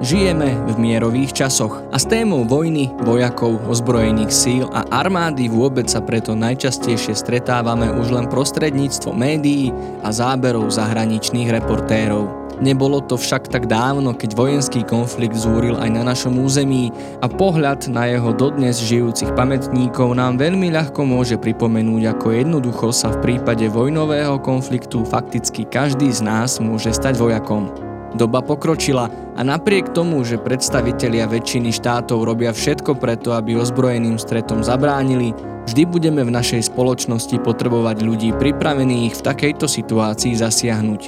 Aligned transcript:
Žijeme 0.00 0.64
v 0.64 0.80
mierových 0.80 1.44
časoch 1.44 1.84
a 1.92 2.00
s 2.00 2.08
témou 2.08 2.48
vojny, 2.48 2.88
vojakov, 3.04 3.60
ozbrojených 3.68 4.32
síl 4.32 4.64
a 4.72 4.88
armády 4.88 5.52
vôbec 5.52 5.92
sa 5.92 6.00
preto 6.00 6.32
najčastejšie 6.32 7.12
stretávame 7.12 7.92
už 7.92 8.16
len 8.16 8.24
prostredníctvo 8.24 9.12
médií 9.12 9.68
a 10.00 10.08
záberov 10.08 10.72
zahraničných 10.72 11.52
reportérov. 11.52 12.32
Nebolo 12.64 13.04
to 13.04 13.20
však 13.20 13.52
tak 13.52 13.68
dávno, 13.68 14.16
keď 14.16 14.32
vojenský 14.32 14.88
konflikt 14.88 15.36
zúril 15.36 15.76
aj 15.76 15.92
na 15.92 16.00
našom 16.00 16.32
území 16.40 16.88
a 17.20 17.28
pohľad 17.28 17.92
na 17.92 18.08
jeho 18.08 18.32
dodnes 18.32 18.80
žijúcich 18.80 19.36
pamätníkov 19.36 20.16
nám 20.16 20.40
veľmi 20.40 20.72
ľahko 20.80 21.04
môže 21.04 21.36
pripomenúť, 21.36 22.16
ako 22.16 22.26
jednoducho 22.32 22.88
sa 22.88 23.12
v 23.12 23.20
prípade 23.20 23.68
vojnového 23.68 24.40
konfliktu 24.40 25.04
fakticky 25.04 25.68
každý 25.68 26.08
z 26.08 26.24
nás 26.24 26.56
môže 26.56 26.88
stať 26.88 27.20
vojakom. 27.20 27.89
Doba 28.10 28.42
pokročila 28.42 29.06
a 29.38 29.40
napriek 29.46 29.94
tomu, 29.94 30.26
že 30.26 30.40
predstavitelia 30.40 31.30
väčšiny 31.30 31.70
štátov 31.70 32.26
robia 32.26 32.50
všetko 32.50 32.98
preto, 32.98 33.30
aby 33.30 33.54
ozbrojeným 33.54 34.18
stretom 34.18 34.66
zabránili, 34.66 35.30
vždy 35.70 35.82
budeme 35.86 36.26
v 36.26 36.34
našej 36.34 36.74
spoločnosti 36.74 37.38
potrebovať 37.38 38.02
ľudí 38.02 38.34
pripravených 38.34 39.14
v 39.14 39.24
takejto 39.24 39.70
situácii 39.70 40.34
zasiahnuť. 40.34 41.02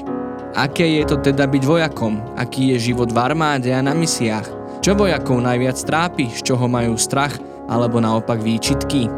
Aké 0.55 1.01
je 1.01 1.03
to 1.09 1.17
teda 1.19 1.49
byť 1.49 1.63
vojakom? 1.65 2.23
Aký 2.39 2.77
je 2.77 2.93
život 2.93 3.11
v 3.11 3.19
armáde 3.19 3.73
a 3.73 3.81
na 3.83 3.97
misiách? 3.97 4.47
Čo 4.85 4.95
vojakov 4.95 5.41
najviac 5.41 5.81
trápi? 5.81 6.29
Z 6.29 6.53
čoho 6.53 6.69
majú 6.69 6.95
strach? 7.01 7.35
Alebo 7.67 7.99
naopak 7.99 8.39
výčitky? 8.39 9.09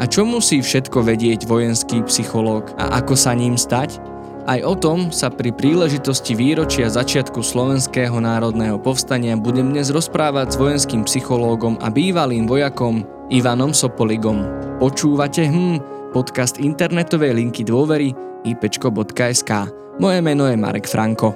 A 0.00 0.08
čo 0.08 0.24
musí 0.24 0.64
všetko 0.64 1.04
vedieť 1.04 1.44
vojenský 1.44 2.02
psychológ 2.08 2.72
a 2.80 2.98
ako 3.04 3.14
sa 3.14 3.36
ním 3.36 3.54
stať? 3.54 4.09
Aj 4.50 4.58
o 4.66 4.74
tom 4.74 5.14
sa 5.14 5.30
pri 5.30 5.54
príležitosti 5.54 6.34
výročia 6.34 6.90
začiatku 6.90 7.38
Slovenského 7.38 8.18
národného 8.18 8.82
povstania 8.82 9.38
budem 9.38 9.70
dnes 9.70 9.94
rozprávať 9.94 10.50
s 10.50 10.56
vojenským 10.58 11.06
psychológom 11.06 11.78
a 11.78 11.86
bývalým 11.86 12.50
vojakom 12.50 13.06
Ivanom 13.30 13.70
Sopoligom. 13.70 14.42
Počúvate 14.82 15.46
hm, 15.46 16.10
podcast 16.10 16.58
internetovej 16.58 17.30
linky 17.38 17.62
dôvery 17.62 18.10
ipečko.sk. 18.42 19.70
Moje 20.02 20.18
meno 20.18 20.50
je 20.50 20.58
Marek 20.58 20.90
Franko. 20.90 21.30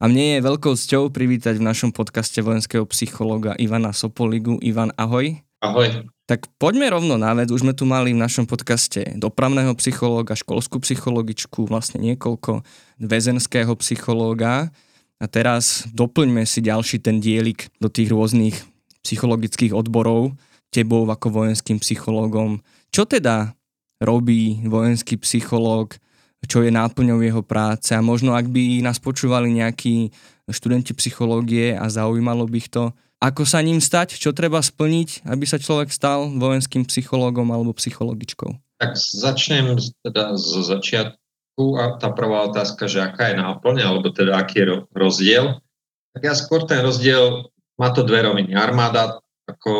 A 0.00 0.08
mne 0.08 0.40
je 0.40 0.46
veľkou 0.48 0.72
cťou 0.72 1.12
privítať 1.12 1.60
v 1.60 1.68
našom 1.68 1.92
podcaste 1.92 2.40
vojenského 2.40 2.88
psychológa 2.88 3.52
Ivana 3.60 3.92
Sopoligu. 3.92 4.56
Ivan, 4.64 4.88
ahoj. 4.96 5.36
Ahoj. 5.60 6.15
Tak 6.26 6.50
poďme 6.58 6.90
rovno 6.90 7.14
na 7.14 7.30
vec. 7.38 7.54
Už 7.54 7.62
sme 7.62 7.70
tu 7.70 7.86
mali 7.86 8.10
v 8.10 8.18
našom 8.18 8.50
podcaste 8.50 9.14
dopravného 9.14 9.70
psychológa, 9.78 10.34
školskú 10.34 10.82
psychologičku, 10.82 11.70
vlastne 11.70 12.02
niekoľko, 12.02 12.66
väzenského 12.98 13.70
psychológa. 13.78 14.74
A 15.22 15.24
teraz 15.30 15.86
doplňme 15.94 16.42
si 16.42 16.66
ďalší 16.66 16.98
ten 16.98 17.22
dielik 17.22 17.70
do 17.78 17.86
tých 17.86 18.10
rôznych 18.10 18.58
psychologických 19.06 19.70
odborov, 19.70 20.34
tebou 20.74 21.06
ako 21.06 21.30
vojenským 21.30 21.78
psychológom. 21.78 22.58
Čo 22.90 23.06
teda 23.06 23.54
robí 24.02 24.66
vojenský 24.66 25.22
psychológ, 25.22 25.94
čo 26.42 26.66
je 26.66 26.74
náplňou 26.74 27.22
jeho 27.22 27.42
práce 27.46 27.94
a 27.94 28.02
možno 28.02 28.34
ak 28.34 28.50
by 28.50 28.82
nás 28.82 28.98
počúvali 28.98 29.54
nejakí 29.54 30.10
študenti 30.50 30.90
psychológie 30.98 31.78
a 31.78 31.86
zaujímalo 31.86 32.50
by 32.50 32.56
ich 32.58 32.70
to, 32.70 32.90
ako 33.16 33.48
sa 33.48 33.64
ním 33.64 33.80
stať? 33.80 34.20
Čo 34.20 34.36
treba 34.36 34.60
splniť, 34.60 35.24
aby 35.24 35.44
sa 35.48 35.56
človek 35.56 35.88
stal 35.88 36.28
vojenským 36.36 36.84
psychológom 36.84 37.48
alebo 37.48 37.72
psychologičkou? 37.72 38.52
Tak 38.76 38.92
začnem 38.96 39.80
teda 40.04 40.36
zo 40.36 40.60
začiatku 40.60 41.64
a 41.80 41.96
tá 41.96 42.12
prvá 42.12 42.44
otázka, 42.52 42.84
že 42.84 43.00
aká 43.00 43.32
je 43.32 43.40
náplň, 43.40 43.76
alebo 43.80 44.12
teda 44.12 44.36
aký 44.36 44.56
je 44.60 44.66
rozdiel. 44.92 45.64
Tak 46.12 46.22
ja 46.22 46.34
skôr 46.36 46.68
ten 46.68 46.84
rozdiel, 46.84 47.48
má 47.80 47.88
to 47.92 48.04
dve 48.04 48.24
roviny. 48.24 48.52
Armáda 48.52 49.20
ako 49.48 49.72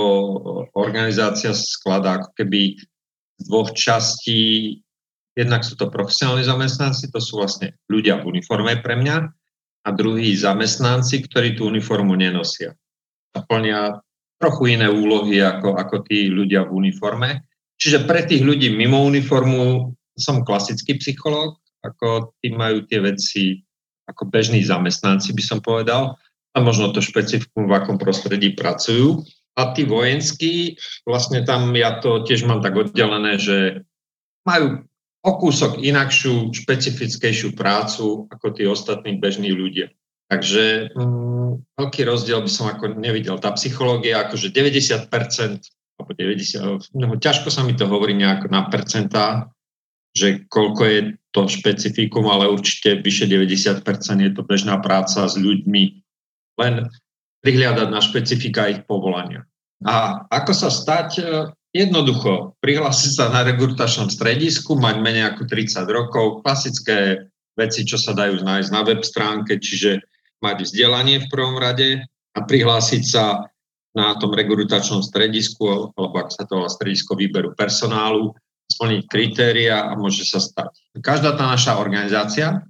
organizácia 0.72 1.52
skladá 1.52 2.24
ako 2.24 2.30
keby 2.40 2.80
z 3.36 3.42
dvoch 3.44 3.76
častí. 3.76 4.80
Jednak 5.36 5.68
sú 5.68 5.76
to 5.76 5.92
profesionálni 5.92 6.48
zamestnanci, 6.48 7.12
to 7.12 7.20
sú 7.20 7.36
vlastne 7.36 7.76
ľudia 7.92 8.24
v 8.24 8.32
uniforme 8.32 8.80
pre 8.80 8.96
mňa, 8.96 9.16
a 9.86 9.94
druhí 9.94 10.34
zamestnanci, 10.34 11.22
ktorí 11.30 11.54
tú 11.54 11.70
uniformu 11.70 12.18
nenosia 12.18 12.74
a 13.36 13.44
plnia 13.44 14.00
trochu 14.40 14.76
iné 14.76 14.88
úlohy 14.88 15.40
ako, 15.44 15.76
ako 15.76 16.08
tí 16.08 16.32
ľudia 16.32 16.64
v 16.64 16.88
uniforme. 16.88 17.44
Čiže 17.76 18.08
pre 18.08 18.24
tých 18.24 18.40
ľudí 18.40 18.72
mimo 18.72 19.04
uniformu 19.04 19.92
som 20.16 20.44
klasický 20.44 20.96
psychológ, 20.96 21.60
ako 21.84 22.32
tí 22.40 22.52
majú 22.52 22.88
tie 22.88 23.04
veci 23.04 23.60
ako 24.08 24.32
bežní 24.32 24.64
zamestnanci, 24.64 25.34
by 25.34 25.42
som 25.44 25.58
povedal, 25.60 26.16
a 26.56 26.58
možno 26.62 26.94
to 26.94 27.04
špecifikum, 27.04 27.68
v 27.68 27.76
akom 27.76 28.00
prostredí 28.00 28.56
pracujú. 28.56 29.20
A 29.56 29.72
tí 29.72 29.88
vojenskí, 29.88 30.76
vlastne 31.08 31.44
tam 31.44 31.72
ja 31.72 32.00
to 32.00 32.24
tiež 32.24 32.44
mám 32.44 32.60
tak 32.60 32.76
oddelené, 32.76 33.40
že 33.40 33.84
majú 34.44 34.84
o 35.24 35.32
kúsok 35.40 35.80
inakšiu, 35.80 36.52
špecifickejšiu 36.52 37.56
prácu 37.56 38.28
ako 38.28 38.46
tí 38.52 38.68
ostatní 38.68 39.16
bežní 39.16 39.50
ľudia. 39.56 39.90
Takže 40.26 40.90
mm, 40.90 41.78
veľký 41.78 42.02
rozdiel 42.02 42.42
by 42.42 42.50
som 42.50 42.66
ako 42.66 42.98
nevidel. 42.98 43.38
Tá 43.38 43.54
psychológia, 43.54 44.26
akože 44.26 44.50
90%, 44.50 45.06
alebo 45.96 46.10
90, 46.12 46.98
no, 46.98 47.14
ťažko 47.14 47.48
sa 47.48 47.62
mi 47.62 47.78
to 47.78 47.86
hovorí 47.86 48.12
nejako 48.18 48.50
na 48.50 48.66
percentá, 48.66 49.54
že 50.16 50.48
koľko 50.50 50.82
je 50.88 51.00
to 51.30 51.46
špecifikum, 51.46 52.26
ale 52.26 52.50
určite 52.50 53.04
vyše 53.04 53.28
90% 53.28 53.84
je 54.24 54.32
to 54.32 54.42
bežná 54.42 54.80
práca 54.80 55.28
s 55.28 55.36
ľuďmi, 55.36 55.82
len 56.58 56.74
prihliadať 57.44 57.88
na 57.92 58.00
špecifika 58.00 58.72
ich 58.72 58.82
povolania. 58.88 59.44
A 59.84 60.24
ako 60.32 60.52
sa 60.56 60.72
stať? 60.72 61.20
Jednoducho, 61.76 62.56
prihlásiť 62.64 63.12
sa 63.12 63.24
na 63.28 63.44
rekrutačnom 63.44 64.08
stredisku, 64.08 64.80
mať 64.80 64.96
menej 65.04 65.36
ako 65.36 65.44
30 65.44 65.84
rokov, 65.92 66.40
klasické 66.40 67.28
veci, 67.52 67.84
čo 67.84 68.00
sa 68.00 68.16
dajú 68.16 68.40
nájsť 68.40 68.70
na 68.72 68.80
web 68.80 69.04
stránke, 69.04 69.60
čiže 69.60 70.00
mať 70.42 70.56
vzdelanie 70.68 71.24
v 71.24 71.30
prvom 71.32 71.56
rade 71.56 72.04
a 72.36 72.38
prihlásiť 72.44 73.02
sa 73.04 73.48
na 73.96 74.12
tom 74.20 74.36
rekrutačnom 74.36 75.00
stredisku, 75.00 75.92
alebo 75.96 76.16
ak 76.20 76.28
sa 76.28 76.44
to 76.44 76.60
volá 76.60 76.68
stredisko 76.68 77.16
výberu 77.16 77.56
personálu, 77.56 78.36
splniť 78.68 79.02
kritéria 79.08 79.88
a 79.88 79.96
môže 79.96 80.28
sa 80.28 80.42
stať. 80.42 80.74
Každá 81.00 81.38
tá 81.38 81.48
naša 81.48 81.80
organizácia, 81.80 82.66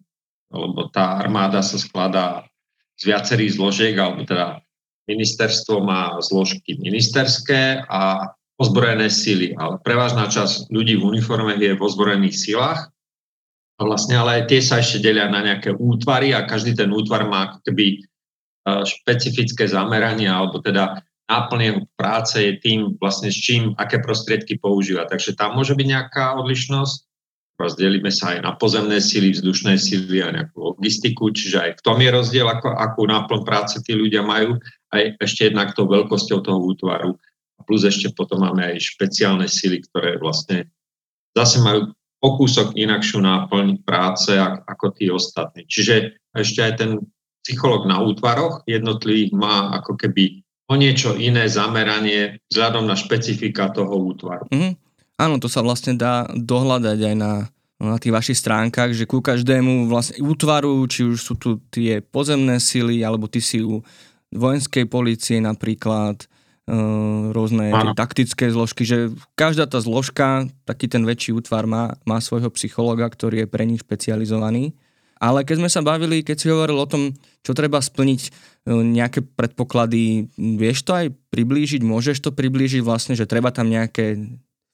lebo 0.55 0.87
tá 0.95 1.19
armáda 1.19 1.65
sa 1.67 1.81
skladá 1.81 2.47
z 2.95 3.11
viacerých 3.11 3.59
zložiek, 3.59 3.95
alebo 3.99 4.23
teda 4.23 4.63
ministerstvo 5.11 5.83
má 5.83 6.15
zložky 6.23 6.79
ministerské 6.79 7.83
a 7.91 8.31
ozbrojené 8.57 9.13
síly, 9.13 9.53
ale 9.59 9.83
prevažná 9.85 10.31
časť 10.31 10.73
ľudí 10.73 10.97
v 10.97 11.17
uniforme 11.17 11.59
je 11.59 11.77
v 11.77 11.83
ozbrojených 11.83 12.37
sílach 12.39 12.89
a 12.89 12.96
vlastne 13.85 14.17
ale 14.17 14.49
tie 14.49 14.65
sa 14.65 14.81
ešte 14.81 15.05
delia 15.05 15.29
na 15.29 15.45
nejaké 15.45 15.77
útvary 15.77 16.33
a 16.33 16.49
každý 16.49 16.73
ten 16.73 16.89
útvar 16.89 17.29
má 17.29 17.61
keby 17.61 17.87
e, 17.93 17.99
špecifické 18.89 19.69
zameranie 19.69 20.33
alebo 20.33 20.65
teda 20.65 21.05
náplň 21.29 21.85
práce 21.99 22.39
je 22.39 22.57
tým 22.57 22.97
vlastne 22.97 23.29
s 23.29 23.37
čím, 23.37 23.75
aké 23.77 24.01
prostriedky 24.01 24.57
používa. 24.57 25.05
Takže 25.05 25.37
tam 25.37 25.59
môže 25.59 25.75
byť 25.77 25.87
nejaká 25.87 26.39
odlišnosť. 26.41 27.05
Rozdelíme 27.57 28.13
sa 28.13 28.37
aj 28.37 28.45
na 28.45 28.53
pozemné 28.53 29.01
síly, 29.01 29.33
vzdušné 29.33 29.81
síly 29.81 30.21
a 30.21 30.29
nejakú 30.29 30.77
logistiku, 30.77 31.33
čiže 31.33 31.57
aj 31.57 31.71
v 31.81 31.85
tom 31.85 31.97
je 32.05 32.11
rozdiel, 32.13 32.45
ako, 32.45 32.69
akú 32.69 33.09
náplň 33.09 33.41
práce 33.49 33.81
tí 33.81 33.97
ľudia 33.97 34.21
majú, 34.21 34.61
aj 34.93 35.17
ešte 35.25 35.49
jednak 35.49 35.73
tou 35.73 35.89
veľkosťou 35.89 36.45
toho 36.45 36.61
útvaru. 36.61 37.17
A 37.57 37.61
plus 37.65 37.89
ešte 37.89 38.13
potom 38.13 38.45
máme 38.45 38.77
aj 38.77 38.93
špeciálne 38.93 39.49
síly, 39.49 39.81
ktoré 39.89 40.21
vlastne 40.21 40.69
zase 41.33 41.65
majú 41.65 41.97
o 42.21 42.29
kúsok 42.37 42.73
inakšiu 42.75 43.21
náplň 43.21 43.85
práce 43.85 44.33
ako 44.41 44.87
tí 44.97 45.13
ostatní. 45.13 45.69
Čiže 45.69 46.17
ešte 46.33 46.61
aj 46.65 46.73
ten 46.81 46.91
psycholog 47.45 47.87
na 47.87 48.03
útvaroch 48.03 48.67
jednotlivých 48.67 49.33
má 49.37 49.71
ako 49.79 49.95
keby 49.95 50.43
o 50.67 50.75
niečo 50.75 51.15
iné 51.15 51.47
zameranie 51.47 52.43
vzhľadom 52.51 52.91
na 52.91 52.99
špecifika 52.99 53.71
toho 53.71 53.95
útvaru. 53.95 54.51
Mm-hmm. 54.51 54.73
Áno, 55.17 55.41
to 55.41 55.49
sa 55.49 55.63
vlastne 55.63 55.95
dá 55.97 56.27
dohľadať 56.35 56.99
aj 57.01 57.15
na, 57.15 57.49
na 57.81 57.97
tých 57.97 58.13
vašich 58.13 58.39
stránkach, 58.43 58.93
že 58.93 59.09
ku 59.09 59.23
každému 59.23 59.89
vlastne 59.89 60.21
útvaru, 60.21 60.83
či 60.91 61.07
už 61.07 61.19
sú 61.23 61.35
tu 61.39 61.63
tie 61.73 62.03
pozemné 62.03 62.61
sily, 62.61 63.01
alebo 63.01 63.31
ty 63.31 63.41
si 63.41 63.63
u 63.63 63.81
vojenskej 64.35 64.85
policie 64.91 65.39
napríklad, 65.41 66.27
rôzne 67.31 67.71
tie 67.71 67.95
taktické 67.95 68.51
zložky, 68.51 68.83
že 68.83 69.15
každá 69.39 69.71
tá 69.71 69.79
zložka, 69.79 70.51
taký 70.67 70.91
ten 70.91 71.07
väčší 71.07 71.31
útvar 71.31 71.63
má, 71.71 71.95
má 72.03 72.19
svojho 72.19 72.51
psychologa, 72.59 73.07
ktorý 73.07 73.47
je 73.47 73.49
pre 73.51 73.63
nich 73.63 73.87
špecializovaný. 73.87 74.75
Ale 75.17 75.49
keď 75.49 75.57
sme 75.65 75.71
sa 75.73 75.81
bavili, 75.81 76.21
keď 76.21 76.37
si 76.37 76.53
hovoril 76.53 76.77
o 76.77 76.91
tom, 76.91 77.17
čo 77.41 77.57
treba 77.57 77.81
splniť, 77.81 78.21
e, 78.21 78.31
nejaké 78.69 79.25
predpoklady, 79.25 80.29
vieš 80.37 80.85
to 80.85 80.93
aj 80.93 81.07
priblížiť, 81.33 81.81
môžeš 81.81 82.21
to 82.21 82.31
priblížiť 82.37 82.85
vlastne, 82.85 83.17
že 83.17 83.25
treba 83.25 83.49
tam 83.49 83.73
nejaké 83.73 84.21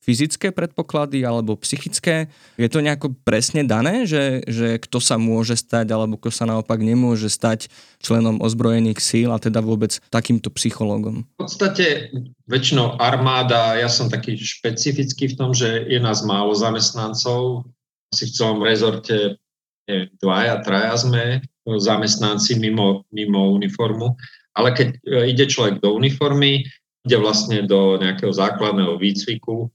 fyzické 0.03 0.51
predpoklady 0.51 1.23
alebo 1.23 1.55
psychické? 1.63 2.27
Je 2.59 2.67
to 2.67 2.83
nejako 2.83 3.15
presne 3.23 3.63
dané, 3.63 4.03
že, 4.05 4.43
že 4.51 4.83
kto 4.83 4.99
sa 4.99 5.15
môže 5.15 5.55
stať 5.55 5.95
alebo 5.95 6.19
kto 6.19 6.35
sa 6.35 6.45
naopak 6.45 6.83
nemôže 6.83 7.31
stať 7.31 7.71
členom 8.03 8.43
ozbrojených 8.43 8.99
síl 8.99 9.31
a 9.31 9.39
teda 9.39 9.63
vôbec 9.63 10.03
takýmto 10.11 10.51
psychológom? 10.59 11.23
V 11.39 11.47
podstate 11.47 12.11
väčšinou 12.51 12.99
armáda, 12.99 13.79
ja 13.79 13.87
som 13.87 14.11
taký 14.11 14.35
špecifický 14.35 15.33
v 15.33 15.39
tom, 15.39 15.51
že 15.55 15.87
je 15.87 16.03
nás 16.03 16.27
málo 16.27 16.51
zamestnancov, 16.53 17.71
asi 18.11 18.29
v 18.29 18.35
celom 18.35 18.61
rezorte 18.61 19.39
je, 19.87 20.11
dvaja, 20.19 20.61
traja 20.67 20.95
sme 20.99 21.41
zamestnanci 21.63 22.59
mimo, 22.59 23.07
mimo 23.15 23.55
uniformu, 23.55 24.19
ale 24.59 24.75
keď 24.75 24.89
e, 24.93 24.97
ide 25.31 25.47
človek 25.47 25.79
do 25.79 25.95
uniformy, 25.95 26.67
ide 27.07 27.17
vlastne 27.19 27.65
do 27.67 27.99
nejakého 27.99 28.31
základného 28.31 28.99
výcviku, 28.99 29.71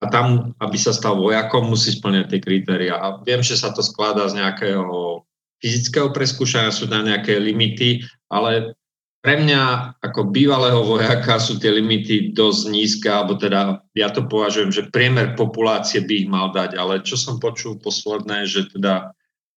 a 0.00 0.06
tam, 0.12 0.52
aby 0.60 0.76
sa 0.76 0.92
stal 0.92 1.16
vojakom, 1.16 1.72
musí 1.72 1.96
splňať 1.96 2.36
tie 2.36 2.40
kritéria. 2.40 3.00
A 3.00 3.06
viem, 3.24 3.40
že 3.40 3.56
sa 3.56 3.72
to 3.72 3.80
skladá 3.80 4.28
z 4.28 4.36
nejakého 4.44 5.24
fyzického 5.64 6.12
preskúšania, 6.12 6.68
sú 6.68 6.84
tam 6.84 7.08
nejaké 7.08 7.40
limity, 7.40 8.04
ale 8.28 8.76
pre 9.24 9.42
mňa 9.42 9.96
ako 10.04 10.30
bývalého 10.30 10.86
vojaka 10.86 11.40
sú 11.42 11.58
tie 11.58 11.72
limity 11.74 12.30
dosť 12.36 12.62
nízke, 12.70 13.08
alebo 13.10 13.34
teda 13.34 13.82
ja 13.96 14.12
to 14.12 14.22
považujem, 14.28 14.70
že 14.70 14.92
priemer 14.92 15.34
populácie 15.34 16.04
by 16.04 16.14
ich 16.22 16.28
mal 16.30 16.54
dať, 16.54 16.78
ale 16.78 17.02
čo 17.02 17.18
som 17.18 17.42
počul 17.42 17.80
posledné, 17.80 18.46
že 18.46 18.70
teda 18.70 19.10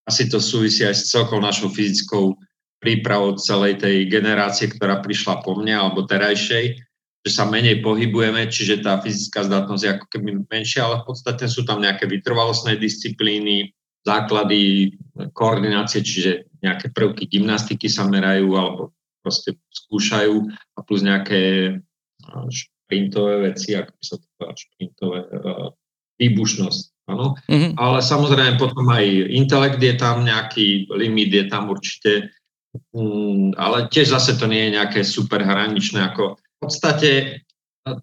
asi 0.09 0.25
to 0.25 0.41
súvisí 0.41 0.81
aj 0.87 0.95
s 0.97 1.13
celkou 1.13 1.37
našou 1.37 1.69
fyzickou 1.69 2.33
prípravou 2.81 3.37
celej 3.37 3.83
tej 3.83 4.09
generácie, 4.09 4.71
ktorá 4.73 5.05
prišla 5.05 5.45
po 5.45 5.53
mne 5.53 5.77
alebo 5.77 6.07
terajšej, 6.07 6.88
že 7.19 7.31
sa 7.35 7.43
menej 7.43 7.83
pohybujeme, 7.83 8.47
čiže 8.47 8.79
tá 8.79 8.95
fyzická 9.03 9.43
zdatnosť 9.43 9.83
je 9.83 9.91
ako 9.91 10.05
keby 10.07 10.29
menšia, 10.47 10.87
ale 10.87 11.03
v 11.03 11.05
podstate 11.11 11.51
sú 11.51 11.67
tam 11.67 11.83
nejaké 11.83 12.07
vytrvalostné 12.07 12.79
disciplíny, 12.79 13.75
základy 14.07 14.95
koordinácie, 15.35 15.99
čiže 15.99 16.47
nejaké 16.63 16.95
prvky 16.95 17.27
gymnastiky 17.27 17.91
sa 17.91 18.07
merajú 18.07 18.55
alebo 18.55 18.95
proste 19.19 19.59
skúšajú 19.67 20.47
a 20.47 20.79
plus 20.79 21.03
nejaké 21.03 21.75
šprintové 22.47 23.51
veci, 23.51 23.75
ako 23.75 23.91
by 23.91 24.03
sa 24.03 24.15
to 24.15 24.25
povedal, 24.39 24.55
šprintové, 24.55 25.19
uh, 25.27 25.67
výbušnosť. 26.19 26.83
Áno. 27.09 27.33
Mm-hmm. 27.49 27.71
Ale 27.75 27.97
samozrejme 28.05 28.61
potom 28.61 28.85
aj 28.89 29.05
intelekt 29.33 29.81
je 29.81 29.95
tam 29.97 30.23
nejaký 30.23 30.87
limit, 30.93 31.33
je 31.33 31.45
tam 31.49 31.73
určite, 31.73 32.31
um, 32.93 33.51
ale 33.57 33.89
tiež 33.89 34.13
zase 34.13 34.37
to 34.37 34.45
nie 34.45 34.69
je 34.69 34.75
nejaké 34.77 35.01
super 35.01 35.41
hraničné, 35.41 36.13
ako 36.13 36.37
podstate 36.59 37.41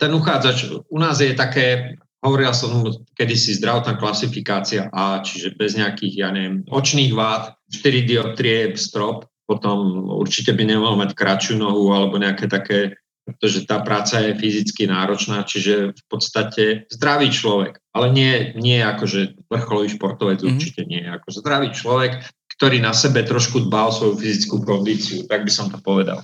ten 0.00 0.10
uchádzač 0.14 0.72
u 0.88 0.98
nás 0.98 1.20
je 1.20 1.36
také, 1.36 1.96
hovoril 2.24 2.50
som 2.56 2.82
kedysi 3.14 3.54
zdravotná 3.60 4.00
klasifikácia 4.00 4.90
A, 4.90 5.22
čiže 5.22 5.54
bez 5.54 5.78
nejakých, 5.78 6.14
ja 6.26 6.28
neviem, 6.32 6.66
očných 6.66 7.12
vád, 7.14 7.54
4 7.70 8.08
dioptrie, 8.08 8.74
strop, 8.74 9.30
potom 9.46 10.10
určite 10.10 10.50
by 10.56 10.66
nemal 10.66 10.98
mať 10.98 11.14
kratšiu 11.14 11.54
nohu 11.62 11.94
alebo 11.94 12.18
nejaké 12.18 12.50
také, 12.50 12.98
pretože 13.22 13.66
tá 13.66 13.82
práca 13.82 14.22
je 14.22 14.38
fyzicky 14.38 14.90
náročná, 14.90 15.46
čiže 15.46 15.94
v 15.94 16.02
podstate 16.10 16.64
zdravý 16.90 17.30
človek, 17.30 17.78
ale 17.94 18.10
nie, 18.10 18.54
nie 18.58 18.82
akože 18.82 19.46
vrcholový 19.50 19.94
športovec, 19.94 20.42
mm-hmm. 20.42 20.50
určite 20.50 20.82
nie, 20.86 21.02
ako 21.06 21.28
zdravý 21.30 21.70
človek, 21.70 22.26
ktorý 22.58 22.82
na 22.82 22.94
sebe 22.94 23.22
trošku 23.22 23.66
dbá 23.70 23.90
o 23.90 23.94
svoju 23.94 24.14
fyzickú 24.18 24.62
kondíciu, 24.62 25.26
tak 25.26 25.46
by 25.46 25.52
som 25.52 25.70
to 25.70 25.78
povedal. 25.82 26.22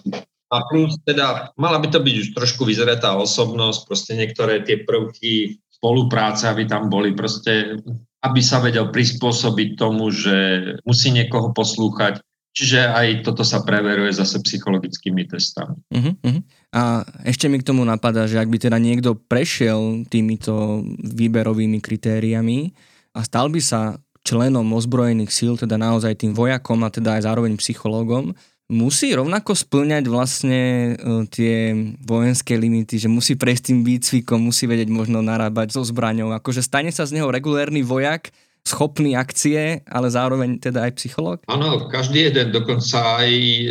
A 0.53 0.69
plus 0.69 1.01
teda, 1.09 1.49
mala 1.57 1.81
by 1.81 1.89
to 1.89 2.05
byť 2.05 2.15
už 2.21 2.29
trošku 2.37 2.69
vyzretá 2.69 3.17
osobnosť, 3.17 3.89
proste 3.89 4.13
niektoré 4.13 4.61
tie 4.61 4.85
prvky 4.85 5.57
spolupráce, 5.73 6.45
aby 6.45 6.69
tam 6.69 6.93
boli 6.93 7.17
proste, 7.17 7.81
aby 8.21 8.41
sa 8.45 8.61
vedel 8.61 8.93
prispôsobiť 8.93 9.81
tomu, 9.81 10.13
že 10.13 10.37
musí 10.85 11.09
niekoho 11.09 11.57
poslúchať. 11.57 12.21
Čiže 12.53 12.85
aj 12.85 13.25
toto 13.25 13.49
sa 13.49 13.65
preveruje 13.65 14.13
zase 14.13 14.37
psychologickými 14.45 15.25
testami. 15.25 15.73
Uh-huh, 15.89 16.13
uh-huh. 16.21 16.43
A 16.77 17.01
ešte 17.25 17.49
mi 17.49 17.57
k 17.57 17.65
tomu 17.65 17.81
napadá, 17.89 18.29
že 18.29 18.37
ak 18.37 18.53
by 18.53 18.61
teda 18.61 18.77
niekto 18.77 19.17
prešiel 19.17 20.05
týmito 20.13 20.85
výberovými 21.01 21.81
kritériami 21.81 22.77
a 23.17 23.25
stal 23.25 23.49
by 23.49 23.57
sa 23.57 23.97
členom 24.21 24.69
ozbrojených 24.69 25.33
síl, 25.33 25.57
teda 25.57 25.81
naozaj 25.81 26.13
tým 26.13 26.37
vojakom 26.37 26.85
a 26.85 26.93
teda 26.93 27.19
aj 27.19 27.25
zároveň 27.25 27.57
psychológom, 27.57 28.37
musí 28.71 29.11
rovnako 29.13 29.57
splňať 29.57 30.05
vlastne 30.07 30.61
e, 30.63 31.27
tie 31.29 31.75
vojenské 32.03 32.55
limity, 32.55 33.01
že 33.01 33.09
musí 33.11 33.35
prejsť 33.35 33.73
tým 33.73 33.81
výcvikom, 33.83 34.39
musí 34.39 34.71
vedieť 34.71 34.89
možno 34.93 35.25
narábať 35.25 35.75
so 35.75 35.83
zbraňou, 35.83 36.31
akože 36.37 36.63
stane 36.63 36.95
sa 36.95 37.09
z 37.09 37.19
neho 37.19 37.29
regulérny 37.29 37.83
vojak, 37.83 38.31
schopný 38.63 39.19
akcie, 39.19 39.83
ale 39.91 40.07
zároveň 40.09 40.63
teda 40.63 40.87
aj 40.87 40.93
psychológ? 41.03 41.39
Áno, 41.51 41.91
každý 41.91 42.31
jeden, 42.31 42.55
dokonca 42.55 43.23
aj, 43.23 43.31
e, 43.33 43.71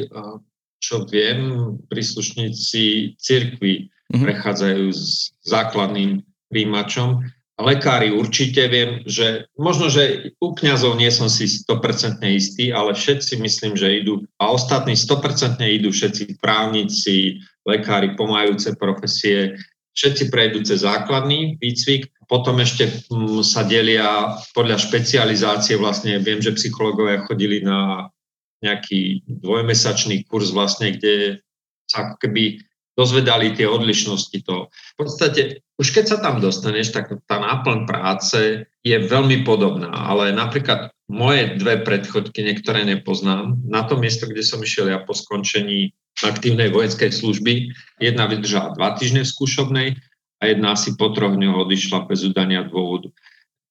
čo 0.82 1.08
viem, 1.08 1.74
príslušníci 1.88 3.16
cirkvi 3.16 3.88
mm-hmm. 3.88 4.22
prechádzajú 4.22 4.86
s 4.92 5.32
základným 5.48 6.20
príjimačom 6.52 7.24
lekári 7.62 8.12
určite 8.12 8.68
viem, 8.68 9.06
že 9.06 9.46
možno, 9.56 9.88
že 9.88 10.34
u 10.42 10.54
kňazov 10.54 10.98
nie 10.98 11.10
som 11.13 11.30
si 11.30 11.46
100% 11.46 12.22
istý, 12.28 12.74
ale 12.74 12.98
všetci 12.98 13.38
myslím, 13.38 13.74
že 13.78 14.02
idú 14.02 14.25
a 14.42 14.52
ostatní 14.52 14.98
100% 14.98 15.62
idú 15.62 15.94
všetci 15.94 16.42
právnici, 16.42 17.40
lekári, 17.63 18.18
pomájúce 18.18 18.74
profesie, 18.75 19.58
všetci 19.94 20.34
prejdú 20.34 20.63
cez 20.66 20.81
základný 20.81 21.62
výcvik, 21.62 22.10
potom 22.31 22.63
ešte 22.63 22.88
mm, 23.12 23.44
sa 23.44 23.68
delia 23.68 24.40
podľa 24.56 24.80
špecializácie, 24.80 25.75
vlastne 25.75 26.16
viem, 26.24 26.40
že 26.40 26.56
psychológovia 26.56 27.28
chodili 27.28 27.60
na 27.60 28.07
nejaký 28.64 29.25
dvojmesačný 29.28 30.24
kurz 30.30 30.56
vlastne, 30.56 30.96
kde 30.96 31.44
sa 31.92 32.16
keby 32.16 32.62
dozvedali 32.96 33.52
tie 33.57 33.68
odlišnosti 33.68 34.38
toho. 34.48 34.69
V 34.69 34.94
podstate, 34.96 35.66
už 35.81 35.98
keď 35.98 36.06
sa 36.06 36.18
tam 36.22 36.38
dostaneš, 36.38 36.94
tak 36.94 37.10
tá 37.25 37.42
náplň 37.42 37.89
práce 37.89 38.69
je 38.86 38.98
veľmi 39.01 39.42
podobná, 39.42 39.89
ale 39.89 40.30
napríklad 40.30 40.94
moje 41.10 41.57
dve 41.57 41.81
predchodky, 41.81 42.45
niektoré 42.45 42.86
nepoznám, 42.86 43.57
na 43.66 43.81
to 43.89 43.98
miesto, 43.98 44.30
kde 44.30 44.45
som 44.45 44.62
išiel 44.62 44.94
ja 44.94 45.01
po 45.01 45.18
skončení 45.18 45.89
aktívnej 46.22 46.69
vojenskej 46.69 47.10
služby, 47.10 47.74
jedna 47.98 48.30
vydržala 48.30 48.78
dva 48.78 48.94
týždne 48.94 49.25
v 49.25 49.33
skúšobnej 49.33 49.88
a 50.38 50.44
jedna 50.45 50.78
asi 50.78 50.94
po 50.94 51.10
troch 51.10 51.33
dňoch 51.33 51.66
odišla 51.66 52.06
bez 52.06 52.30
udania 52.30 52.62
dôvodu. 52.62 53.10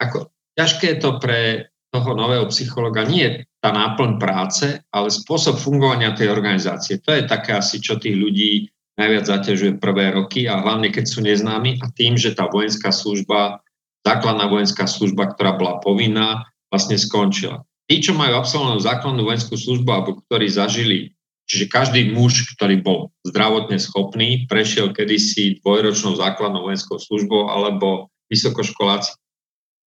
Ako, 0.02 0.34
ťažké 0.58 0.98
je 0.98 0.98
to 0.98 1.22
pre 1.22 1.70
toho 1.94 2.10
nového 2.18 2.46
psychologa 2.50 3.06
nie 3.06 3.46
tá 3.62 3.70
náplň 3.70 4.18
práce, 4.18 4.66
ale 4.90 5.14
spôsob 5.14 5.62
fungovania 5.62 6.14
tej 6.16 6.30
organizácie. 6.32 6.98
To 7.02 7.14
je 7.14 7.22
také 7.28 7.54
asi, 7.54 7.78
čo 7.78 8.02
tých 8.02 8.18
ľudí 8.18 8.66
najviac 9.00 9.24
zaťažuje 9.24 9.80
prvé 9.80 10.12
roky 10.12 10.44
a 10.44 10.60
hlavne 10.60 10.92
keď 10.92 11.04
sú 11.08 11.24
neznámi 11.24 11.80
a 11.80 11.88
tým, 11.96 12.20
že 12.20 12.36
tá 12.36 12.52
vojenská 12.52 12.92
služba, 12.92 13.64
základná 14.04 14.44
vojenská 14.52 14.84
služba, 14.84 15.32
ktorá 15.32 15.56
bola 15.56 15.80
povinná, 15.80 16.44
vlastne 16.68 17.00
skončila. 17.00 17.64
Tí, 17.88 18.04
čo 18.04 18.12
majú 18.12 18.36
absolvovanú 18.38 18.78
základnú 18.78 19.24
vojenskú 19.24 19.56
službu 19.56 19.88
alebo 19.88 20.20
ktorí 20.28 20.46
zažili, 20.52 21.16
čiže 21.48 21.72
každý 21.72 22.12
muž, 22.12 22.54
ktorý 22.54 22.84
bol 22.84 23.10
zdravotne 23.26 23.80
schopný, 23.80 24.46
prešiel 24.46 24.94
kedysi 24.94 25.58
dvojročnou 25.64 26.14
základnou 26.14 26.70
vojenskou 26.70 27.00
službou 27.00 27.50
alebo 27.50 28.12
vysokoškoláci 28.30 29.18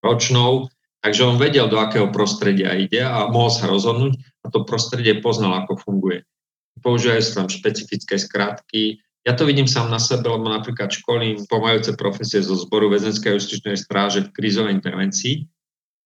ročnou, 0.03 0.67
takže 0.99 1.23
on 1.23 1.39
vedel, 1.39 1.71
do 1.71 1.79
akého 1.79 2.11
prostredia 2.11 2.75
ide 2.75 2.99
a 2.99 3.31
mohol 3.31 3.47
sa 3.47 3.71
rozhodnúť 3.71 4.19
a 4.43 4.51
to 4.51 4.67
prostredie 4.67 5.23
poznal, 5.23 5.63
ako 5.63 5.79
funguje 5.79 6.27
používajú 6.81 7.21
sa 7.21 7.33
tam 7.43 7.47
špecifické 7.51 8.15
skratky. 8.17 9.03
Ja 9.23 9.37
to 9.37 9.47
vidím 9.47 9.69
sám 9.69 9.91
na 9.93 10.01
sebe, 10.01 10.27
lebo 10.27 10.49
napríklad 10.49 10.91
školím 10.91 11.45
pomajúce 11.47 11.95
profesie 11.95 12.43
zo 12.43 12.57
zboru 12.59 12.91
väzenskej 12.91 13.37
justičnej 13.39 13.77
stráže 13.79 14.25
v 14.27 14.33
krízovej 14.33 14.75
intervencii 14.81 15.47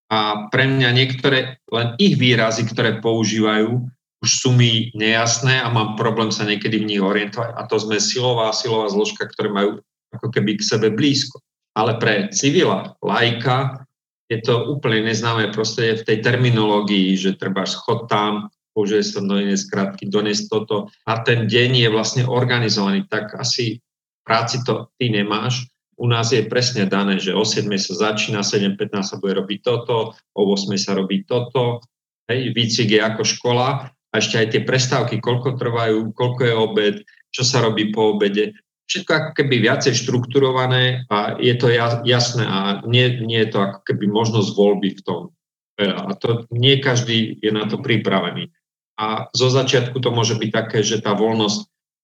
a 0.07 0.47
pre 0.47 0.63
mňa 0.71 0.89
niektoré, 0.95 1.59
len 1.67 1.87
ich 1.99 2.15
výrazy, 2.15 2.63
ktoré 2.63 3.03
používajú, 3.03 3.83
už 4.23 4.29
sú 4.29 4.49
mi 4.55 4.89
nejasné 4.95 5.59
a 5.61 5.67
mám 5.69 5.99
problém 5.99 6.31
sa 6.31 6.47
niekedy 6.47 6.81
v 6.81 6.89
nich 6.95 7.03
orientovať 7.03 7.53
a 7.53 7.61
to 7.67 7.75
sme 7.77 7.99
silová 8.01 8.49
silová 8.55 8.87
zložka, 8.89 9.27
ktoré 9.27 9.51
majú 9.51 9.69
ako 10.15 10.27
keby 10.31 10.57
k 10.57 10.65
sebe 10.65 10.89
blízko. 10.89 11.43
Ale 11.77 12.01
pre 12.01 12.31
civila, 12.33 12.97
lajka, 13.03 13.85
je 14.31 14.41
to 14.41 14.73
úplne 14.73 15.05
neznáme 15.05 15.53
prostredie 15.53 16.01
v 16.01 16.07
tej 16.07 16.17
terminológii, 16.25 17.13
že 17.13 17.37
treba 17.37 17.67
schod 17.69 18.09
tam, 18.09 18.49
použije 18.77 19.01
sa 19.01 19.25
do 19.25 19.41
inej 19.41 19.65
skratky, 19.65 20.05
doniesť 20.05 20.53
toto 20.53 20.93
a 21.09 21.25
ten 21.25 21.49
deň 21.49 21.81
je 21.81 21.89
vlastne 21.89 22.23
organizovaný, 22.29 23.09
tak 23.09 23.33
asi 23.33 23.81
práci 24.21 24.61
to 24.61 24.93
ty 25.01 25.09
nemáš. 25.09 25.65
U 25.97 26.05
nás 26.05 26.29
je 26.29 26.45
presne 26.45 26.85
dané, 26.85 27.17
že 27.17 27.33
o 27.33 27.41
7 27.41 27.65
sa 27.81 28.13
začína, 28.13 28.45
7.15 28.45 29.01
sa 29.01 29.17
bude 29.17 29.33
robiť 29.33 29.59
toto, 29.65 30.13
o 30.13 30.41
8 30.53 30.77
sa 30.77 30.93
robí 30.93 31.25
toto, 31.25 31.81
hej, 32.29 32.53
výcvik 32.53 32.93
je 32.93 33.01
ako 33.01 33.25
škola 33.25 33.89
a 33.89 34.13
ešte 34.13 34.37
aj 34.37 34.47
tie 34.53 34.61
prestávky, 34.61 35.17
koľko 35.17 35.57
trvajú, 35.57 36.13
koľko 36.13 36.41
je 36.45 36.53
obed, 36.53 36.95
čo 37.33 37.41
sa 37.41 37.65
robí 37.65 37.89
po 37.89 38.13
obede. 38.13 38.53
všetko 38.87 39.11
ako 39.11 39.31
keby 39.35 39.55
viacej 39.67 39.93
štrukturované 40.05 41.09
a 41.11 41.35
je 41.41 41.53
to 41.59 41.67
jasné 42.05 42.45
a 42.45 42.85
nie, 42.87 43.19
nie 43.25 43.41
je 43.43 43.51
to 43.51 43.59
ako 43.59 43.79
keby 43.83 44.05
možnosť 44.07 44.49
voľby 44.53 44.89
v 44.95 45.01
tom. 45.01 45.21
A 45.77 46.13
to 46.17 46.49
nie 46.49 46.81
každý 46.81 47.37
je 47.37 47.51
na 47.53 47.69
to 47.69 47.77
pripravený. 47.77 48.49
A 48.97 49.29
zo 49.31 49.47
začiatku 49.53 50.01
to 50.01 50.09
môže 50.09 50.35
byť 50.37 50.49
také, 50.49 50.79
že 50.81 51.01
tá 51.01 51.13
voľnosť 51.13 51.59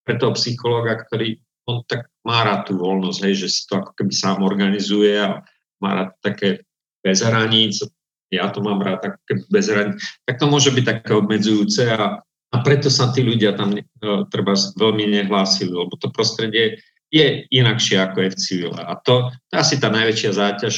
pre 0.06 0.14
toho 0.14 0.32
psychologa, 0.38 0.94
ktorý 1.06 1.42
on 1.66 1.82
tak 1.88 2.06
má 2.22 2.44
rád 2.44 2.70
tú 2.70 2.78
voľnosť, 2.78 3.18
hej, 3.24 3.34
že 3.46 3.48
si 3.50 3.60
to 3.66 3.80
ako 3.80 3.92
keby 3.98 4.12
sám 4.14 4.44
organizuje 4.44 5.16
a 5.16 5.42
má 5.80 5.90
rád 5.96 6.10
také 6.20 6.62
bez 7.00 7.24
hraníc, 7.24 7.80
ja 8.28 8.52
to 8.52 8.60
mám 8.60 8.84
rád 8.84 9.00
tak 9.00 9.14
bez 9.48 9.66
hraníc, 9.72 9.98
tak 10.28 10.36
to 10.36 10.46
môže 10.46 10.70
byť 10.70 10.84
také 10.84 11.12
obmedzujúce 11.16 11.88
a 11.88 12.20
a 12.54 12.62
preto 12.62 12.86
sa 12.86 13.10
tí 13.10 13.26
ľudia 13.26 13.58
tam 13.58 13.74
uh, 13.74 14.22
treba 14.30 14.54
veľmi 14.54 15.10
nehlásili, 15.10 15.74
lebo 15.74 15.98
to 15.98 16.14
prostredie 16.14 16.78
je 17.10 17.42
inakšie 17.50 17.98
ako 17.98 18.26
je 18.26 18.30
v 18.30 18.38
civile. 18.38 18.78
A 18.78 18.94
to, 19.02 19.34
to 19.50 19.52
je 19.54 19.58
asi 19.58 19.76
tá 19.82 19.90
najväčšia 19.90 20.30
záťaž, 20.38 20.74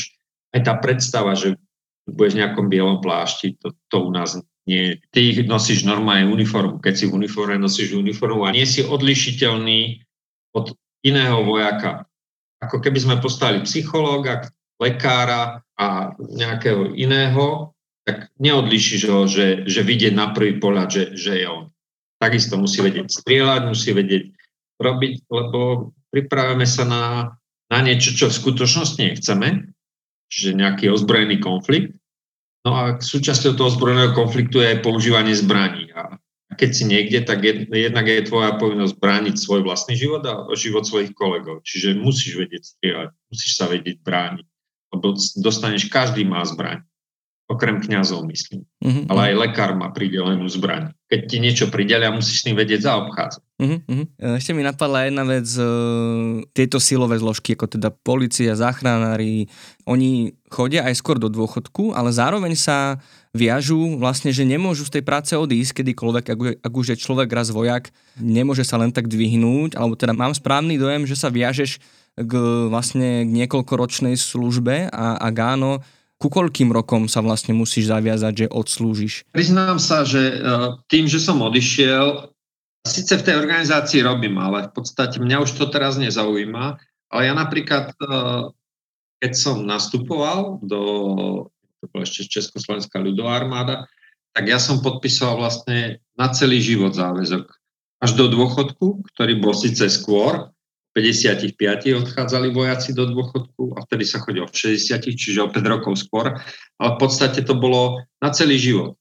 aj 0.56 0.60
tá 0.64 0.72
predstava, 0.80 1.36
že 1.36 1.60
budeš 2.08 2.32
v 2.32 2.40
nejakom 2.40 2.66
bielom 2.72 3.04
plášti, 3.04 3.60
to, 3.60 3.76
to 3.92 4.08
u 4.08 4.10
nás 4.12 4.40
nie. 4.66 4.98
Ty 5.14 5.46
nosíš 5.46 5.86
normálne 5.86 6.28
uniformu, 6.28 6.82
keď 6.82 6.94
si 6.94 7.04
v 7.06 7.22
uniforme 7.22 7.56
nosíš 7.56 7.94
uniformu 7.94 8.44
a 8.44 8.54
nie 8.54 8.66
si 8.66 8.82
odlišiteľný 8.82 10.02
od 10.52 10.74
iného 11.06 11.46
vojaka. 11.46 12.04
Ako 12.58 12.82
keby 12.82 12.98
sme 12.98 13.22
postali 13.22 13.62
psychológa, 13.62 14.50
lekára 14.82 15.62
a 15.78 16.12
nejakého 16.18 16.92
iného, 16.98 17.72
tak 18.06 18.30
neodlišíš 18.38 19.02
ho, 19.10 19.26
že, 19.26 19.66
že 19.66 19.82
vidieť 19.82 20.14
na 20.14 20.30
prvý 20.30 20.58
pohľad, 20.62 20.88
že, 20.90 21.04
že 21.18 21.32
je 21.42 21.46
on. 21.46 21.70
Takisto 22.22 22.54
musí 22.56 22.80
vedieť 22.80 23.10
strieľať, 23.10 23.60
musí 23.66 23.90
vedieť 23.92 24.30
robiť, 24.78 25.14
lebo 25.26 25.90
pripravíme 26.14 26.64
sa 26.64 26.86
na, 26.86 27.04
na 27.66 27.78
niečo, 27.82 28.14
čo 28.14 28.30
v 28.30 28.38
skutočnosti 28.38 29.00
nechceme, 29.00 29.74
čiže 30.30 30.58
nejaký 30.58 30.86
ozbrojený 30.94 31.42
konflikt. 31.42 31.98
No 32.66 32.74
a 32.74 32.98
súčasťou 32.98 33.54
toho 33.54 33.70
ozbrojeného 33.70 34.10
konfliktu 34.10 34.58
je 34.58 34.74
aj 34.74 34.82
používanie 34.82 35.38
zbraní. 35.38 35.94
A 35.94 36.18
keď 36.58 36.70
si 36.74 36.82
niekde, 36.82 37.22
tak 37.22 37.46
jednak 37.70 38.10
je 38.10 38.26
tvoja 38.26 38.58
povinnosť 38.58 38.98
brániť 38.98 39.38
svoj 39.38 39.62
vlastný 39.62 39.94
život 39.94 40.26
a 40.26 40.50
život 40.58 40.82
svojich 40.82 41.14
kolegov. 41.14 41.62
Čiže 41.62 41.94
musíš 42.02 42.42
vedieť 42.42 42.62
strieľať, 42.66 43.08
musíš 43.30 43.52
sa 43.54 43.70
vedieť 43.70 44.02
brániť, 44.02 44.46
lebo 44.98 45.14
dostaneš, 45.38 45.86
každý 45.86 46.26
má 46.26 46.42
zbraň 46.42 46.82
okrem 47.46 47.78
kňazov, 47.78 48.26
myslím. 48.26 48.66
Uh-huh. 48.82 49.06
Ale 49.06 49.30
aj 49.30 49.34
lekár 49.46 49.70
má 49.78 49.94
pridelenú 49.94 50.50
zbraň. 50.50 50.90
Keď 51.06 51.20
ti 51.30 51.36
niečo 51.38 51.66
pridelia, 51.70 52.10
musíš 52.10 52.42
s 52.42 52.46
tým 52.50 52.58
vedieť 52.58 52.90
zaobchádzať. 52.90 53.42
Uh-huh. 53.62 54.04
Ešte 54.34 54.50
mi 54.50 54.66
napadla 54.66 55.06
jedna 55.06 55.22
vec, 55.22 55.46
uh, 55.54 56.42
tieto 56.50 56.82
silové 56.82 57.22
zložky, 57.22 57.54
ako 57.54 57.78
teda 57.78 57.94
policia, 57.94 58.58
záchranári, 58.58 59.46
oni 59.86 60.34
chodia 60.50 60.90
aj 60.90 60.98
skôr 60.98 61.22
do 61.22 61.30
dôchodku, 61.30 61.94
ale 61.94 62.10
zároveň 62.10 62.58
sa 62.58 62.98
viažú 63.30 63.94
vlastne, 63.94 64.34
že 64.34 64.42
nemôžu 64.42 64.82
z 64.90 64.98
tej 64.98 65.04
práce 65.06 65.32
odísť 65.38 65.86
kedykoľvek, 65.86 66.24
ak, 66.26 66.40
ak 66.66 66.72
už 66.74 66.86
je 66.92 66.96
človek 66.98 67.30
raz 67.30 67.54
vojak, 67.54 67.94
nemôže 68.18 68.66
sa 68.66 68.74
len 68.74 68.90
tak 68.90 69.06
dvihnúť, 69.06 69.78
alebo 69.78 69.94
teda 69.94 70.18
mám 70.18 70.34
správny 70.34 70.80
dojem, 70.80 71.06
že 71.06 71.14
sa 71.14 71.30
viažeš 71.30 71.78
k 72.16 72.32
vlastne 72.72 73.28
k 73.28 73.30
niekoľkoročnej 73.44 74.16
službe 74.16 74.88
a 74.88 75.20
ak 75.20 75.36
áno, 75.36 75.84
ku 76.16 76.32
koľkým 76.32 76.72
rokom 76.72 77.06
sa 77.12 77.20
vlastne 77.20 77.52
musíš 77.52 77.92
zaviazať, 77.92 78.32
že 78.34 78.46
odslúžiš? 78.48 79.28
Priznám 79.36 79.76
sa, 79.76 80.02
že 80.02 80.22
e, 80.32 80.36
tým, 80.88 81.04
že 81.08 81.20
som 81.20 81.44
odišiel, 81.44 82.32
síce 82.88 83.20
v 83.20 83.24
tej 83.26 83.36
organizácii 83.36 84.00
robím, 84.00 84.40
ale 84.40 84.70
v 84.70 84.72
podstate 84.72 85.20
mňa 85.20 85.44
už 85.44 85.52
to 85.58 85.68
teraz 85.68 86.00
nezaujíma, 86.00 86.80
ale 87.12 87.22
ja 87.22 87.34
napríklad, 87.36 87.92
e, 87.92 88.04
keď 89.20 89.32
som 89.36 89.68
nastupoval 89.68 90.60
do, 90.64 90.80
to 91.80 91.84
bola 91.92 92.02
ešte 92.08 92.40
Československá 92.40 92.96
ľudová 92.96 93.36
armáda, 93.36 93.84
tak 94.32 94.48
ja 94.48 94.60
som 94.60 94.84
podpísal 94.84 95.36
vlastne 95.40 96.00
na 96.16 96.28
celý 96.32 96.60
život 96.60 96.92
záväzok. 96.92 97.48
Až 98.04 98.10
do 98.20 98.28
dôchodku, 98.28 99.04
ktorý 99.12 99.40
bol 99.40 99.56
síce 99.56 99.88
skôr, 99.88 100.52
55 100.96 101.52
odchádzali 101.92 102.56
vojaci 102.56 102.96
do 102.96 103.04
dôchodku 103.04 103.76
a 103.76 103.84
vtedy 103.84 104.08
sa 104.08 104.24
chodilo 104.24 104.48
v 104.48 104.80
60, 104.80 105.12
čiže 105.12 105.44
o 105.44 105.52
5 105.52 105.60
rokov 105.68 106.00
skôr, 106.00 106.40
ale 106.80 106.90
v 106.96 106.98
podstate 106.98 107.44
to 107.44 107.52
bolo 107.52 108.00
na 108.24 108.32
celý 108.32 108.56
život. 108.56 108.96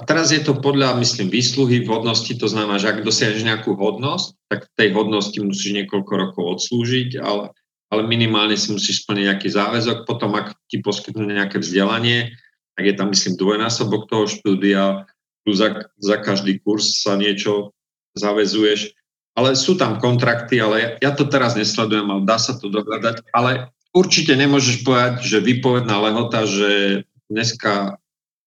A 0.00 0.08
teraz 0.08 0.32
je 0.32 0.40
to 0.40 0.56
podľa, 0.56 0.96
myslím, 0.96 1.28
výsluhy, 1.28 1.84
vhodnosti, 1.84 2.32
to 2.32 2.48
znamená, 2.48 2.80
že 2.80 2.88
ak 2.88 3.04
dosiahneš 3.04 3.44
nejakú 3.44 3.76
hodnosť, 3.76 4.32
tak 4.48 4.60
v 4.64 4.74
tej 4.80 4.88
hodnosti 4.96 5.36
musíš 5.44 5.76
niekoľko 5.84 6.12
rokov 6.16 6.44
odslúžiť, 6.56 7.20
ale, 7.20 7.52
ale 7.92 8.02
minimálne 8.08 8.56
si 8.56 8.72
musíš 8.72 9.04
splniť 9.04 9.28
nejaký 9.28 9.48
záväzok. 9.52 10.08
Potom, 10.08 10.32
ak 10.40 10.56
ti 10.72 10.80
poskytnú 10.80 11.28
nejaké 11.28 11.60
vzdelanie, 11.60 12.32
tak 12.80 12.88
je 12.88 12.94
tam, 12.96 13.12
myslím, 13.12 13.36
dvojnásobok 13.36 14.08
toho 14.08 14.24
štúdia, 14.24 15.04
plus 15.44 15.60
za, 15.60 15.84
za 16.00 16.16
každý 16.16 16.64
kurz 16.64 17.04
sa 17.04 17.20
niečo 17.20 17.76
zavezuješ 18.16 18.96
ale 19.40 19.56
sú 19.56 19.72
tam 19.80 19.96
kontrakty, 19.96 20.60
ale 20.60 21.00
ja 21.00 21.16
to 21.16 21.24
teraz 21.24 21.56
nesledujem, 21.56 22.04
ale 22.04 22.28
dá 22.28 22.36
sa 22.36 22.60
to 22.60 22.68
dohľadať. 22.68 23.32
Ale 23.32 23.72
určite 23.96 24.36
nemôžeš 24.36 24.84
povedať, 24.84 25.24
že 25.24 25.40
vypovedná 25.40 25.96
lehota, 25.96 26.44
že 26.44 27.02
dneska 27.32 27.96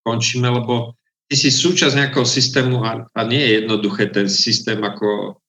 končíme, 0.06 0.46
lebo 0.54 0.94
ty 1.26 1.34
si 1.34 1.50
súčasť 1.50 1.98
nejakého 1.98 2.28
systému 2.30 2.86
a, 2.86 3.10
a 3.10 3.22
nie 3.26 3.42
je 3.42 3.66
jednoduché 3.66 4.14
ten 4.14 4.30
systém 4.30 4.78
ako, 4.86 5.42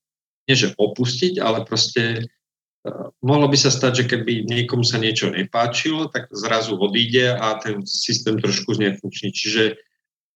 nie 0.49 0.55
že 0.57 0.73
opustiť, 0.73 1.37
ale 1.37 1.61
proste 1.61 2.25
uh, 2.25 3.13
mohlo 3.21 3.45
by 3.45 3.57
sa 3.59 3.69
stať, 3.69 3.93
že 4.01 4.09
keby 4.09 4.49
niekomu 4.49 4.81
sa 4.81 4.97
niečo 4.97 5.29
nepáčilo, 5.29 6.09
tak 6.09 6.25
zrazu 6.33 6.73
odíde 6.73 7.37
a 7.37 7.61
ten 7.61 7.85
systém 7.85 8.41
trošku 8.41 8.73
znefunkční. 8.73 9.29
Čiže 9.29 9.63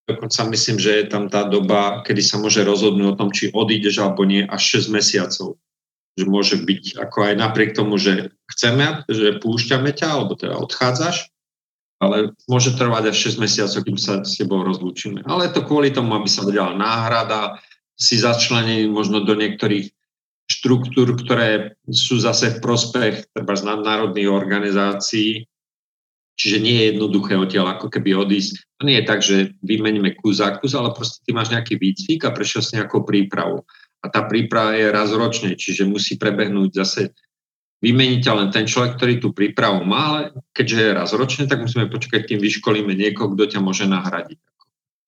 Dokonca 0.08 0.40
myslím, 0.50 0.78
že 0.80 0.90
je 1.00 1.04
tam 1.06 1.28
tá 1.28 1.46
doba, 1.46 2.02
kedy 2.02 2.22
sa 2.24 2.36
môže 2.40 2.64
rozhodnúť 2.66 3.06
o 3.14 3.18
tom, 3.18 3.30
či 3.30 3.52
odídeš 3.52 4.00
alebo 4.02 4.26
nie, 4.26 4.42
až 4.42 4.82
6 4.82 4.94
mesiacov. 4.94 5.60
Že 6.18 6.24
môže 6.26 6.56
byť 6.58 6.98
ako 6.98 7.18
aj 7.30 7.34
napriek 7.38 7.70
tomu, 7.76 7.94
že 8.00 8.34
chceme, 8.50 9.06
že 9.06 9.38
púšťame 9.38 9.94
ťa, 9.94 10.08
alebo 10.10 10.34
teda 10.34 10.58
odchádzaš, 10.58 11.30
ale 12.00 12.32
môže 12.48 12.74
trvať 12.74 13.12
až 13.12 13.16
6 13.36 13.44
mesiacov, 13.44 13.80
kým 13.84 13.98
sa 14.00 14.24
s 14.24 14.40
tebou 14.40 14.64
rozlúčime. 14.64 15.22
Ale 15.28 15.46
je 15.46 15.54
to 15.60 15.68
kvôli 15.68 15.92
tomu, 15.92 16.16
aby 16.16 16.26
sa 16.26 16.42
vedela 16.42 16.72
náhrada, 16.74 17.60
si 18.00 18.16
začlenený 18.16 18.88
možno 18.88 19.28
do 19.28 19.36
niektorých 19.36 19.92
štruktúr, 20.50 21.14
ktoré 21.20 21.76
sú 21.92 22.18
zase 22.18 22.56
v 22.56 22.58
prospech 22.64 23.30
treba 23.36 23.54
nadnárodných 23.54 24.32
organizácií, 24.32 25.46
Čiže 26.40 26.64
nie 26.64 26.72
je 26.72 26.84
jednoduché 26.96 27.36
odtiaľ 27.36 27.76
ako 27.76 27.92
keby 27.92 28.16
odísť. 28.16 28.80
To 28.80 28.88
nie 28.88 28.96
je 28.96 29.04
tak, 29.04 29.20
že 29.20 29.52
vymeníme 29.60 30.16
kus 30.16 30.40
za 30.40 30.56
kus, 30.56 30.72
ale 30.72 30.96
proste 30.96 31.20
ty 31.20 31.36
máš 31.36 31.52
nejaký 31.52 31.76
výcvik 31.76 32.24
a 32.24 32.32
prešiel 32.32 32.64
si 32.64 32.80
nejakou 32.80 33.04
prípravu. 33.04 33.60
A 34.00 34.08
tá 34.08 34.24
príprava 34.24 34.72
je 34.72 34.88
raz 34.88 35.12
ročne, 35.12 35.52
čiže 35.52 35.84
musí 35.84 36.16
prebehnúť 36.16 36.70
zase 36.72 37.12
vymeniť 37.84 38.24
len 38.24 38.48
ten 38.48 38.64
človek, 38.64 38.96
ktorý 38.96 39.14
tú 39.20 39.36
prípravu 39.36 39.84
má, 39.84 40.00
ale 40.08 40.20
keďže 40.56 40.76
je 40.80 40.96
raz 40.96 41.10
ročne, 41.12 41.44
tak 41.44 41.60
musíme 41.60 41.92
počkať, 41.92 42.24
kým 42.24 42.40
vyškolíme 42.40 42.96
niekoho, 42.96 43.36
kto 43.36 43.44
ťa 43.56 43.60
môže 43.60 43.84
nahradiť. 43.84 44.40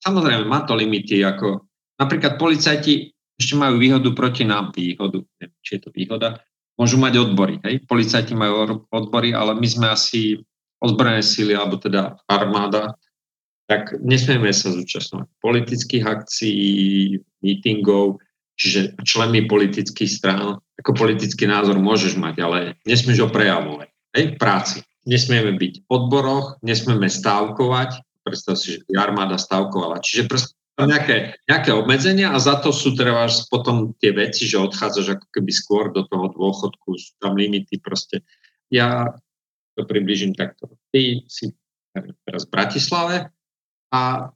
Samozrejme, 0.05 0.45
má 0.45 0.69
to 0.69 0.77
limity, 0.77 1.25
ako 1.25 1.65
napríklad 1.97 2.37
policajti 2.37 3.09
ešte 3.41 3.55
majú 3.57 3.81
výhodu 3.81 4.09
proti 4.12 4.45
nám, 4.45 4.77
výhodu, 4.77 5.25
neviem, 5.41 5.61
či 5.65 5.81
je 5.81 5.81
to 5.89 5.91
výhoda, 5.97 6.45
môžu 6.77 7.01
mať 7.01 7.25
odbory. 7.25 7.57
Hej? 7.65 7.89
Policajti 7.89 8.37
majú 8.37 8.85
odbory, 8.93 9.33
ale 9.33 9.57
my 9.57 9.69
sme 9.69 9.87
asi 9.89 10.41
ozbrojené 10.83 11.23
síly, 11.23 11.55
alebo 11.55 11.79
teda 11.79 12.19
armáda, 12.27 12.99
tak 13.71 13.95
nesmieme 14.03 14.51
sa 14.51 14.75
zúčastňovať 14.75 15.29
politických 15.39 16.05
akcií, 16.05 17.17
mítingov, 17.41 18.19
čiže 18.59 18.99
členmi 19.07 19.47
politických 19.47 20.11
strán. 20.11 20.59
Ako 20.83 20.93
politický 20.93 21.47
názor 21.47 21.79
môžeš 21.79 22.19
mať, 22.19 22.35
ale 22.43 22.59
nesmieš 22.85 23.25
ho 23.25 23.29
prejavovať. 23.31 23.89
Hej, 24.12 24.25
práci. 24.37 24.85
Nesmieme 25.09 25.57
byť 25.57 25.73
v 25.83 25.87
odboroch, 25.89 26.61
nesmieme 26.62 27.09
stávkovať. 27.09 28.03
Predstav 28.23 28.55
si, 28.55 28.79
že 28.79 28.87
armáda 28.95 29.35
stávkovala. 29.35 29.99
Čiže 29.99 30.31
proste 30.31 30.55
nejaké, 30.79 31.37
nejaké 31.47 31.71
obmedzenia 31.75 32.35
a 32.35 32.39
za 32.39 32.59
to 32.62 32.71
sú 32.71 32.95
treba 32.95 33.27
potom 33.51 33.95
tie 33.99 34.15
veci, 34.15 34.47
že 34.47 34.62
odchádzaš 34.62 35.19
ako 35.19 35.27
keby 35.35 35.53
skôr 35.53 35.85
do 35.91 36.07
toho 36.07 36.31
dôchodku, 36.33 36.97
sú 36.97 37.12
tam 37.19 37.35
limity 37.35 37.83
proste. 37.83 38.23
Ja 38.73 39.11
to 39.75 39.83
približím 39.88 40.37
takto. 40.37 40.71
Ty 40.93 41.25
si 41.29 41.52
teraz 42.25 42.49
v 42.49 42.52
Bratislave 42.52 43.17
a 43.93 44.33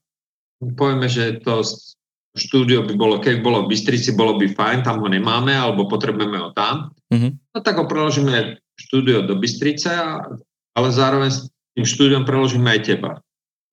povieme, 0.60 1.08
že 1.08 1.40
to 1.40 1.64
štúdio 2.36 2.84
by 2.84 2.94
bolo, 2.96 3.16
keď 3.20 3.40
bolo 3.40 3.64
v 3.64 3.72
Bystrici, 3.72 4.12
bolo 4.12 4.36
by 4.36 4.52
fajn, 4.52 4.84
tam 4.84 5.00
ho 5.00 5.08
nemáme, 5.08 5.56
alebo 5.56 5.88
potrebujeme 5.88 6.36
ho 6.36 6.52
tam, 6.52 6.92
mm-hmm. 7.08 7.56
no 7.56 7.58
tak 7.64 7.80
ho 7.80 7.88
preložíme 7.88 8.60
štúdio 8.76 9.24
do 9.24 9.40
Bystrice, 9.40 9.88
ale 10.76 10.88
zároveň 10.92 11.32
s 11.32 11.48
tým 11.72 11.88
štúdiom 11.88 12.28
preložíme 12.28 12.68
aj 12.68 12.80
teba. 12.84 13.24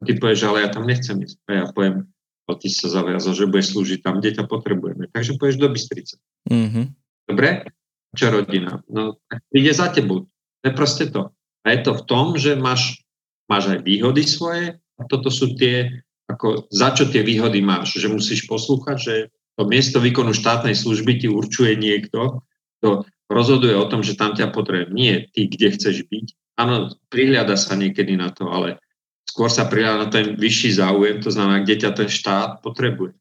Ty 0.04 0.16
povieš, 0.20 0.48
ale 0.48 0.68
ja 0.68 0.70
tam 0.72 0.88
nechcem 0.88 1.20
ísť. 1.20 1.40
A 1.48 1.52
ja 1.52 1.66
poviem, 1.72 2.08
ale 2.48 2.56
ty 2.60 2.68
sa 2.72 2.88
zaviazal, 2.92 3.36
že 3.36 3.48
budeš 3.52 3.76
slúžiť 3.76 4.00
tam, 4.04 4.20
kde 4.20 4.40
ťa 4.40 4.48
potrebujeme. 4.48 5.12
Takže 5.12 5.40
pôjdeš 5.40 5.60
do 5.60 5.68
Bystrice. 5.72 6.16
Mm-hmm. 6.48 6.86
Dobre? 7.32 7.68
čo 8.14 8.30
rodina? 8.30 8.80
No, 8.88 9.18
tak 9.26 9.42
príde 9.50 9.74
za 9.74 9.90
tebou. 9.90 10.30
To 10.62 10.66
je 10.70 10.74
proste 10.74 11.10
to. 11.10 11.34
A 11.64 11.76
je 11.76 11.80
to 11.84 11.92
v 11.96 12.06
tom, 12.06 12.36
že 12.36 12.60
máš, 12.60 13.04
máš 13.48 13.72
aj 13.72 13.88
výhody 13.88 14.24
svoje 14.28 14.78
a 15.00 15.02
toto 15.08 15.32
sú 15.32 15.56
tie, 15.56 16.04
ako 16.28 16.68
za 16.70 16.92
čo 16.92 17.08
tie 17.08 17.24
výhody 17.24 17.64
máš. 17.64 17.96
Že 18.00 18.20
musíš 18.20 18.46
poslúchať, 18.46 18.98
že 19.00 19.16
to 19.56 19.64
miesto 19.68 20.04
výkonu 20.04 20.36
štátnej 20.36 20.76
služby 20.76 21.24
ti 21.24 21.28
určuje 21.32 21.80
niekto, 21.80 22.44
kto 22.80 23.08
rozhoduje 23.32 23.74
o 23.74 23.88
tom, 23.88 24.04
že 24.04 24.20
tam 24.20 24.36
ťa 24.36 24.52
potrebuje. 24.52 24.92
Nie 24.92 25.14
ty, 25.32 25.48
kde 25.48 25.74
chceš 25.74 26.06
byť. 26.10 26.28
Áno, 26.60 26.94
prihľada 27.10 27.58
sa 27.58 27.74
niekedy 27.80 28.14
na 28.20 28.30
to, 28.30 28.52
ale 28.52 28.78
skôr 29.26 29.50
sa 29.50 29.66
prihľada 29.66 30.00
na 30.06 30.10
ten 30.12 30.26
vyšší 30.38 30.78
záujem, 30.78 31.18
to 31.24 31.34
znamená, 31.34 31.66
kde 31.66 31.88
ťa 31.88 31.92
ten 31.98 32.10
štát 32.12 32.62
potrebuje. 32.62 33.16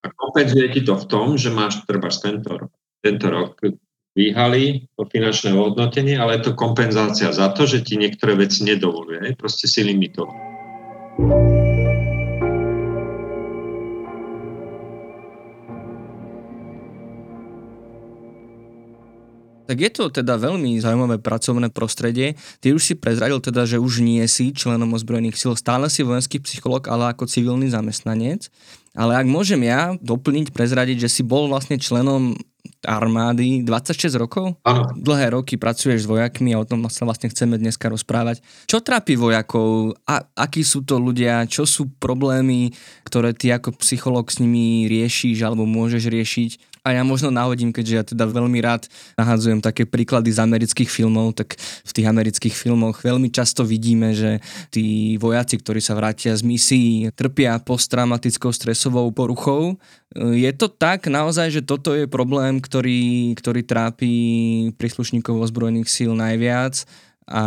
A 0.00 0.08
kompenzuje 0.16 0.72
ti 0.72 0.80
to 0.80 0.96
v 0.96 1.08
tom, 1.10 1.36
že 1.36 1.52
máš 1.52 1.84
treba 1.84 2.08
tento 2.08 2.72
tento 3.00 3.26
rok 3.32 3.56
výhali 4.14 4.90
o 4.98 5.06
finančné 5.06 5.54
hodnotenie, 5.54 6.18
ale 6.18 6.38
je 6.38 6.50
to 6.50 6.58
kompenzácia 6.58 7.30
za 7.30 7.54
to, 7.54 7.66
že 7.66 7.86
ti 7.86 7.94
niektoré 7.94 8.34
veci 8.34 8.66
nedovoluje. 8.66 9.38
Proste 9.38 9.70
si 9.70 9.86
limitov. 9.86 10.30
Tak 19.70 19.78
je 19.78 19.90
to 19.94 20.10
teda 20.10 20.34
veľmi 20.34 20.82
zaujímavé 20.82 21.22
pracovné 21.22 21.70
prostredie. 21.70 22.34
Ty 22.58 22.74
už 22.74 22.82
si 22.82 22.94
prezradil 22.98 23.38
teda, 23.38 23.62
že 23.70 23.78
už 23.78 24.02
nie 24.02 24.26
si 24.26 24.50
členom 24.50 24.90
ozbrojených 24.98 25.38
síl, 25.38 25.54
stále 25.54 25.86
si 25.86 26.02
vojenský 26.02 26.42
psycholog, 26.42 26.90
ale 26.90 27.14
ako 27.14 27.30
civilný 27.30 27.70
zamestnanec. 27.70 28.50
Ale 28.94 29.14
ak 29.14 29.26
môžem 29.30 29.62
ja 29.62 29.94
doplniť, 30.02 30.50
prezradiť, 30.50 31.06
že 31.06 31.20
si 31.20 31.22
bol 31.22 31.46
vlastne 31.46 31.78
členom 31.78 32.34
armády 32.82 33.62
26 33.62 34.16
rokov? 34.16 34.56
Áno. 34.64 34.88
Dlhé 34.96 35.36
roky 35.36 35.60
pracuješ 35.60 36.04
s 36.04 36.10
vojakmi 36.10 36.56
a 36.56 36.60
o 36.60 36.68
tom 36.68 36.82
sa 36.88 37.04
vlastne 37.04 37.28
chceme 37.28 37.60
dneska 37.60 37.92
rozprávať. 37.92 38.40
Čo 38.64 38.80
trápi 38.80 39.14
vojakov? 39.14 39.94
A, 40.08 40.24
akí 40.34 40.64
sú 40.64 40.80
to 40.82 40.96
ľudia? 40.96 41.44
Čo 41.44 41.68
sú 41.68 41.82
problémy, 42.00 42.72
ktoré 43.04 43.36
ty 43.36 43.52
ako 43.52 43.76
psycholog 43.84 44.26
s 44.32 44.40
nimi 44.40 44.88
riešiš 44.88 45.44
alebo 45.44 45.68
môžeš 45.68 46.08
riešiť? 46.08 46.50
A 46.80 46.96
ja 46.96 47.02
možno 47.04 47.28
nahodím, 47.28 47.76
keďže 47.76 47.94
ja 47.94 48.04
teda 48.04 48.24
veľmi 48.24 48.56
rád 48.64 48.88
nahadzujem 49.20 49.60
také 49.60 49.84
príklady 49.84 50.32
z 50.32 50.40
amerických 50.40 50.88
filmov, 50.88 51.36
tak 51.36 51.60
v 51.60 51.92
tých 51.92 52.08
amerických 52.08 52.54
filmoch 52.56 53.04
veľmi 53.04 53.28
často 53.28 53.68
vidíme, 53.68 54.16
že 54.16 54.40
tí 54.72 55.16
vojaci, 55.20 55.60
ktorí 55.60 55.84
sa 55.84 55.92
vrátia 55.92 56.32
z 56.32 56.40
misií, 56.40 57.12
trpia 57.12 57.60
posttraumatickou 57.60 58.48
stresovou 58.48 59.12
poruchou. 59.12 59.76
Je 60.16 60.50
to 60.56 60.72
tak 60.72 61.06
naozaj, 61.06 61.52
že 61.52 61.62
toto 61.62 61.92
je 61.92 62.08
problém, 62.08 62.58
ktorý, 62.58 63.36
ktorý 63.36 63.60
trápi 63.62 64.12
príslušníkov 64.80 65.36
ozbrojených 65.36 65.92
síl 65.92 66.16
najviac? 66.16 66.88
A 67.30 67.44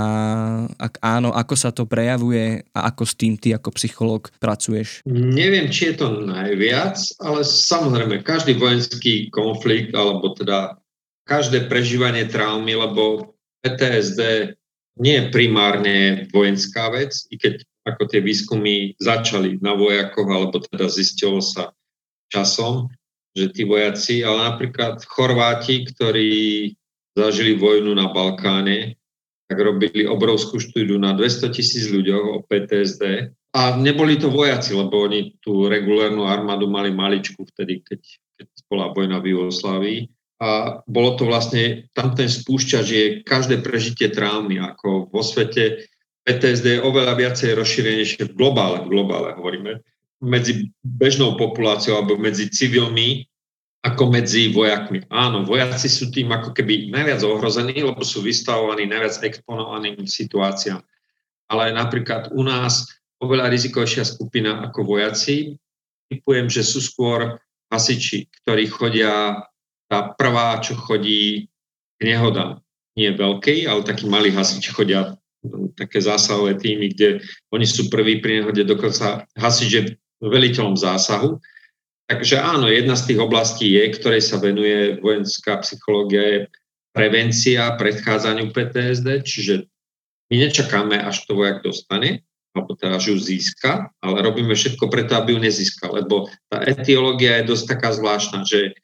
ak 0.79 1.03
áno, 1.03 1.35
ako 1.35 1.55
sa 1.59 1.75
to 1.75 1.83
prejavuje 1.83 2.63
a 2.71 2.87
ako 2.87 3.03
s 3.03 3.13
tým 3.19 3.35
ty 3.35 3.51
ako 3.51 3.75
psychológ 3.75 4.31
pracuješ? 4.39 5.03
Neviem, 5.05 5.67
či 5.67 5.91
je 5.91 5.99
to 5.99 6.23
najviac, 6.23 6.95
ale 7.19 7.43
samozrejme, 7.43 8.23
každý 8.23 8.55
vojenský 8.55 9.27
konflikt 9.29 9.91
alebo 9.91 10.31
teda 10.31 10.79
každé 11.27 11.67
prežívanie 11.67 12.31
traumy, 12.31 12.79
lebo 12.79 13.35
PTSD 13.63 14.51
nie 15.03 15.15
je 15.19 15.29
primárne 15.31 15.97
vojenská 16.31 16.87
vec, 16.95 17.15
i 17.27 17.35
keď 17.35 17.63
ako 17.83 18.07
tie 18.07 18.23
výskumy 18.23 18.95
začali 18.95 19.59
na 19.59 19.75
vojakoch, 19.75 20.29
alebo 20.31 20.63
teda 20.63 20.87
zistilo 20.87 21.43
sa 21.43 21.75
časom, 22.31 22.87
že 23.35 23.51
tí 23.51 23.67
vojaci, 23.67 24.23
ale 24.23 24.55
napríklad 24.55 25.03
Chorváti, 25.03 25.83
ktorí 25.91 26.31
zažili 27.17 27.57
vojnu 27.57 27.93
na 27.97 28.09
Balkáne, 28.09 28.95
tak 29.53 29.61
robili 29.61 30.09
obrovskú 30.09 30.57
štúdiu 30.57 30.97
na 30.97 31.13
200 31.13 31.53
tisíc 31.53 31.85
ľuďoch 31.93 32.25
o 32.25 32.37
PTSD. 32.41 33.29
A 33.53 33.77
neboli 33.77 34.17
to 34.17 34.33
vojaci, 34.33 34.73
lebo 34.73 35.05
oni 35.05 35.37
tú 35.37 35.69
regulárnu 35.69 36.25
armádu 36.25 36.65
mali 36.65 36.89
maličku 36.89 37.45
vtedy, 37.53 37.85
keď, 37.85 38.01
keď 38.41 38.47
bola 38.65 38.89
vojna 38.89 39.21
v 39.21 39.37
Jugoslávii. 39.37 39.99
A 40.41 40.81
bolo 40.89 41.13
to 41.21 41.29
vlastne, 41.29 41.85
tam 41.93 42.17
ten 42.17 42.25
spúšťač 42.25 42.85
je 42.89 43.05
každé 43.21 43.61
prežitie 43.61 44.09
traumy, 44.09 44.57
ako 44.57 45.13
vo 45.13 45.21
svete 45.21 45.85
PTSD 46.25 46.81
je 46.81 46.81
oveľa 46.81 47.13
viacej 47.13 47.53
rozšírenejšie 47.53 48.33
v 48.33 48.33
globále, 48.33 48.81
v 48.81 48.89
globále 48.89 49.37
hovoríme, 49.37 49.85
medzi 50.25 50.73
bežnou 50.81 51.37
populáciou 51.37 52.01
alebo 52.01 52.17
medzi 52.17 52.49
civilmi 52.49 53.29
ako 53.83 54.03
medzi 54.07 54.47
vojakmi. 54.55 55.03
Áno, 55.11 55.43
vojaci 55.43 55.91
sú 55.91 56.07
tým 56.07 56.31
ako 56.31 56.55
keby 56.55 56.87
najviac 56.87 57.19
ohrození, 57.27 57.83
lebo 57.83 57.99
sú 57.99 58.23
vystavovaní 58.23 58.87
najviac 58.87 59.19
exponovaným 59.27 60.07
situáciám. 60.07 60.79
Ale 61.51 61.75
napríklad 61.75 62.31
u 62.31 62.47
nás 62.47 62.87
oveľa 63.19 63.51
rizikovejšia 63.51 64.07
skupina 64.07 64.63
ako 64.63 64.87
vojaci. 64.87 65.59
Typujem, 66.07 66.47
že 66.47 66.63
sú 66.63 66.79
skôr 66.79 67.35
hasiči, 67.67 68.31
ktorí 68.43 68.71
chodia, 68.71 69.43
tá 69.91 70.15
prvá, 70.15 70.63
čo 70.63 70.79
chodí 70.79 71.51
k 71.99 72.01
nehodám. 72.07 72.63
Nie 72.95 73.11
veľkej, 73.11 73.67
ale 73.67 73.83
takí 73.83 74.07
malí 74.07 74.31
hasiči 74.31 74.71
chodia 74.71 75.19
no, 75.43 75.73
také 75.75 75.99
zásahové 75.99 76.55
týmy, 76.55 76.95
kde 76.95 77.19
oni 77.51 77.67
sú 77.67 77.91
prví 77.91 78.23
pri 78.23 78.41
nehode, 78.41 78.63
dokonca 78.63 79.27
hasič 79.35 79.69
je 79.73 79.83
veliteľom 80.23 80.79
zásahu 80.79 81.35
Takže 82.03 82.35
áno, 82.35 82.67
jedna 82.67 82.99
z 82.99 83.13
tých 83.13 83.19
oblastí 83.23 83.79
je, 83.79 83.83
ktorej 83.95 84.21
sa 84.21 84.35
venuje 84.37 84.99
vojenská 84.99 85.63
psychológia, 85.63 86.23
je 86.23 86.39
prevencia 86.91 87.73
predchádzaniu 87.79 88.51
PTSD, 88.51 89.23
čiže 89.23 89.53
my 90.29 90.35
nečakáme, 90.49 90.99
až 90.99 91.23
to 91.25 91.33
vojak 91.33 91.63
dostane, 91.63 92.21
alebo 92.53 92.77
teda, 92.77 93.01
že 93.01 93.17
ju 93.17 93.19
získa, 93.19 93.89
ale 93.97 94.21
robíme 94.21 94.53
všetko 94.53 94.85
preto, 94.91 95.17
aby 95.17 95.33
ju 95.33 95.39
nezískal, 95.41 95.89
lebo 95.95 96.29
tá 96.53 96.61
etiológia 96.61 97.41
je 97.41 97.49
dosť 97.49 97.65
taká 97.65 97.89
zvláštna, 97.97 98.45
že 98.45 98.77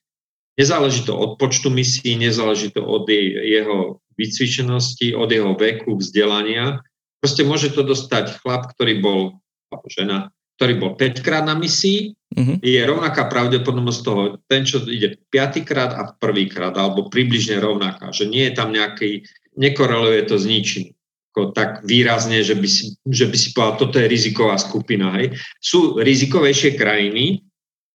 nezáleží 0.58 1.06
to 1.06 1.14
od 1.14 1.38
počtu 1.38 1.70
misií, 1.70 2.18
nezáleží 2.18 2.74
to 2.74 2.82
od 2.82 3.06
jeho 3.10 4.02
vycvičenosti, 4.18 5.14
od 5.14 5.30
jeho 5.30 5.54
veku, 5.54 5.96
vzdelania. 6.02 6.82
Proste 7.22 7.46
môže 7.46 7.70
to 7.72 7.86
dostať 7.86 8.42
chlap, 8.42 8.74
ktorý 8.74 9.00
bol, 9.00 9.38
alebo 9.70 9.88
žena, 9.88 10.34
ktorý 10.60 10.74
bol 10.76 10.92
5 11.00 11.24
krát 11.24 11.48
na 11.48 11.56
misii 11.56 12.12
uh-huh. 12.36 12.60
je 12.60 12.84
rovnaká 12.84 13.32
pravdepodobnosť 13.32 14.00
toho, 14.04 14.22
ten, 14.52 14.68
čo 14.68 14.84
ide 14.84 15.16
piatýkrát 15.32 15.96
a 15.96 16.12
prvýkrát, 16.12 16.76
alebo 16.76 17.08
približne 17.08 17.64
rovnaká, 17.64 18.12
že 18.12 18.28
nie 18.28 18.44
je 18.52 18.54
tam 18.60 18.76
nejaký, 18.76 19.24
nekoreluje 19.56 20.28
to 20.28 20.36
s 20.36 20.44
ničím 20.44 20.92
ako 21.30 21.54
tak 21.56 21.86
výrazne, 21.86 22.42
že 22.44 22.58
by, 22.58 22.68
si, 22.68 23.00
že 23.06 23.30
by 23.30 23.38
si 23.38 23.56
povedal, 23.56 23.80
toto 23.80 23.96
je 24.02 24.12
riziková 24.12 24.60
skupina. 24.60 25.14
Hej. 25.16 25.40
Sú 25.62 25.96
rizikovejšie 26.02 26.76
krajiny, 26.76 27.46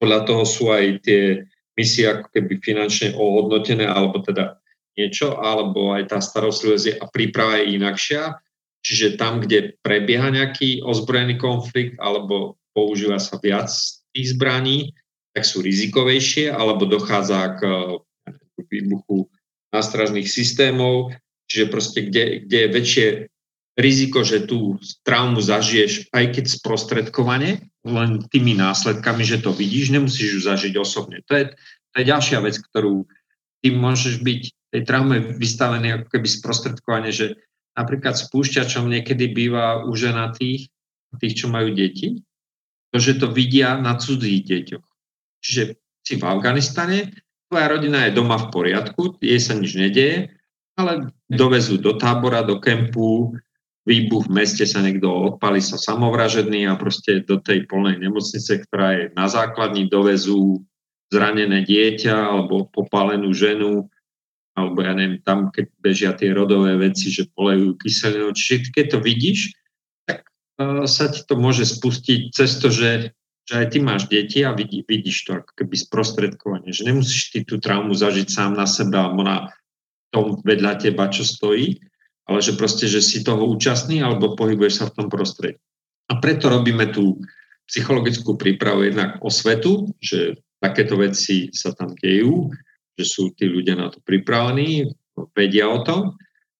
podľa 0.00 0.20
toho 0.24 0.42
sú 0.46 0.72
aj 0.72 1.04
tie 1.04 1.44
misie 1.74 2.08
ako 2.08 2.30
keby 2.30 2.62
finančne 2.62 3.12
ohodnotené, 3.12 3.84
alebo 3.84 4.22
teda 4.22 4.56
niečo, 4.94 5.36
alebo 5.36 5.92
aj 5.92 6.14
tá 6.14 6.18
starostlivosť 6.22 7.02
a 7.02 7.04
príprava 7.10 7.60
je 7.60 7.76
inakšia. 7.76 8.38
Čiže 8.84 9.16
tam, 9.16 9.40
kde 9.40 9.80
prebieha 9.80 10.28
nejaký 10.28 10.84
ozbrojený 10.84 11.40
konflikt, 11.40 11.96
alebo 11.96 12.60
používa 12.76 13.16
sa 13.16 13.40
viac 13.40 13.72
tých 14.12 14.36
zbraní, 14.36 14.92
tak 15.32 15.48
sú 15.48 15.64
rizikovejšie, 15.64 16.52
alebo 16.52 16.84
dochádza 16.84 17.58
k 17.58 17.60
výbuchu 18.68 19.26
nástražných 19.74 20.28
systémov, 20.28 21.16
čiže 21.50 21.72
proste 21.72 22.06
kde, 22.06 22.46
kde 22.46 22.58
je 22.60 22.68
väčšie 22.70 23.06
riziko, 23.74 24.22
že 24.22 24.46
tú 24.46 24.78
traumu 25.02 25.42
zažiješ, 25.42 26.14
aj 26.14 26.38
keď 26.38 26.44
sprostredkovane, 26.46 27.66
len 27.84 28.10
tými 28.30 28.54
následkami, 28.54 29.26
že 29.26 29.42
to 29.42 29.50
vidíš, 29.50 29.90
nemusíš 29.90 30.28
ju 30.38 30.40
zažiť 30.46 30.74
osobne. 30.78 31.20
To 31.26 31.34
je, 31.34 31.44
to 31.90 31.96
je 31.98 32.04
ďalšia 32.06 32.38
vec, 32.38 32.54
ktorú 32.70 33.02
ty 33.64 33.74
môžeš 33.74 34.22
byť 34.22 34.42
tej 34.70 34.82
traume 34.86 35.34
vystavený 35.34 36.00
ako 36.00 36.06
keby 36.10 36.28
sprostredkovane, 36.30 37.10
že 37.10 37.38
napríklad 37.74 38.14
spúšťačom 38.14 38.86
niekedy 38.90 39.34
býva 39.34 39.82
u 39.84 39.92
ženatých, 39.94 40.70
tých, 41.18 41.34
čo 41.38 41.46
majú 41.46 41.70
deti, 41.74 42.18
to, 42.90 42.98
že 42.98 43.22
to 43.22 43.30
vidia 43.30 43.78
na 43.78 43.94
cudzích 43.98 44.46
deťoch. 44.46 44.86
Čiže 45.42 45.62
si 46.02 46.14
v 46.18 46.24
Afganistane, 46.26 47.14
tvoja 47.46 47.70
rodina 47.70 48.06
je 48.06 48.18
doma 48.18 48.38
v 48.38 48.50
poriadku, 48.50 49.18
jej 49.22 49.38
sa 49.38 49.54
nič 49.54 49.78
nedeje, 49.78 50.30
ale 50.74 51.14
dovezú 51.30 51.78
do 51.78 51.94
tábora, 51.94 52.42
do 52.42 52.58
kempu, 52.58 53.34
výbuch 53.84 54.26
v 54.26 54.34
meste 54.42 54.64
sa 54.64 54.80
niekto 54.80 55.06
odpali 55.06 55.60
sa 55.60 55.76
samovražedný 55.76 56.66
a 56.66 56.74
proste 56.74 57.22
do 57.22 57.38
tej 57.38 57.68
polnej 57.68 58.00
nemocnice, 58.00 58.64
ktorá 58.66 58.88
je 58.96 59.04
na 59.14 59.28
základni, 59.28 59.86
dovezú 59.86 60.64
zranené 61.12 61.62
dieťa 61.62 62.16
alebo 62.16 62.66
popálenú 62.72 63.30
ženu, 63.30 63.86
alebo 64.54 64.86
ja 64.86 64.94
neviem, 64.94 65.18
tam, 65.26 65.50
keď 65.50 65.66
bežia 65.82 66.10
tie 66.14 66.30
rodové 66.30 66.78
veci, 66.78 67.10
že 67.10 67.26
polejú 67.34 67.74
kyselinu. 67.74 68.30
Čiže 68.30 68.70
keď 68.70 68.86
to 68.94 68.98
vidíš, 69.02 69.50
sa 70.86 71.10
ti 71.10 71.26
to 71.26 71.34
môže 71.34 71.66
spustiť 71.66 72.30
cez 72.30 72.62
to, 72.62 72.70
že, 72.70 73.10
že 73.42 73.54
aj 73.58 73.66
ty 73.74 73.78
máš 73.82 74.06
deti 74.06 74.46
a 74.46 74.54
vidí, 74.54 74.86
vidíš 74.86 75.26
to 75.26 75.42
ako 75.42 75.50
keby 75.58 75.74
sprostredkovanie, 75.74 76.70
že 76.70 76.86
nemusíš 76.86 77.34
ty 77.34 77.42
tú 77.42 77.58
traumu 77.58 77.90
zažiť 77.90 78.30
sám 78.30 78.54
na 78.54 78.66
seba 78.70 79.10
alebo 79.10 79.26
na 79.26 79.50
tom 80.14 80.38
vedľa 80.46 80.78
teba, 80.78 81.10
čo 81.10 81.26
stojí, 81.26 81.82
ale 82.30 82.38
že 82.38 82.54
proste, 82.54 82.86
že 82.86 83.02
si 83.02 83.26
toho 83.26 83.42
účastný 83.50 83.98
alebo 83.98 84.38
pohybuješ 84.38 84.74
sa 84.78 84.86
v 84.86 84.94
tom 85.02 85.06
prostredí. 85.10 85.58
A 86.06 86.22
preto 86.22 86.46
robíme 86.46 86.94
tú 86.94 87.18
psychologickú 87.66 88.38
prípravu 88.38 88.86
jednak 88.86 89.18
o 89.18 89.32
svetu, 89.32 89.90
že 89.98 90.38
takéto 90.62 90.94
veci 90.94 91.50
sa 91.50 91.74
tam 91.74 91.98
dejú, 91.98 92.54
že 92.94 93.04
sú 93.04 93.34
tí 93.34 93.50
ľudia 93.50 93.74
na 93.74 93.90
to 93.90 93.98
pripravení, 94.02 94.90
vedia 95.34 95.70
o 95.70 95.82
tom. 95.82 96.14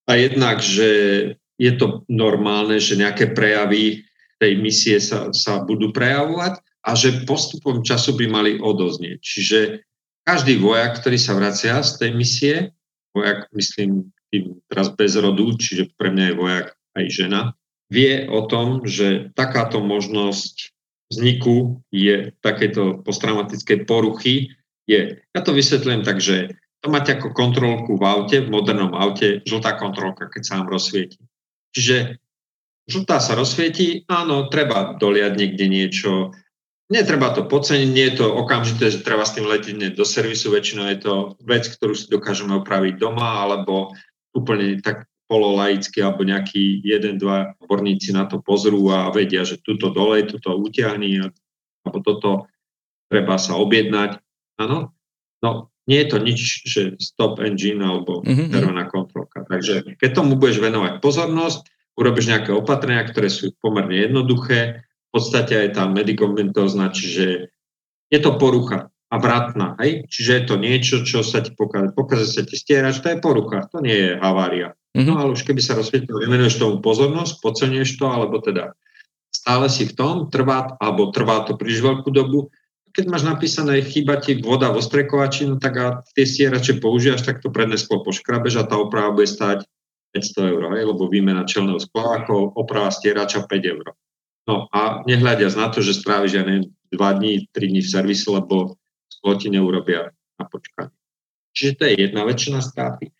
A 0.05 0.19
jednak, 0.19 0.61
že 0.61 0.89
je 1.55 1.71
to 1.79 2.03
normálne, 2.11 2.77
že 2.77 2.99
nejaké 2.99 3.31
prejavy 3.31 4.03
tej 4.37 4.59
misie 4.59 4.99
sa, 4.99 5.31
sa 5.31 5.63
budú 5.63 5.95
prejavovať 5.95 6.59
a 6.85 6.91
že 6.93 7.23
postupom 7.23 7.81
času 7.81 8.13
by 8.19 8.25
mali 8.27 8.51
odoznieť. 8.59 9.19
Čiže 9.23 9.59
každý 10.27 10.59
vojak, 10.59 10.99
ktorý 10.99 11.17
sa 11.17 11.33
vracia 11.33 11.79
z 11.81 11.91
tej 11.97 12.11
misie, 12.13 12.55
vojak 13.15 13.47
myslím 13.55 14.11
tým 14.29 14.59
teraz 14.67 14.91
bez 14.91 15.15
rodu, 15.15 15.47
čiže 15.55 15.95
pre 15.95 16.11
mňa 16.11 16.25
je 16.27 16.35
vojak 16.35 16.67
aj 16.99 17.05
žena, 17.07 17.41
vie 17.87 18.27
o 18.27 18.43
tom, 18.49 18.83
že 18.83 19.31
takáto 19.37 19.79
možnosť 19.79 20.75
vzniku 21.13 21.79
je 21.93 22.33
takéto 22.41 22.99
posttraumatickej 23.05 23.85
poruchy 23.85 24.51
je. 24.85 25.21
Ja 25.21 25.41
to 25.41 25.51
vysvetlím 25.53 26.05
tak, 26.05 26.21
že 26.21 26.57
to 26.81 26.93
máte 26.93 27.17
ako 27.17 27.33
kontrolku 27.33 27.97
v 27.97 28.03
aute, 28.05 28.37
v 28.45 28.53
modernom 28.53 28.93
aute, 28.93 29.41
žltá 29.45 29.73
kontrolka, 29.77 30.29
keď 30.29 30.41
sa 30.45 30.53
vám 30.61 30.69
rozsvieti. 30.69 31.17
Čiže 31.73 32.21
žltá 32.85 33.17
sa 33.17 33.33
rozsvieti, 33.33 34.05
áno, 34.05 34.47
treba 34.53 34.93
doliať 34.95 35.33
niekde 35.33 35.65
niečo, 35.65 36.31
netreba 36.93 37.33
to 37.33 37.49
podceniť, 37.49 37.89
nie 37.89 38.05
je 38.13 38.17
to 38.21 38.27
okamžité, 38.29 38.93
že 38.93 39.01
treba 39.01 39.25
s 39.25 39.33
tým 39.33 39.49
letieť 39.49 39.97
do 39.97 40.05
servisu, 40.05 40.53
väčšinou 40.53 40.85
je 40.93 40.99
to 41.01 41.13
vec, 41.41 41.65
ktorú 41.65 41.97
si 41.97 42.05
dokážeme 42.05 42.53
opraviť 42.61 43.01
doma, 43.01 43.49
alebo 43.49 43.97
úplne 44.37 44.77
tak 44.85 45.09
pololaicky, 45.25 46.05
alebo 46.05 46.21
nejaký 46.21 46.85
jeden, 46.85 47.17
dva 47.17 47.57
odborníci 47.57 48.13
na 48.13 48.29
to 48.29 48.37
pozrú 48.45 48.93
a 48.93 49.09
vedia, 49.09 49.41
že 49.41 49.57
tuto 49.57 49.89
dole, 49.89 50.21
tuto 50.29 50.53
utiahni, 50.53 51.33
alebo 51.81 51.97
toto 52.05 52.29
treba 53.09 53.41
sa 53.41 53.57
objednať. 53.57 54.21
Áno, 54.61 54.95
no 55.43 55.49
nie 55.85 56.01
je 56.01 56.07
to 56.09 56.17
nič, 56.17 56.39
že 56.65 56.81
stop 56.97 57.37
engine 57.37 57.81
alebo 57.81 58.25
mm-hmm. 58.25 58.89
kontrolka. 58.89 59.45
Takže 59.45 59.97
keď 60.01 60.09
tomu 60.17 60.33
budeš 60.35 60.57
venovať 60.57 60.97
pozornosť, 60.97 61.69
urobíš 61.95 62.25
nejaké 62.33 62.51
opatrenia, 62.51 63.05
ktoré 63.05 63.29
sú 63.29 63.53
pomerne 63.61 63.93
jednoduché, 63.93 64.81
v 64.81 65.09
podstate 65.13 65.55
aj 65.55 65.69
tá 65.79 65.83
medikomentozna, 65.87 66.91
čiže 66.91 67.53
je 68.11 68.19
to 68.19 68.35
porucha 68.35 68.91
a 69.07 69.15
vratná, 69.21 69.79
hej? 69.79 70.03
Čiže 70.11 70.31
je 70.33 70.43
to 70.43 70.55
niečo, 70.59 70.95
čo 71.07 71.23
sa 71.23 71.39
ti 71.39 71.55
pokazí. 71.55 71.93
Pokazí 71.95 72.27
sa 72.27 72.41
ti 72.43 72.57
stierač, 72.57 72.99
to 72.99 73.13
je 73.13 73.21
porucha, 73.21 73.69
to 73.69 73.79
nie 73.79 73.95
je 73.95 74.11
havária. 74.19 74.73
Mm-hmm. 74.97 75.07
No 75.07 75.21
ale 75.21 75.37
už 75.37 75.47
keby 75.47 75.61
sa 75.61 75.77
rozsvietil, 75.77 76.19
venuješ 76.19 76.59
tomu 76.59 76.81
pozornosť, 76.81 77.39
podcenieš 77.39 77.95
to, 77.95 78.09
alebo 78.09 78.41
teda 78.41 78.75
stále 79.31 79.69
si 79.69 79.85
v 79.85 79.93
tom, 79.93 80.27
trvá, 80.33 80.75
alebo 80.81 81.13
trvá 81.13 81.45
to 81.45 81.55
príliš 81.55 81.85
veľkú 81.85 82.09
dobu, 82.09 82.49
keď 82.95 83.05
máš 83.11 83.27
napísané, 83.27 83.83
chýba 83.83 84.15
ti 84.23 84.39
voda 84.39 84.71
vo 84.71 84.79
strekovači, 84.79 85.43
no 85.51 85.59
tak 85.59 85.73
a 85.75 85.85
tie 86.15 86.23
stierače 86.23 86.79
používaš, 86.79 87.27
tak 87.27 87.43
to 87.43 87.51
predné 87.51 87.75
sklo 87.75 87.99
poškrabeš 88.07 88.63
a 88.63 88.67
tá 88.67 88.79
oprava 88.79 89.11
bude 89.11 89.27
stať 89.27 89.67
500 90.15 90.51
eur, 90.55 90.63
hej, 90.71 90.83
lebo 90.87 91.11
výmena 91.11 91.43
čelného 91.43 91.75
skla 91.75 92.23
ako 92.23 92.55
oprava 92.55 92.87
stierača 92.87 93.43
5 93.43 93.73
eur. 93.75 93.91
No 94.47 94.71
a 94.71 95.03
nehľadiac 95.03 95.51
na 95.59 95.67
to, 95.67 95.83
že 95.83 95.99
stráviš, 95.99 96.39
ja 96.39 96.47
neviem, 96.47 96.71
2 96.95 97.19
dní, 97.19 97.33
3 97.51 97.71
dní 97.75 97.81
v 97.83 97.91
servise, 97.91 98.31
lebo 98.31 98.79
sklo 99.11 99.35
ti 99.35 99.51
neurobia 99.51 100.15
na 100.39 100.45
počkanie. 100.47 100.95
Čiže 101.51 101.71
to 101.75 101.83
je 101.91 101.93
jedna 101.99 102.23
väčšina 102.23 102.63
straty. 102.63 103.11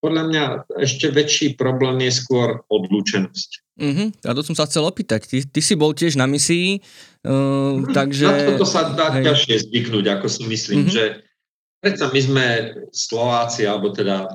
Podľa 0.00 0.22
mňa 0.32 0.44
ešte 0.80 1.12
väčší 1.12 1.60
problém 1.60 2.08
je 2.08 2.12
skôr 2.24 2.64
odlúčenosť. 2.72 3.69
Uh-huh. 3.80 4.12
A 4.28 4.36
to 4.36 4.44
som 4.44 4.52
sa 4.52 4.68
chcel 4.68 4.84
opýtať. 4.84 5.24
Ty, 5.24 5.38
ty 5.48 5.60
si 5.64 5.72
bol 5.72 5.96
tiež 5.96 6.20
na 6.20 6.28
misii, 6.28 6.84
uh, 7.24 7.80
takže... 7.96 8.28
Na 8.28 8.52
toto 8.52 8.68
sa 8.68 8.92
dá 8.92 9.08
hej. 9.16 9.24
ťažšie 9.24 9.72
zvyknúť, 9.72 10.20
ako 10.20 10.26
si 10.28 10.44
myslím, 10.44 10.84
uh-huh. 10.84 10.92
že 10.92 11.04
predsa 11.80 12.12
my 12.12 12.20
sme 12.20 12.46
Slováci, 12.92 13.64
alebo 13.64 13.88
teda 13.96 14.28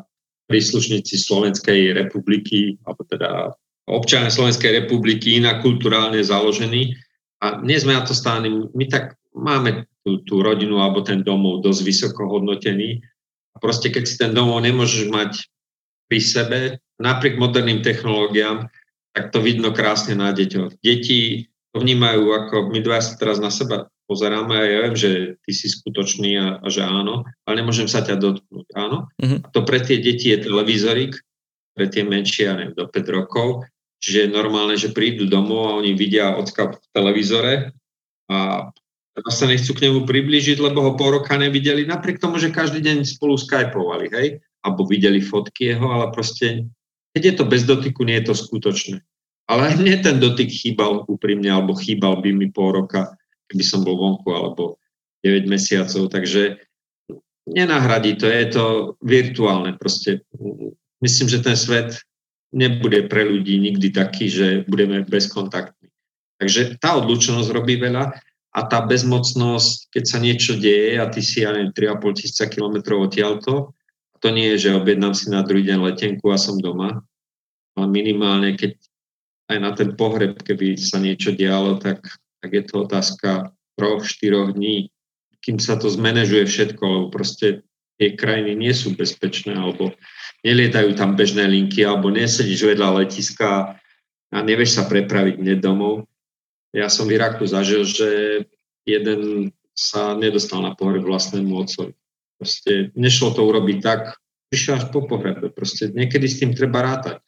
príslušníci 0.49 1.21
Slovenskej 1.21 1.93
republiky, 1.93 2.81
alebo 2.89 3.05
teda 3.05 3.53
občania 3.85 4.33
Slovenskej 4.33 4.81
republiky, 4.81 5.37
inak 5.37 5.61
kulturálne 5.61 6.17
založení. 6.25 6.97
A 7.45 7.61
nie 7.61 7.77
sme 7.77 7.93
na 7.93 8.01
to 8.01 8.17
stáni. 8.17 8.49
My 8.73 8.89
tak 8.89 9.13
máme 9.37 9.85
tú, 10.01 10.21
tú 10.25 10.41
rodinu 10.41 10.81
alebo 10.81 11.05
ten 11.05 11.21
domov 11.21 11.61
dosť 11.61 11.81
vysoko 11.85 12.25
hodnotený. 12.25 13.01
A 13.53 13.57
proste 13.61 13.93
keď 13.93 14.03
si 14.05 14.15
ten 14.17 14.33
domov 14.33 14.65
nemôžeš 14.65 15.09
mať 15.13 15.31
pri 16.09 16.19
sebe, 16.21 16.59
napriek 17.01 17.41
moderným 17.41 17.81
technológiám, 17.81 18.69
tak 19.15 19.31
to 19.31 19.39
vidno 19.39 19.71
krásne 19.71 20.19
na 20.19 20.35
deťoch. 20.35 20.83
Deti 20.83 21.47
to 21.71 21.79
vnímajú 21.79 22.35
ako, 22.35 22.55
my 22.75 22.83
dva 22.83 22.99
sa 22.99 23.15
teraz 23.15 23.39
na 23.39 23.47
seba 23.47 23.87
pozeráme 24.11 24.53
a 24.53 24.67
ja 24.67 24.79
viem, 24.85 24.97
že 24.99 25.11
ty 25.47 25.51
si 25.55 25.71
skutočný 25.71 26.37
a, 26.37 26.47
a 26.61 26.67
že 26.67 26.83
áno, 26.83 27.23
ale 27.47 27.63
nemôžem 27.63 27.87
sa 27.89 28.03
ťa 28.03 28.21
dotknúť, 28.21 28.67
áno. 28.77 29.09
Uh-huh. 29.17 29.39
A 29.41 29.47
to 29.49 29.65
pre 29.65 29.81
tie 29.81 29.97
deti 29.97 30.29
je 30.29 30.45
televízorik, 30.45 31.17
pre 31.73 31.89
tie 31.89 32.05
menšie, 32.05 32.45
ja 32.45 32.53
neviem, 32.53 32.75
do 32.77 32.85
5 32.85 33.17
rokov, 33.17 33.65
čiže 34.03 34.27
je 34.27 34.35
normálne, 34.35 34.77
že 34.77 34.93
prídu 34.93 35.25
domov 35.25 35.73
a 35.73 35.77
oni 35.79 35.97
vidia 35.97 36.37
ocka 36.37 36.75
v 36.75 36.77
televízore 36.93 37.73
a 38.29 38.69
sa 39.31 39.47
nechcú 39.47 39.73
k 39.73 39.89
nemu 39.89 40.03
priblížiť, 40.03 40.59
lebo 40.59 40.83
ho 40.85 40.91
po 40.99 41.07
roka 41.07 41.33
nevideli, 41.39 41.87
napriek 41.87 42.19
tomu, 42.19 42.35
že 42.35 42.53
každý 42.53 42.83
deň 42.83 43.07
spolu 43.07 43.39
skypovali, 43.39 44.11
hej 44.11 44.27
alebo 44.65 44.89
videli 44.89 45.21
fotky 45.21 45.77
jeho, 45.77 45.85
ale 45.93 46.09
proste, 46.09 46.65
keď 47.15 47.23
je 47.23 47.33
to 47.39 47.45
bez 47.47 47.63
dotyku, 47.63 48.03
nie 48.03 48.19
je 48.19 48.27
to 48.27 48.35
skutočné. 48.35 48.99
Ale 49.47 49.71
aj 49.71 49.75
mne 49.81 49.95
ten 50.03 50.19
dotyk 50.19 50.51
chýbal 50.51 51.07
úprimne, 51.07 51.47
alebo 51.47 51.79
chýbal 51.79 52.19
by 52.19 52.35
mi 52.35 52.51
pol 52.51 52.75
roka, 52.75 53.15
keby 53.47 53.63
som 53.63 53.87
bol 53.87 53.95
vonku, 53.95 54.27
alebo 54.35 54.75
9 55.23 55.47
mesiacov, 55.47 56.11
takže 56.11 56.59
nenahradí 57.49 58.19
to, 58.19 58.27
je 58.29 58.45
to 58.51 58.65
virtuálne 59.01 59.73
proste. 59.79 60.21
Myslím, 61.01 61.27
že 61.31 61.41
ten 61.41 61.57
svet 61.57 61.97
nebude 62.53 63.09
pre 63.09 63.25
ľudí 63.25 63.57
nikdy 63.57 63.89
taký, 63.89 64.29
že 64.29 64.47
budeme 64.69 65.01
bezkontaktní. 65.05 65.89
Takže 66.37 66.77
tá 66.83 66.99
odlučnosť 66.99 67.47
robí 67.49 67.79
veľa 67.79 68.11
a 68.55 68.59
tá 68.67 68.83
bezmocnosť, 68.83 69.91
keď 69.91 70.03
sa 70.03 70.17
niečo 70.19 70.53
deje 70.55 70.99
a 70.99 71.07
ty 71.07 71.19
si, 71.23 71.43
ja 71.43 71.51
neviem, 71.51 71.71
3,5 71.71 72.19
tisíca 72.19 72.45
kilometrov 72.51 73.07
odtiaľto, 73.07 73.75
to 74.19 74.31
nie 74.31 74.55
je, 74.55 74.69
že 74.69 74.77
objednám 74.77 75.13
si 75.13 75.27
na 75.29 75.43
druhý 75.43 75.63
deň 75.67 75.79
letenku 75.91 76.31
a 76.31 76.39
som 76.39 76.59
doma, 76.59 77.03
ale 77.75 77.87
minimálne, 77.91 78.55
keď 78.55 78.79
aj 79.51 79.57
na 79.61 79.71
ten 79.75 79.93
pohreb, 79.93 80.41
keby 80.41 80.79
sa 80.79 80.97
niečo 80.97 81.35
dialo, 81.35 81.77
tak, 81.77 82.01
tak 82.41 82.49
je 82.49 82.63
to 82.65 82.87
otázka 82.87 83.53
troch, 83.77 84.01
štyroch 84.07 84.55
dní, 84.55 84.89
kým 85.45 85.61
sa 85.61 85.77
to 85.77 85.91
zmanéžuje 85.91 86.49
všetko, 86.49 86.83
lebo 86.83 87.07
proste 87.13 87.61
tie 88.01 88.17
krajiny 88.17 88.57
nie 88.57 88.73
sú 88.73 88.97
bezpečné, 88.97 89.53
alebo 89.53 89.93
nelietajú 90.41 90.97
tam 90.97 91.13
bežné 91.13 91.45
linky, 91.45 91.85
alebo 91.85 92.09
nesedíš 92.09 92.65
vedľa 92.65 93.05
letiska 93.05 93.77
a 94.33 94.37
nevieš 94.41 94.81
sa 94.81 94.83
prepraviť 94.89 95.37
hneď 95.37 95.59
domov. 95.61 96.09
Ja 96.73 96.89
som 96.89 97.07
v 97.07 97.21
Iraku 97.21 97.45
zažil, 97.47 97.85
že 97.87 98.09
jeden 98.83 99.51
sa 99.75 100.15
nedostal 100.15 100.63
na 100.63 100.75
pohreb 100.75 101.03
vlastnému 101.03 101.51
otcovi. 101.55 101.93
Proste 102.35 102.91
nešlo 102.95 103.31
to 103.31 103.41
urobiť 103.47 103.77
tak, 103.79 104.19
prišiel 104.51 104.79
až 104.79 104.85
po 104.91 105.03
pohrebe. 105.07 105.51
Proste 105.51 105.91
niekedy 105.91 106.27
s 106.27 106.39
tým 106.43 106.51
treba 106.51 106.83
rátať. 106.83 107.19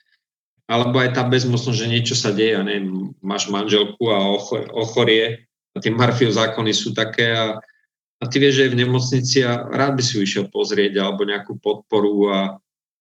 Alebo 0.68 1.00
aj 1.00 1.16
tá 1.16 1.24
bezmocnosť, 1.24 1.80
že 1.80 1.92
niečo 1.92 2.16
sa 2.16 2.36
deje, 2.36 2.60
a 2.60 2.64
neviem, 2.64 3.16
máš 3.24 3.48
manželku 3.48 4.12
a 4.12 4.20
ochorie 4.76 5.48
a 5.72 5.80
tie 5.80 5.94
Marfiov 5.94 6.34
zákony 6.34 6.72
sú 6.74 6.92
také 6.92 7.38
a, 7.38 7.62
a 8.18 8.24
ty 8.26 8.42
vieš, 8.42 8.60
že 8.60 8.64
je 8.68 8.74
v 8.74 8.80
nemocnici 8.82 9.38
a 9.46 9.64
rád 9.70 10.02
by 10.02 10.04
si 10.04 10.18
ju 10.18 10.22
išiel 10.26 10.46
pozrieť 10.50 10.98
alebo 10.98 11.22
nejakú 11.22 11.62
podporu 11.62 12.34
a 12.34 12.40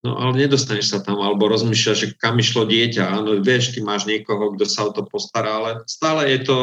no 0.05 0.21
ale 0.21 0.47
nedostaneš 0.47 0.93
sa 0.93 0.99
tam 1.01 1.19
alebo 1.19 1.49
rozmýšľaš, 1.49 1.97
že 1.97 2.15
kam 2.21 2.37
išlo 2.37 2.69
dieťa. 2.69 3.03
Áno, 3.03 3.41
vieš, 3.41 3.75
ty 3.75 3.81
máš 3.81 4.05
niekoho, 4.05 4.55
kto 4.55 4.65
sa 4.69 4.87
o 4.87 4.93
to 4.93 5.03
postará, 5.09 5.59
ale 5.59 5.71
stále 5.89 6.29
je 6.31 6.45
to, 6.45 6.59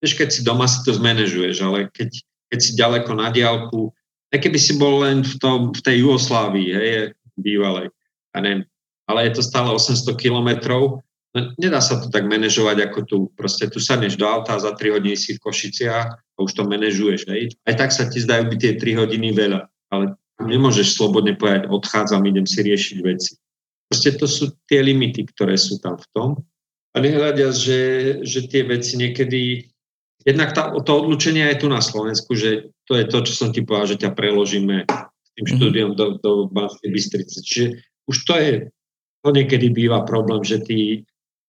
vieš, 0.00 0.16
keď 0.16 0.28
si 0.32 0.40
doma 0.42 0.66
si 0.66 0.80
to 0.82 0.96
zmanéžuješ, 0.96 1.56
ale 1.62 1.92
keď, 1.92 2.10
keď 2.50 2.58
si 2.58 2.72
ďaleko 2.74 3.10
na 3.14 3.28
diálku, 3.30 3.92
aj 4.34 4.42
keby 4.42 4.58
si 4.58 4.74
bol 4.74 5.06
len 5.06 5.22
v, 5.22 5.34
tom, 5.38 5.70
v 5.70 5.78
tej 5.78 6.02
Jugoslávii, 6.02 6.68
hej, 6.74 7.14
bývalej, 7.38 7.94
ja 8.34 8.38
neviem, 8.42 8.66
ale 9.06 9.30
je 9.30 9.38
to 9.38 9.42
stále 9.46 9.70
800 9.70 10.10
kilometrov, 10.18 10.98
no, 11.38 11.38
nedá 11.54 11.78
sa 11.78 12.02
to 12.02 12.10
tak 12.10 12.26
manažovať 12.26 12.90
ako 12.90 12.98
tu. 13.06 13.16
Proste 13.38 13.70
tu 13.70 13.78
sadneš 13.78 14.18
do 14.18 14.26
auta 14.26 14.58
a 14.58 14.62
za 14.62 14.74
3 14.74 14.98
hodiny 14.98 15.14
si 15.14 15.38
v 15.38 15.42
Košiciach 15.44 16.06
a 16.10 16.38
už 16.42 16.50
to 16.50 16.66
manažuješ. 16.66 17.30
Hej. 17.30 17.54
Aj 17.62 17.78
tak 17.78 17.94
sa 17.94 18.10
ti 18.10 18.18
zdajú 18.18 18.50
byť 18.50 18.58
tie 18.58 18.72
3 18.74 19.00
hodiny 19.06 19.28
veľa, 19.30 19.60
ale 19.94 20.18
nemôžeš 20.42 20.98
slobodne 20.98 21.38
povedať, 21.38 21.70
odchádzam, 21.70 22.26
idem 22.26 22.48
si 22.48 22.64
riešiť 22.64 22.98
veci. 23.06 23.38
Proste 23.86 24.10
to 24.18 24.26
sú 24.26 24.50
tie 24.66 24.82
limity, 24.82 25.28
ktoré 25.30 25.54
sú 25.54 25.78
tam 25.78 26.00
v 26.00 26.06
tom. 26.16 26.28
A 26.94 27.02
nehľadia, 27.02 27.50
že, 27.50 27.80
že 28.22 28.46
tie 28.46 28.62
veci 28.66 28.94
niekedy 28.98 29.73
jednak 30.24 30.56
tá, 30.56 30.72
to 30.72 30.92
odlučenie 31.04 31.44
je 31.52 31.60
tu 31.60 31.66
na 31.68 31.84
Slovensku, 31.84 32.32
že 32.34 32.72
to 32.88 32.96
je 32.96 33.04
to, 33.08 33.18
čo 33.28 33.32
som 33.32 33.48
ti 33.52 33.60
povedal, 33.60 33.96
že 33.96 34.00
ťa 34.04 34.10
preložíme 34.16 34.84
tým 34.84 35.44
mm-hmm. 35.44 35.54
štúdiom 35.56 35.90
do, 35.94 36.16
do 36.18 36.48
Banskej 36.48 36.90
Bystrice. 36.90 37.44
Čiže 37.44 37.66
už 38.08 38.16
to 38.24 38.34
je, 38.40 38.52
to 39.24 39.28
niekedy 39.32 39.72
býva 39.72 40.04
problém, 40.04 40.40
že 40.44 40.64
tí 40.64 41.04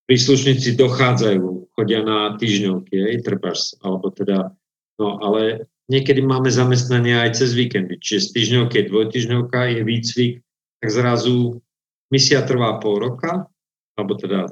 príslušníci 0.06 0.78
dochádzajú, 0.78 1.74
chodia 1.74 2.06
na 2.06 2.38
týždňovky, 2.38 2.94
hej, 2.94 3.16
trebárs, 3.26 3.74
alebo 3.82 4.14
teda, 4.14 4.54
no 5.02 5.18
ale 5.20 5.66
niekedy 5.90 6.22
máme 6.22 6.48
zamestnania 6.48 7.26
aj 7.26 7.42
cez 7.42 7.58
víkendy, 7.58 7.98
čiže 7.98 8.30
z 8.30 8.34
týždňovky 8.38 8.76
je 8.80 8.90
dvojtýždňovka, 8.94 9.60
je 9.76 9.82
výcvik, 9.82 10.34
tak 10.80 10.90
zrazu 10.94 11.60
misia 12.14 12.46
trvá 12.46 12.78
pol 12.78 13.02
roka, 13.02 13.50
alebo 13.98 14.14
teda 14.16 14.46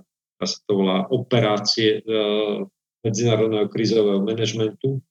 sa 0.43 0.59
to 0.67 0.83
volá 0.83 1.07
operácie 1.07 2.01
e, 2.03 2.11
medzinárodného 3.03 3.67
krízového 3.67 4.23
manažmentu, 4.23 5.03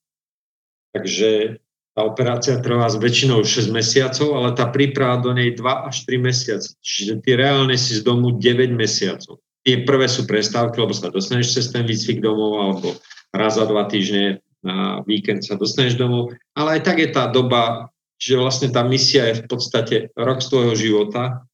takže 0.96 1.60
tá 1.92 2.08
operácia 2.08 2.56
trvá 2.56 2.88
väčšinou 2.88 3.44
6 3.44 3.68
mesiacov, 3.68 4.32
ale 4.32 4.56
tá 4.56 4.64
príprava 4.72 5.20
do 5.20 5.36
nej 5.36 5.52
2 5.52 5.60
až 5.92 6.08
3 6.08 6.16
mesiace. 6.24 6.72
Čiže 6.80 7.20
ty 7.20 7.36
reálne 7.36 7.76
si 7.76 8.00
z 8.00 8.00
domu 8.00 8.32
9 8.40 8.72
mesiacov 8.72 9.44
tie 9.62 9.86
prvé 9.86 10.10
sú 10.10 10.26
prestávky, 10.26 10.82
lebo 10.82 10.94
sa 10.94 11.10
dostaneš 11.10 11.58
cez 11.58 11.66
ten 11.70 11.86
výcvik 11.86 12.18
domov, 12.18 12.52
alebo 12.58 12.88
raz 13.30 13.56
za 13.56 13.64
dva 13.66 13.86
týždne 13.86 14.42
na 14.62 15.02
víkend 15.06 15.42
sa 15.42 15.58
dostaneš 15.58 15.98
domov. 15.98 16.34
Ale 16.54 16.78
aj 16.78 16.80
tak 16.86 17.02
je 17.02 17.08
tá 17.10 17.30
doba, 17.30 17.90
že 18.18 18.38
vlastne 18.38 18.70
tá 18.70 18.86
misia 18.86 19.30
je 19.30 19.42
v 19.42 19.46
podstate 19.46 19.96
rok 20.14 20.42
z 20.42 20.50
tvojho 20.50 20.74
života. 20.78 21.46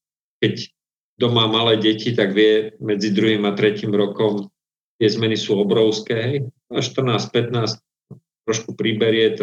Keď 0.45 0.73
doma 1.17 1.49
malé 1.49 1.81
deti, 1.81 2.13
tak 2.13 2.37
vie 2.37 2.77
medzi 2.81 3.13
druhým 3.13 3.45
a 3.49 3.57
tretím 3.57 3.93
rokom 3.97 4.53
tie 4.99 5.09
zmeny 5.09 5.39
sú 5.39 5.59
obrovské. 5.59 6.15
Hej. 6.19 6.37
14, 6.75 7.33
15 7.33 7.81
trošku 8.45 8.77
priberie, 8.77 9.37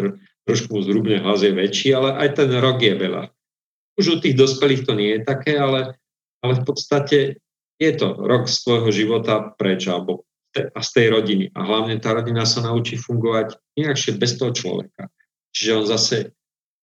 trošku 0.46 0.82
zhrubne 0.82 1.22
hlas 1.22 1.42
je 1.42 1.54
väčší, 1.54 1.94
ale 1.94 2.14
aj 2.26 2.42
ten 2.42 2.50
rok 2.58 2.78
je 2.82 2.94
veľa. 2.94 3.30
Už 3.96 4.04
u 4.06 4.16
tých 4.20 4.36
dospelých 4.36 4.84
to 4.84 4.92
nie 4.92 5.16
je 5.16 5.20
také, 5.24 5.56
ale, 5.56 5.96
ale 6.42 6.52
v 6.58 6.62
podstate 6.62 7.18
je 7.76 7.92
to 7.96 8.08
rok 8.18 8.50
z 8.50 8.56
tvojho 8.66 8.90
života 8.92 9.54
preč, 9.56 9.88
alebo 9.88 10.26
a 10.56 10.80
z 10.80 10.90
tej 10.96 11.06
rodiny. 11.12 11.44
A 11.52 11.60
hlavne 11.68 12.00
tá 12.00 12.16
rodina 12.16 12.48
sa 12.48 12.64
naučí 12.64 12.96
fungovať 12.96 13.60
inakšie 13.76 14.16
bez 14.16 14.40
toho 14.40 14.56
človeka. 14.56 15.12
Čiže 15.52 15.76
on 15.76 15.84
zase 15.84 16.16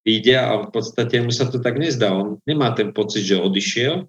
ide 0.06 0.38
a 0.38 0.62
v 0.62 0.70
podstate 0.70 1.18
mu 1.24 1.34
sa 1.34 1.50
to 1.50 1.58
tak 1.58 1.82
nezdá. 1.82 2.14
On 2.14 2.38
nemá 2.46 2.70
ten 2.78 2.94
pocit, 2.94 3.26
že 3.26 3.42
odišiel, 3.42 4.06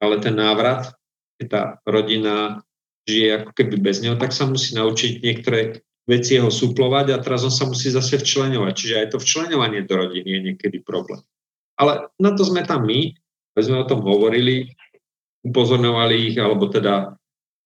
ale 0.00 0.14
ten 0.24 0.32
návrat, 0.32 0.96
keď 1.36 1.46
tá 1.48 1.62
rodina 1.84 2.64
žije 3.06 3.42
ako 3.42 3.50
keby 3.54 3.76
bez 3.82 4.00
neho, 4.02 4.14
tak 4.18 4.30
sa 4.30 4.46
musí 4.46 4.74
naučiť 4.78 5.22
niektoré 5.22 5.82
veci 6.06 6.34
jeho 6.34 6.50
suplovať 6.50 7.14
a 7.14 7.22
teraz 7.22 7.46
on 7.46 7.54
sa 7.54 7.66
musí 7.66 7.90
zase 7.90 8.18
včleňovať. 8.18 8.72
Čiže 8.74 8.98
aj 8.98 9.08
to 9.14 9.18
včleňovanie 9.22 9.86
do 9.86 9.94
rodiny 9.94 10.28
je 10.28 10.40
niekedy 10.52 10.78
problém. 10.82 11.22
Ale 11.78 12.10
na 12.18 12.34
to 12.34 12.42
sme 12.46 12.66
tam 12.66 12.86
my, 12.86 13.14
sme 13.58 13.82
o 13.82 13.88
tom 13.88 14.02
hovorili, 14.02 14.74
upozorňovali 15.46 16.14
ich, 16.32 16.36
alebo 16.38 16.70
teda 16.70 17.14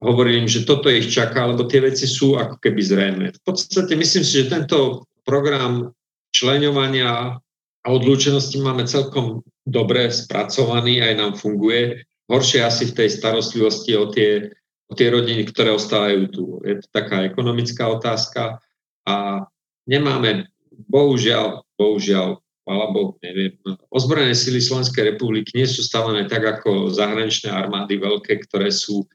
hovorili 0.00 0.44
im, 0.44 0.48
že 0.48 0.68
toto 0.68 0.92
ich 0.92 1.08
čaká, 1.08 1.48
lebo 1.48 1.64
tie 1.64 1.80
veci 1.80 2.04
sú 2.04 2.36
ako 2.36 2.60
keby 2.60 2.80
zrejme. 2.80 3.26
V 3.32 3.40
podstate 3.44 3.96
myslím 3.96 4.24
si, 4.24 4.44
že 4.44 4.52
tento 4.52 5.08
program 5.24 5.92
čleňovania 6.32 7.40
a 7.86 7.86
odlúčenosti 7.88 8.60
máme 8.60 8.84
celkom 8.84 9.46
dobre 9.64 10.12
spracovaný, 10.12 11.00
aj 11.00 11.14
nám 11.16 11.32
funguje. 11.38 12.04
Horšie 12.26 12.60
asi 12.66 12.90
v 12.90 12.96
tej 12.98 13.08
starostlivosti 13.14 13.94
o 13.94 14.10
tie, 14.10 14.50
tie 14.94 15.10
rodiny, 15.10 15.42
ktoré 15.50 15.74
ostávajú 15.74 16.22
tu. 16.30 16.44
Je 16.62 16.78
to 16.78 16.86
taká 16.94 17.26
ekonomická 17.26 17.90
otázka 17.90 18.62
a 19.02 19.46
nemáme, 19.88 20.46
bohužiaľ, 20.86 21.66
bohužiaľ, 21.74 22.38
alebo 22.66 23.14
neviem, 23.22 23.54
ozbrojené 23.94 24.34
sily 24.34 24.58
Slovenskej 24.58 25.14
republiky 25.14 25.54
nie 25.54 25.66
sú 25.70 25.86
stavené 25.86 26.26
tak 26.26 26.42
ako 26.42 26.90
zahraničné 26.90 27.50
armády 27.50 27.98
veľké, 27.98 28.42
ktoré 28.46 28.74
sú, 28.74 29.06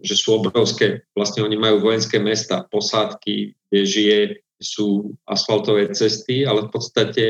že 0.00 0.16
sú 0.16 0.40
obrovské. 0.40 1.04
Vlastne 1.12 1.44
oni 1.44 1.60
majú 1.60 1.84
vojenské 1.84 2.16
mesta, 2.16 2.64
posádky, 2.72 3.52
kde 3.68 3.80
žije, 3.84 4.18
sú 4.60 5.16
asfaltové 5.24 5.92
cesty, 5.96 6.44
ale 6.44 6.68
v 6.68 6.70
podstate 6.72 7.24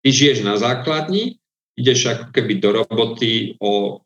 ty 0.00 0.08
žiješ 0.08 0.40
na 0.44 0.56
základni, 0.56 1.36
ideš 1.76 2.08
ako 2.12 2.26
keby 2.32 2.60
do 2.60 2.80
roboty 2.80 3.56
o, 3.60 4.00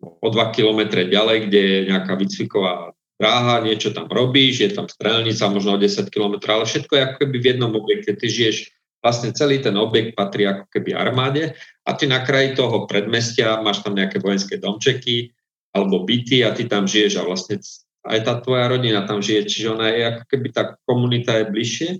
o 0.00 0.28
2 0.28 0.56
kilometre 0.56 1.08
ďalej, 1.08 1.48
kde 1.48 1.60
je 1.60 1.78
nejaká 1.92 2.16
výcviková 2.16 2.96
dráha, 3.20 3.60
niečo 3.60 3.92
tam 3.92 4.08
robíš, 4.08 4.64
je 4.64 4.70
tam 4.72 4.88
strelnica, 4.88 5.52
možno 5.52 5.76
o 5.76 5.82
10 5.82 6.08
km, 6.08 6.40
ale 6.48 6.64
všetko 6.64 6.92
je 6.96 7.02
ako 7.04 7.16
keby 7.20 7.36
v 7.36 7.48
jednom 7.52 7.72
objekte. 7.76 8.16
Ty 8.16 8.26
žiješ 8.26 8.72
Vlastne 9.00 9.32
celý 9.32 9.64
ten 9.64 9.72
objekt 9.80 10.12
patrí 10.12 10.44
ako 10.44 10.68
keby 10.68 10.92
armáde 10.92 11.56
a 11.88 11.90
ty 11.96 12.04
na 12.04 12.20
kraji 12.20 12.52
toho 12.52 12.84
predmestia 12.84 13.56
máš 13.64 13.80
tam 13.80 13.96
nejaké 13.96 14.20
vojenské 14.20 14.60
domčeky 14.60 15.32
alebo 15.72 16.04
byty 16.04 16.44
a 16.44 16.52
ty 16.52 16.68
tam 16.68 16.84
žiješ 16.84 17.16
a 17.16 17.24
vlastne 17.24 17.56
aj 18.04 18.20
tá 18.28 18.36
tvoja 18.44 18.68
rodina 18.68 19.08
tam 19.08 19.24
žije, 19.24 19.48
čiže 19.48 19.72
ona 19.72 19.88
je 19.88 20.02
ako 20.04 20.24
keby 20.28 20.48
tá 20.52 20.62
komunita 20.84 21.32
je 21.40 21.44
bližšie, 21.48 21.90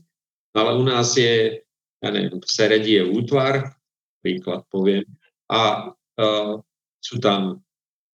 ale 0.53 0.70
u 0.77 0.85
nás 0.85 1.16
je, 1.16 1.64
ja 2.05 2.09
neviem, 2.12 2.37
v 2.37 2.49
Seredi 2.49 3.01
je 3.01 3.05
útvar, 3.05 3.77
príklad 4.20 4.68
poviem, 4.68 5.05
a 5.49 5.92
uh, 6.20 6.61
sú 7.00 7.18
tam, 7.18 7.64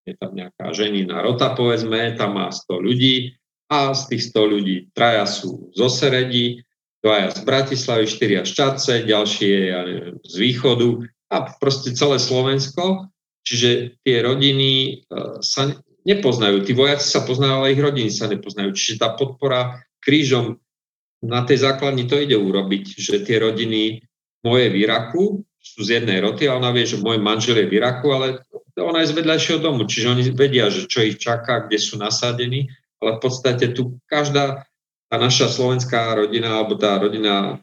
je 0.07 0.15
tam 0.17 0.33
nejaká 0.33 0.71
ženina 0.73 1.23
rota, 1.23 1.53
povedzme, 1.53 2.15
tam 2.15 2.39
má 2.39 2.49
100 2.49 2.87
ľudí 2.87 3.35
a 3.67 3.91
z 3.93 4.03
tých 4.15 4.31
100 4.31 4.53
ľudí 4.55 4.77
traja 4.95 5.27
sú 5.27 5.75
zo 5.75 5.91
Seredi, 5.91 6.63
dvaja 7.03 7.35
z 7.35 7.41
Bratislavy, 7.47 8.05
štyria 8.07 8.43
z 8.43 8.51
Čadce, 8.55 9.07
ďalšie 9.07 9.53
ja 9.71 9.81
neviem, 9.87 10.17
z 10.23 10.35
východu 10.39 11.07
a 11.31 11.37
proste 11.59 11.95
celé 11.95 12.19
Slovensko. 12.19 13.11
Čiže 13.47 14.03
tie 14.03 14.27
rodiny 14.27 15.03
uh, 15.07 15.39
sa 15.39 15.71
nepoznajú. 16.03 16.67
Tí 16.67 16.75
vojaci 16.75 17.07
sa 17.07 17.23
poznajú, 17.23 17.63
ale 17.63 17.79
ich 17.79 17.83
rodiny 17.83 18.11
sa 18.11 18.27
nepoznajú. 18.27 18.75
Čiže 18.75 19.03
tá 19.03 19.15
podpora 19.15 19.87
krížom 20.03 20.59
na 21.23 21.47
tej 21.47 21.63
základni 21.63 22.11
to 22.11 22.19
ide 22.19 22.35
urobiť, 22.35 22.99
že 22.99 23.23
tie 23.23 23.39
rodiny 23.39 24.03
moje 24.43 24.67
v 24.71 24.77
sú 25.67 25.83
z 25.83 25.99
jednej 25.99 26.23
roty 26.23 26.47
a 26.47 26.55
ona 26.55 26.71
vie, 26.71 26.87
že 26.87 27.03
môj 27.03 27.19
manžel 27.19 27.59
je 27.59 27.67
v 27.67 27.83
Iraku, 27.83 28.15
ale 28.15 28.27
ona 28.79 29.03
je 29.03 29.11
z 29.11 29.17
vedľajšieho 29.19 29.59
domu, 29.59 29.89
čiže 29.89 30.13
oni 30.15 30.23
vedia, 30.31 30.71
že 30.71 30.87
čo 30.87 31.03
ich 31.03 31.19
čaká, 31.19 31.67
kde 31.67 31.83
sú 31.83 31.99
nasadení, 31.99 32.71
ale 33.03 33.19
v 33.19 33.21
podstate 33.21 33.75
tu 33.75 33.99
každá 34.07 34.69
tá 35.11 35.17
naša 35.19 35.51
slovenská 35.51 36.19
rodina, 36.19 36.63
alebo 36.63 36.79
tá 36.79 36.99
rodina 36.99 37.63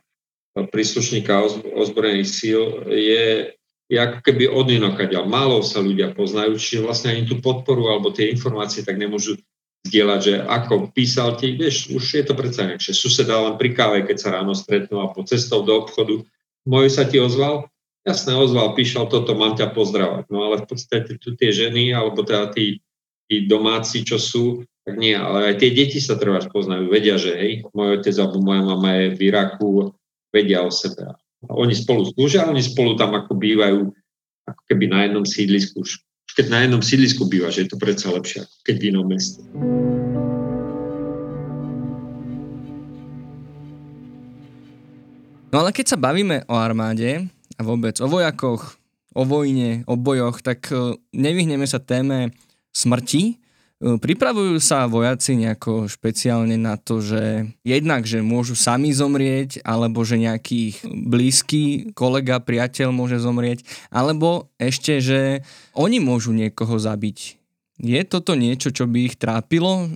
príslušníka 0.54 1.44
ozbrojených 1.76 2.30
síl 2.30 2.62
je, 2.88 3.52
je 3.90 3.98
ako 3.98 4.20
keby 4.22 4.46
od 4.48 4.70
ďal. 5.10 5.26
Málo 5.26 5.66
sa 5.66 5.82
ľudia 5.82 6.14
poznajú, 6.14 6.56
čiže 6.56 6.86
vlastne 6.86 7.18
ani 7.18 7.24
tú 7.26 7.42
podporu 7.42 7.90
alebo 7.90 8.14
tie 8.14 8.30
informácie 8.30 8.86
tak 8.86 9.02
nemôžu 9.02 9.42
zdieľať, 9.84 10.20
že 10.24 10.34
ako 10.40 10.96
písal 10.96 11.36
ti, 11.36 11.60
vieš, 11.60 11.92
už 11.92 12.04
je 12.04 12.24
to 12.24 12.34
predsa 12.38 12.64
inakšie. 12.64 12.96
Suseda 12.96 13.36
len 13.44 13.60
pri 13.60 13.76
káve, 13.76 14.08
keď 14.08 14.18
sa 14.18 14.34
ráno 14.40 14.56
stretnú 14.56 15.04
a 15.04 15.12
po 15.12 15.28
cestou 15.28 15.68
do 15.68 15.76
obchodu, 15.84 16.24
môj 16.64 16.88
sa 16.88 17.04
ti 17.04 17.20
ozval? 17.20 17.68
Jasne, 18.04 18.36
ozval, 18.36 18.76
píšal 18.76 19.08
toto, 19.08 19.32
mám 19.32 19.56
ťa 19.56 19.72
pozdravať. 19.72 20.28
No 20.28 20.52
ale 20.52 20.60
v 20.60 20.68
podstate 20.68 21.16
tu 21.24 21.40
tie 21.40 21.56
ženy, 21.56 21.96
alebo 21.96 22.20
teda 22.28 22.52
tí, 22.52 22.84
tí 23.32 23.48
domáci, 23.48 24.04
čo 24.04 24.20
sú, 24.20 24.68
tak 24.84 25.00
nie, 25.00 25.16
ale 25.16 25.56
aj 25.56 25.64
tie 25.64 25.72
deti 25.72 26.04
sa 26.04 26.20
treba 26.20 26.44
poznajú, 26.44 26.92
vedia, 26.92 27.16
že 27.16 27.32
hej, 27.32 27.64
môj 27.72 28.04
otec 28.04 28.12
alebo 28.20 28.44
moja 28.44 28.60
mama 28.68 28.90
je 29.00 29.16
v 29.16 29.20
Iraku, 29.32 29.96
vedia 30.36 30.68
o 30.68 30.72
sebe. 30.72 31.16
A 31.48 31.52
oni 31.56 31.72
spolu 31.72 32.12
slúžia, 32.12 32.44
oni 32.44 32.60
spolu 32.60 33.00
tam 33.00 33.16
ako 33.16 33.40
bývajú, 33.40 33.88
ako 34.52 34.62
keby 34.68 34.92
na 34.92 35.08
jednom 35.08 35.24
sídlisku. 35.24 35.88
Už 35.88 36.04
keď 36.36 36.46
na 36.52 36.60
jednom 36.68 36.84
sídlisku 36.84 37.24
bývaš, 37.32 37.64
je 37.64 37.68
to 37.72 37.80
predsa 37.80 38.12
lepšie, 38.12 38.44
ako 38.44 38.56
keď 38.68 38.76
v 38.76 38.88
inom 38.92 39.08
meste. 39.08 39.40
No 45.54 45.62
ale 45.62 45.70
keď 45.70 45.94
sa 45.94 46.02
bavíme 46.02 46.44
o 46.50 46.58
armáde 46.58 47.30
a 47.58 47.62
vôbec 47.62 47.98
o 48.02 48.08
vojakoch, 48.08 48.78
o 49.14 49.24
vojne, 49.24 49.86
o 49.86 49.98
bojoch, 49.98 50.42
tak 50.42 50.70
e, 50.74 50.98
nevyhneme 51.14 51.66
sa 51.70 51.78
téme 51.78 52.34
smrti, 52.74 53.44
Pripravujú 53.84 54.64
sa 54.64 54.88
vojaci 54.88 55.36
nejako 55.36 55.92
špeciálne 55.92 56.56
na 56.56 56.80
to, 56.80 57.04
že 57.04 57.52
jednak, 57.68 58.08
že 58.08 58.24
môžu 58.24 58.56
sami 58.56 58.96
zomrieť, 58.96 59.60
alebo 59.60 60.08
že 60.08 60.24
nejaký 60.24 60.88
blízky 60.88 61.92
kolega, 61.92 62.40
priateľ 62.40 62.96
môže 62.96 63.20
zomrieť, 63.20 63.68
alebo 63.92 64.48
ešte, 64.56 65.04
že 65.04 65.44
oni 65.76 66.00
môžu 66.00 66.32
niekoho 66.32 66.80
zabiť. 66.80 67.36
Je 67.84 68.00
toto 68.08 68.40
niečo, 68.40 68.72
čo 68.72 68.88
by 68.88 69.00
ich 69.04 69.20
trápilo? 69.20 69.92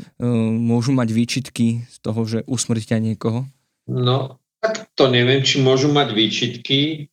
Môžu 0.59 0.91
mať 0.91 1.07
výčitky 1.15 1.87
z 1.87 1.97
toho, 2.03 2.27
že 2.27 2.43
usmrtia 2.43 2.99
niekoho? 2.99 3.47
No, 3.87 4.35
tak 4.57 4.89
to 4.97 5.05
neviem, 5.07 5.45
či 5.45 5.61
môžu 5.61 5.93
mať 5.93 6.13
výčitky. 6.17 7.09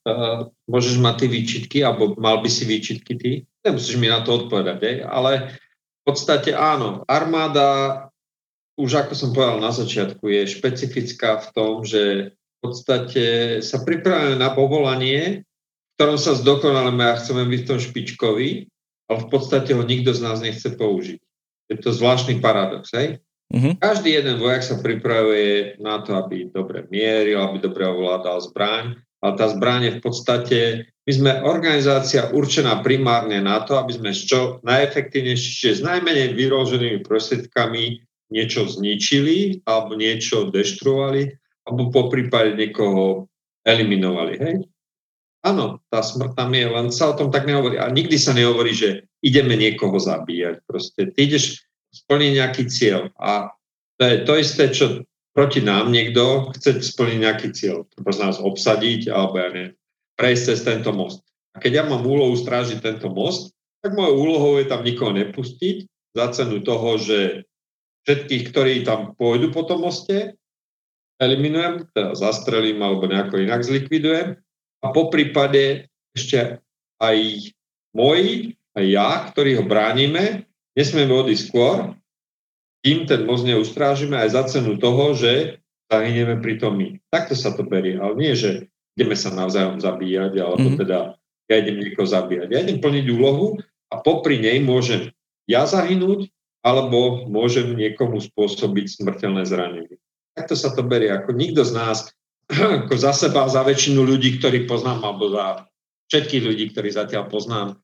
Môžeš 0.64 0.96
mať 0.98 1.14
ty 1.20 1.26
výčitky, 1.28 1.78
alebo 1.84 2.16
mal 2.16 2.40
by 2.40 2.48
si 2.48 2.64
výčitky 2.64 3.12
ty. 3.20 3.30
Nemusíš 3.64 3.96
mi 4.00 4.08
na 4.08 4.24
to 4.24 4.44
odpovedať, 4.44 5.04
ale 5.04 5.56
v 6.00 6.02
podstate 6.04 6.52
áno. 6.52 7.04
Armáda, 7.08 8.08
už 8.76 9.06
ako 9.06 9.12
som 9.16 9.30
povedal 9.32 9.60
na 9.60 9.72
začiatku, 9.72 10.24
je 10.28 10.50
špecifická 10.50 11.40
v 11.40 11.48
tom, 11.52 11.72
že 11.84 12.32
v 12.36 12.58
podstate 12.60 13.24
sa 13.60 13.80
pripravujeme 13.84 14.40
na 14.40 14.52
povolanie, 14.52 15.44
ktorom 15.96 16.16
sa 16.16 16.34
zdokonalíme 16.34 17.04
a 17.06 17.18
chceme 17.20 17.44
byť 17.44 17.60
v 17.60 17.68
tom 17.68 17.78
špičkový, 17.80 18.50
ale 19.08 19.18
v 19.20 19.28
podstate 19.28 19.76
ho 19.76 19.84
nikto 19.84 20.16
z 20.16 20.20
nás 20.24 20.40
nechce 20.40 20.66
použiť. 20.74 21.20
Je 21.70 21.76
to 21.80 21.92
zvláštny 21.92 22.40
paradox, 22.40 22.92
hej? 22.92 23.20
Uh-huh. 23.54 23.78
Každý 23.78 24.18
jeden 24.18 24.42
vojak 24.42 24.66
sa 24.66 24.82
pripravuje 24.82 25.78
na 25.78 26.02
to, 26.02 26.18
aby 26.18 26.50
dobre 26.50 26.90
mieril, 26.90 27.38
aby 27.38 27.62
dobre 27.62 27.86
ovládal 27.86 28.42
zbraň, 28.50 28.98
ale 29.22 29.32
tá 29.38 29.46
zbraň 29.46 29.80
je 29.86 29.92
v 29.96 30.00
podstate, 30.02 30.58
my 31.06 31.12
sme 31.14 31.32
organizácia 31.46 32.34
určená 32.34 32.82
primárne 32.82 33.38
na 33.38 33.62
to, 33.62 33.78
aby 33.78 33.94
sme 33.94 34.10
čo 34.10 34.58
najefektívnejšie, 34.66 35.78
s 35.78 35.80
najmenej 35.86 36.34
vyroženými 36.34 37.00
prostriedkami 37.06 38.02
niečo 38.34 38.66
zničili 38.66 39.62
alebo 39.68 39.94
niečo 39.94 40.50
deštruovali 40.50 41.30
alebo 41.64 41.94
po 41.94 42.02
prípade 42.10 42.58
niekoho 42.58 43.30
eliminovali. 43.64 44.34
Hej? 44.40 44.56
Áno, 45.44 45.84
tá 45.92 46.00
smrť 46.00 46.32
tam 46.36 46.50
je, 46.56 46.64
len 46.64 46.88
sa 46.88 47.12
o 47.12 47.16
tom 47.16 47.28
tak 47.28 47.44
nehovorí. 47.44 47.76
A 47.76 47.92
nikdy 47.92 48.16
sa 48.16 48.32
nehovorí, 48.32 48.72
že 48.72 49.04
ideme 49.20 49.56
niekoho 49.56 49.96
zabíjať. 50.00 50.64
Proste 50.64 51.12
ty 51.12 51.28
ideš 51.28 51.64
splniť 51.94 52.32
nejaký 52.34 52.62
cieľ. 52.66 53.14
A 53.16 53.54
to 53.98 54.02
je 54.02 54.16
to 54.26 54.32
isté, 54.34 54.64
čo 54.74 54.86
proti 55.34 55.62
nám 55.62 55.94
niekto 55.94 56.50
chce 56.54 56.82
splniť 56.82 57.18
nejaký 57.22 57.48
cieľ. 57.54 57.86
To 57.94 57.98
nás 58.02 58.42
obsadiť, 58.42 59.10
alebo 59.10 59.36
ja 59.38 59.48
neviem, 59.50 59.74
prejsť 60.18 60.42
cez 60.50 60.58
tento 60.66 60.90
most. 60.90 61.22
A 61.54 61.62
keď 61.62 61.82
ja 61.82 61.84
mám 61.86 62.02
úlohu 62.02 62.34
strážiť 62.34 62.82
tento 62.82 63.10
most, 63.10 63.54
tak 63.82 63.94
mojou 63.94 64.16
úlohou 64.16 64.52
je 64.58 64.66
tam 64.66 64.82
nikoho 64.82 65.14
nepustiť 65.14 65.86
za 66.14 66.26
cenu 66.34 66.62
toho, 66.62 66.98
že 66.98 67.44
všetkých, 68.06 68.44
ktorí 68.50 68.74
tam 68.82 69.14
pôjdu 69.14 69.50
po 69.50 69.66
tom 69.66 69.82
moste, 69.86 70.38
eliminujem, 71.18 71.86
teda 71.94 72.14
zastrelím 72.18 72.82
alebo 72.82 73.06
nejako 73.06 73.42
inak 73.42 73.62
zlikvidujem 73.62 74.38
a 74.82 74.86
po 74.90 75.08
prípade 75.10 75.90
ešte 76.14 76.58
aj 76.98 77.16
moji, 77.94 78.54
aj 78.74 78.84
ja, 78.84 79.10
ktorí 79.30 79.58
ho 79.58 79.64
bránime, 79.64 80.46
nesmieme 80.74 81.14
odísť 81.14 81.44
skôr, 81.50 81.94
kým 82.84 83.08
ten 83.08 83.24
most 83.24 83.48
neustrážime 83.48 84.20
aj 84.20 84.28
za 84.36 84.42
cenu 84.50 84.76
toho, 84.76 85.16
že 85.16 85.62
zahyneme 85.88 86.38
pri 86.44 86.60
tom 86.60 86.76
my. 86.76 87.00
Takto 87.08 87.32
sa 87.32 87.56
to 87.56 87.64
berie, 87.64 87.96
ale 87.96 88.14
nie, 88.20 88.36
že 88.36 88.68
ideme 88.94 89.16
sa 89.16 89.32
navzájom 89.32 89.80
zabíjať, 89.80 90.32
alebo 90.38 90.68
mm-hmm. 90.74 90.80
teda 90.84 90.98
ja 91.48 91.54
idem 91.60 91.80
niekoho 91.80 92.06
zabíjať. 92.06 92.48
Ja 92.52 92.60
idem 92.60 92.78
plniť 92.84 93.04
úlohu 93.10 93.58
a 93.88 94.00
popri 94.00 94.40
nej 94.40 94.60
môžem 94.60 95.14
ja 95.48 95.64
zahynúť, 95.64 96.28
alebo 96.64 97.28
môžem 97.28 97.76
niekomu 97.76 98.24
spôsobiť 98.24 99.00
smrteľné 99.00 99.44
zranenie. 99.44 100.00
Takto 100.32 100.56
sa 100.56 100.72
to 100.72 100.80
berie, 100.80 101.12
ako 101.12 101.36
nikto 101.36 101.60
z 101.60 101.72
nás 101.76 101.98
ako 102.84 102.94
za 102.96 103.12
seba, 103.12 103.48
za 103.48 103.64
väčšinu 103.64 104.04
ľudí, 104.04 104.40
ktorí 104.40 104.64
poznám, 104.68 105.04
alebo 105.04 105.32
za 105.32 105.68
všetkých 106.12 106.42
ľudí, 106.44 106.64
ktorí 106.72 106.88
zatiaľ 106.92 107.28
poznám, 107.28 107.80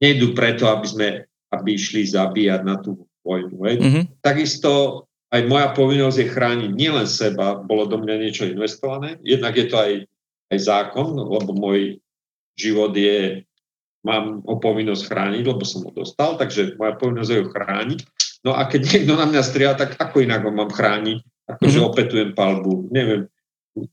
nejdu 0.00 0.36
preto, 0.36 0.68
aby 0.68 0.86
sme 0.88 1.08
aby 1.56 1.74
išli 1.74 2.04
zabíjať 2.04 2.60
na 2.62 2.76
tú 2.78 3.06
vojnu. 3.26 3.56
Mm-hmm. 3.58 4.04
Takisto 4.22 5.04
aj 5.34 5.42
moja 5.50 5.74
povinnosť 5.74 6.18
je 6.22 6.32
chrániť 6.32 6.70
nielen 6.72 7.08
seba, 7.10 7.58
bolo 7.58 7.90
do 7.90 7.98
mňa 7.98 8.14
niečo 8.22 8.46
investované, 8.46 9.18
jednak 9.26 9.58
je 9.58 9.66
to 9.66 9.76
aj, 9.76 9.92
aj 10.54 10.58
zákon, 10.62 11.18
lebo 11.18 11.50
môj 11.50 11.98
život 12.54 12.94
je, 12.94 13.42
mám 14.06 14.46
ho 14.46 14.56
povinnosť 14.62 15.02
chrániť, 15.10 15.42
lebo 15.42 15.66
som 15.66 15.82
ho 15.82 15.90
dostal, 15.90 16.38
takže 16.38 16.78
moja 16.78 16.94
povinnosť 16.94 17.30
je 17.34 17.38
ho 17.42 17.46
chrániť. 17.50 18.00
No 18.46 18.54
a 18.54 18.70
keď 18.70 18.80
niekto 18.86 19.18
na 19.18 19.26
mňa 19.26 19.42
strieľa, 19.42 19.74
tak 19.82 19.98
ako 19.98 20.22
inak 20.22 20.46
ho 20.46 20.54
mám 20.54 20.70
chrániť? 20.70 21.18
Akože 21.50 21.78
mm-hmm. 21.78 21.90
opetujem 21.90 22.30
palbu, 22.34 22.90
neviem, 22.94 23.26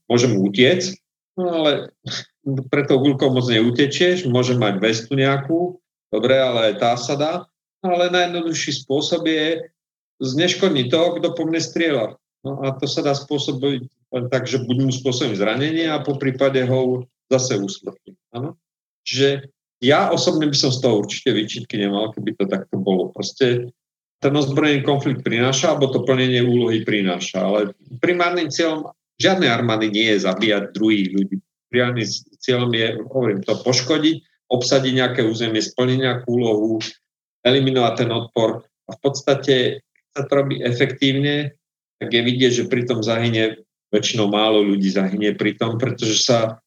môžem 0.06 0.38
utiec, 0.38 0.94
no 1.34 1.50
ale 1.50 1.90
pre 2.70 2.86
to 2.86 3.02
gulkou 3.02 3.34
moc 3.34 3.50
neutečieš, 3.50 4.30
môžem 4.30 4.62
mať 4.62 4.78
vestu 4.78 5.18
nejakú, 5.18 5.82
dobre, 6.14 6.38
ale 6.38 6.72
aj 6.72 6.74
tá 6.78 6.94
sa 6.94 7.18
dá, 7.18 7.32
ale 7.84 8.10
najjednoduchší 8.10 8.84
spôsob 8.84 9.28
je 9.28 9.68
zneškodniť 10.24 10.86
toho, 10.88 11.20
kto 11.20 11.28
po 11.36 11.44
mne 11.44 11.60
strieľa. 11.60 12.16
No 12.44 12.64
a 12.64 12.72
to 12.76 12.88
sa 12.88 13.04
dá 13.04 13.12
spôsobiť 13.12 13.88
tak, 14.30 14.46
že 14.46 14.62
buď 14.62 14.76
mu 14.84 14.92
zranenie 15.12 15.90
a 15.90 16.00
po 16.00 16.16
prípade 16.16 16.64
ho 16.64 17.04
zase 17.28 17.58
usmrtím. 17.58 18.14
Áno? 18.32 18.56
Čiže 19.04 19.50
ja 19.82 20.08
osobne 20.12 20.48
by 20.48 20.56
som 20.56 20.70
z 20.70 20.80
toho 20.80 21.04
určite 21.04 21.34
výčitky 21.34 21.76
nemal, 21.76 22.14
keby 22.14 22.36
to 22.38 22.44
takto 22.46 22.78
bolo. 22.78 23.10
Proste 23.10 23.74
ten 24.22 24.32
ozbrojený 24.32 24.86
konflikt 24.86 25.20
prináša, 25.26 25.74
alebo 25.74 25.92
to 25.92 26.06
plnenie 26.06 26.40
úlohy 26.40 26.86
prináša. 26.86 27.44
Ale 27.44 27.60
primárnym 28.00 28.48
cieľom 28.48 28.94
Žiadnej 29.14 29.46
armády 29.46 29.94
nie 29.94 30.10
je 30.10 30.26
zabíjať 30.26 30.74
druhých 30.74 31.08
ľudí. 31.14 31.36
Primárnym 31.70 32.08
cieľom 32.42 32.70
je, 32.74 32.98
hovorím 33.06 33.40
to, 33.46 33.54
poškodiť, 33.62 34.16
obsadiť 34.50 34.92
nejaké 34.94 35.20
územie, 35.22 35.62
splniť 35.62 35.98
nejakú 36.02 36.28
úlohu, 36.34 36.82
eliminovať 37.44 37.94
ten 38.04 38.10
odpor. 38.10 38.64
A 38.88 38.90
v 38.96 39.00
podstate, 39.00 39.54
keď 39.84 40.04
sa 40.16 40.22
to 40.26 40.32
robí 40.34 40.56
efektívne, 40.64 41.54
tak 42.00 42.08
je 42.10 42.22
vidieť, 42.24 42.52
že 42.64 42.64
pri 42.72 42.88
tom 42.88 43.04
zahynie, 43.04 43.62
väčšinou 43.94 44.26
málo 44.26 44.64
ľudí 44.64 44.90
zahynie 44.90 45.38
pri 45.38 45.54
tom, 45.54 45.78
pretože 45.78 46.26
sa 46.26 46.58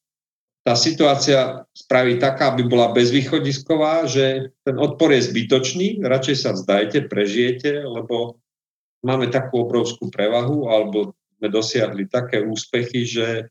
tá 0.63 0.75
situácia 0.75 1.63
spraví 1.71 2.19
taká, 2.19 2.51
aby 2.51 2.67
bola 2.67 2.91
bezvýchodisková, 2.91 4.03
že 4.07 4.51
ten 4.67 4.75
odpor 4.75 5.15
je 5.15 5.27
zbytočný, 5.31 6.03
radšej 6.03 6.35
sa 6.35 6.51
vzdajte, 6.55 7.07
prežijete, 7.07 7.87
lebo 7.87 8.39
máme 8.99 9.31
takú 9.31 9.63
obrovskú 9.63 10.11
prevahu, 10.11 10.67
alebo 10.67 11.15
sme 11.39 11.47
dosiahli 11.47 12.11
také 12.11 12.43
úspechy, 12.43 13.07
že, 13.07 13.47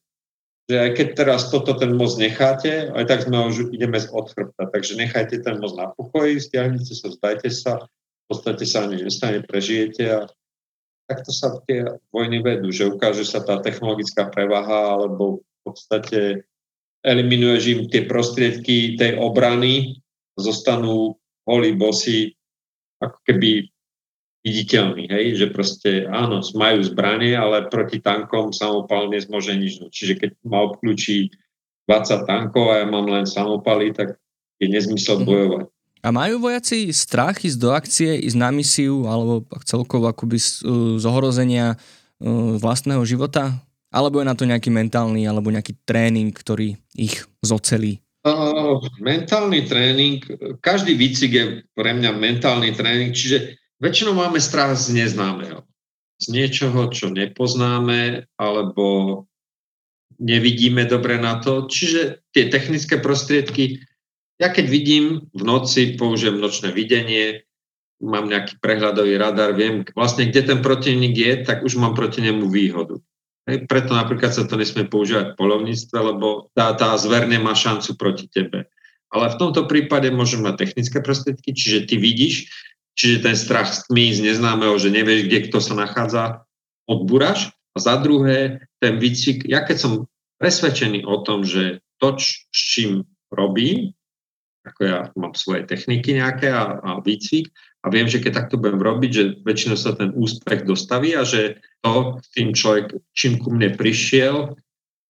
že 0.66 0.76
aj 0.82 0.90
keď 0.98 1.08
teraz 1.14 1.46
toto 1.54 1.78
ten 1.78 1.94
most 1.94 2.18
necháte, 2.18 2.90
aj 2.90 3.04
tak 3.06 3.20
sme 3.22 3.38
už 3.46 3.70
ideme 3.70 4.02
od 4.10 4.26
chrbta. 4.34 4.66
Takže 4.66 4.98
nechajte 4.98 5.38
ten 5.38 5.62
most 5.62 5.78
na 5.78 5.94
pokoji, 5.94 6.42
stiahnite 6.42 6.90
sa, 6.90 7.06
zdajte 7.14 7.50
sa, 7.54 7.72
v 7.86 8.24
podstate 8.26 8.66
sa 8.66 8.90
ani 8.90 9.06
nestane, 9.06 9.46
prežijete 9.46 10.02
a 10.10 10.20
takto 11.06 11.30
sa 11.30 11.54
tie 11.70 11.86
vojny 12.10 12.42
vedú, 12.42 12.74
že 12.74 12.90
ukáže 12.90 13.22
sa 13.22 13.46
tá 13.46 13.62
technologická 13.62 14.26
prevaha 14.26 14.98
alebo 14.98 15.46
v 15.46 15.60
podstate 15.62 16.20
eliminuješ 17.06 17.62
im 17.70 17.80
tie 17.86 18.02
prostriedky 18.10 18.98
tej 18.98 19.22
obrany, 19.22 20.02
zostanú 20.34 21.14
holí 21.46 21.78
bosy, 21.78 22.34
ako 22.98 23.18
keby 23.22 23.70
viditeľný, 24.46 25.10
hej, 25.10 25.42
že 25.42 25.46
proste 25.50 26.06
áno, 26.06 26.38
majú 26.54 26.78
zbranie, 26.86 27.34
ale 27.34 27.66
proti 27.66 27.98
tankom 27.98 28.54
samopal 28.54 29.10
nezmôže 29.10 29.58
nič. 29.58 29.82
Čiže 29.90 30.14
keď 30.22 30.30
ma 30.46 30.70
obklúči 30.70 31.34
20 31.90 32.30
tankov 32.30 32.70
a 32.70 32.82
ja 32.82 32.86
mám 32.86 33.10
len 33.10 33.26
samopaly, 33.26 33.90
tak 33.90 34.14
je 34.62 34.70
nezmysel 34.70 35.18
mhm. 35.18 35.26
bojovať. 35.26 35.64
A 36.06 36.14
majú 36.14 36.38
vojaci 36.38 36.94
strach 36.94 37.42
ísť 37.42 37.58
do 37.58 37.74
akcie, 37.74 38.14
ísť 38.22 38.38
na 38.38 38.54
misiu, 38.54 39.10
alebo 39.10 39.42
celkovo 39.66 40.06
akoby 40.06 40.38
z, 40.38 40.62
z 41.02 41.04
ohrozenia 41.10 41.74
vlastného 42.62 43.02
života? 43.02 43.58
Alebo 43.90 44.22
je 44.22 44.28
na 44.30 44.38
to 44.38 44.46
nejaký 44.46 44.70
mentálny 44.70 45.26
alebo 45.26 45.50
nejaký 45.50 45.74
tréning, 45.82 46.30
ktorý 46.30 46.78
ich 46.94 47.26
zocelí? 47.42 47.98
Uh, 48.22 48.78
mentálny 49.02 49.66
tréning, 49.66 50.18
každý 50.58 50.94
výcvik 50.94 51.32
je 51.32 51.44
pre 51.74 51.94
mňa 51.94 52.10
mentálny 52.14 52.74
tréning, 52.74 53.14
čiže 53.14 53.58
Väčšinou 53.76 54.16
máme 54.16 54.40
strach 54.40 54.72
z 54.72 54.96
neznámeho. 54.96 55.64
Z 56.16 56.32
niečoho, 56.32 56.88
čo 56.88 57.12
nepoznáme, 57.12 58.24
alebo 58.40 59.24
nevidíme 60.16 60.88
dobre 60.88 61.20
na 61.20 61.36
to. 61.44 61.68
Čiže 61.68 62.24
tie 62.32 62.48
technické 62.48 62.96
prostriedky, 62.96 63.84
ja 64.40 64.48
keď 64.48 64.66
vidím 64.68 65.04
v 65.36 65.42
noci, 65.44 65.92
použijem 66.00 66.40
nočné 66.40 66.72
videnie, 66.72 67.44
mám 68.00 68.28
nejaký 68.28 68.60
prehľadový 68.60 69.16
radar, 69.16 69.56
viem 69.56 69.84
vlastne, 69.96 70.28
kde 70.28 70.52
ten 70.52 70.58
protivník 70.60 71.16
je, 71.16 71.32
tak 71.44 71.64
už 71.64 71.76
mám 71.80 71.96
proti 71.96 72.20
nemu 72.24 72.48
výhodu. 72.48 73.00
Hej, 73.46 73.68
preto 73.70 73.94
napríklad 73.94 74.34
sa 74.34 74.44
to 74.44 74.58
nesmie 74.58 74.88
používať 74.90 75.32
v 75.32 75.38
polovníctve, 75.38 75.96
lebo 76.00 76.50
tá, 76.52 76.74
tá 76.74 76.96
zver 76.98 77.30
nemá 77.30 77.54
šancu 77.54 77.94
proti 77.94 78.26
tebe. 78.26 78.66
Ale 79.06 79.30
v 79.30 79.38
tomto 79.38 79.70
prípade 79.70 80.10
môžeme 80.10 80.50
mať 80.50 80.66
technické 80.66 80.98
prostriedky, 80.98 81.54
čiže 81.54 81.86
ty 81.86 81.94
vidíš, 81.96 82.50
Čiže 82.96 83.24
ten 83.28 83.36
strach 83.36 83.68
tmy, 83.86 84.16
z 84.16 84.20
neznámeho, 84.32 84.80
že 84.80 84.88
nevieš, 84.88 85.28
kde 85.28 85.38
kto 85.52 85.58
sa 85.60 85.76
nachádza, 85.76 86.24
odbúraš. 86.88 87.52
A 87.76 87.78
za 87.78 88.00
druhé, 88.00 88.64
ten 88.80 88.96
výcvik, 88.96 89.44
ja 89.44 89.60
keď 89.60 89.76
som 89.76 89.92
presvedčený 90.40 91.04
o 91.04 91.20
tom, 91.20 91.44
že 91.44 91.84
to, 92.00 92.16
s 92.16 92.40
čím 92.52 93.04
robím, 93.28 93.92
ako 94.64 94.80
ja 94.82 94.98
mám 95.14 95.36
svoje 95.36 95.68
techniky 95.68 96.16
nejaké 96.16 96.50
a, 96.50 96.80
a 96.82 96.90
výcvik 97.04 97.52
a 97.84 97.92
viem, 97.92 98.10
že 98.10 98.18
keď 98.18 98.32
takto 98.34 98.58
budem 98.58 98.82
robiť, 98.82 99.10
že 99.12 99.24
väčšinou 99.46 99.76
sa 99.78 99.94
ten 99.94 100.10
úspech 100.16 100.66
dostaví 100.66 101.14
a 101.14 101.22
že 101.22 101.62
to 101.86 102.18
tým 102.34 102.50
človek, 102.50 102.98
čím 103.14 103.38
ku 103.38 103.54
mne 103.54 103.78
prišiel, 103.78 104.58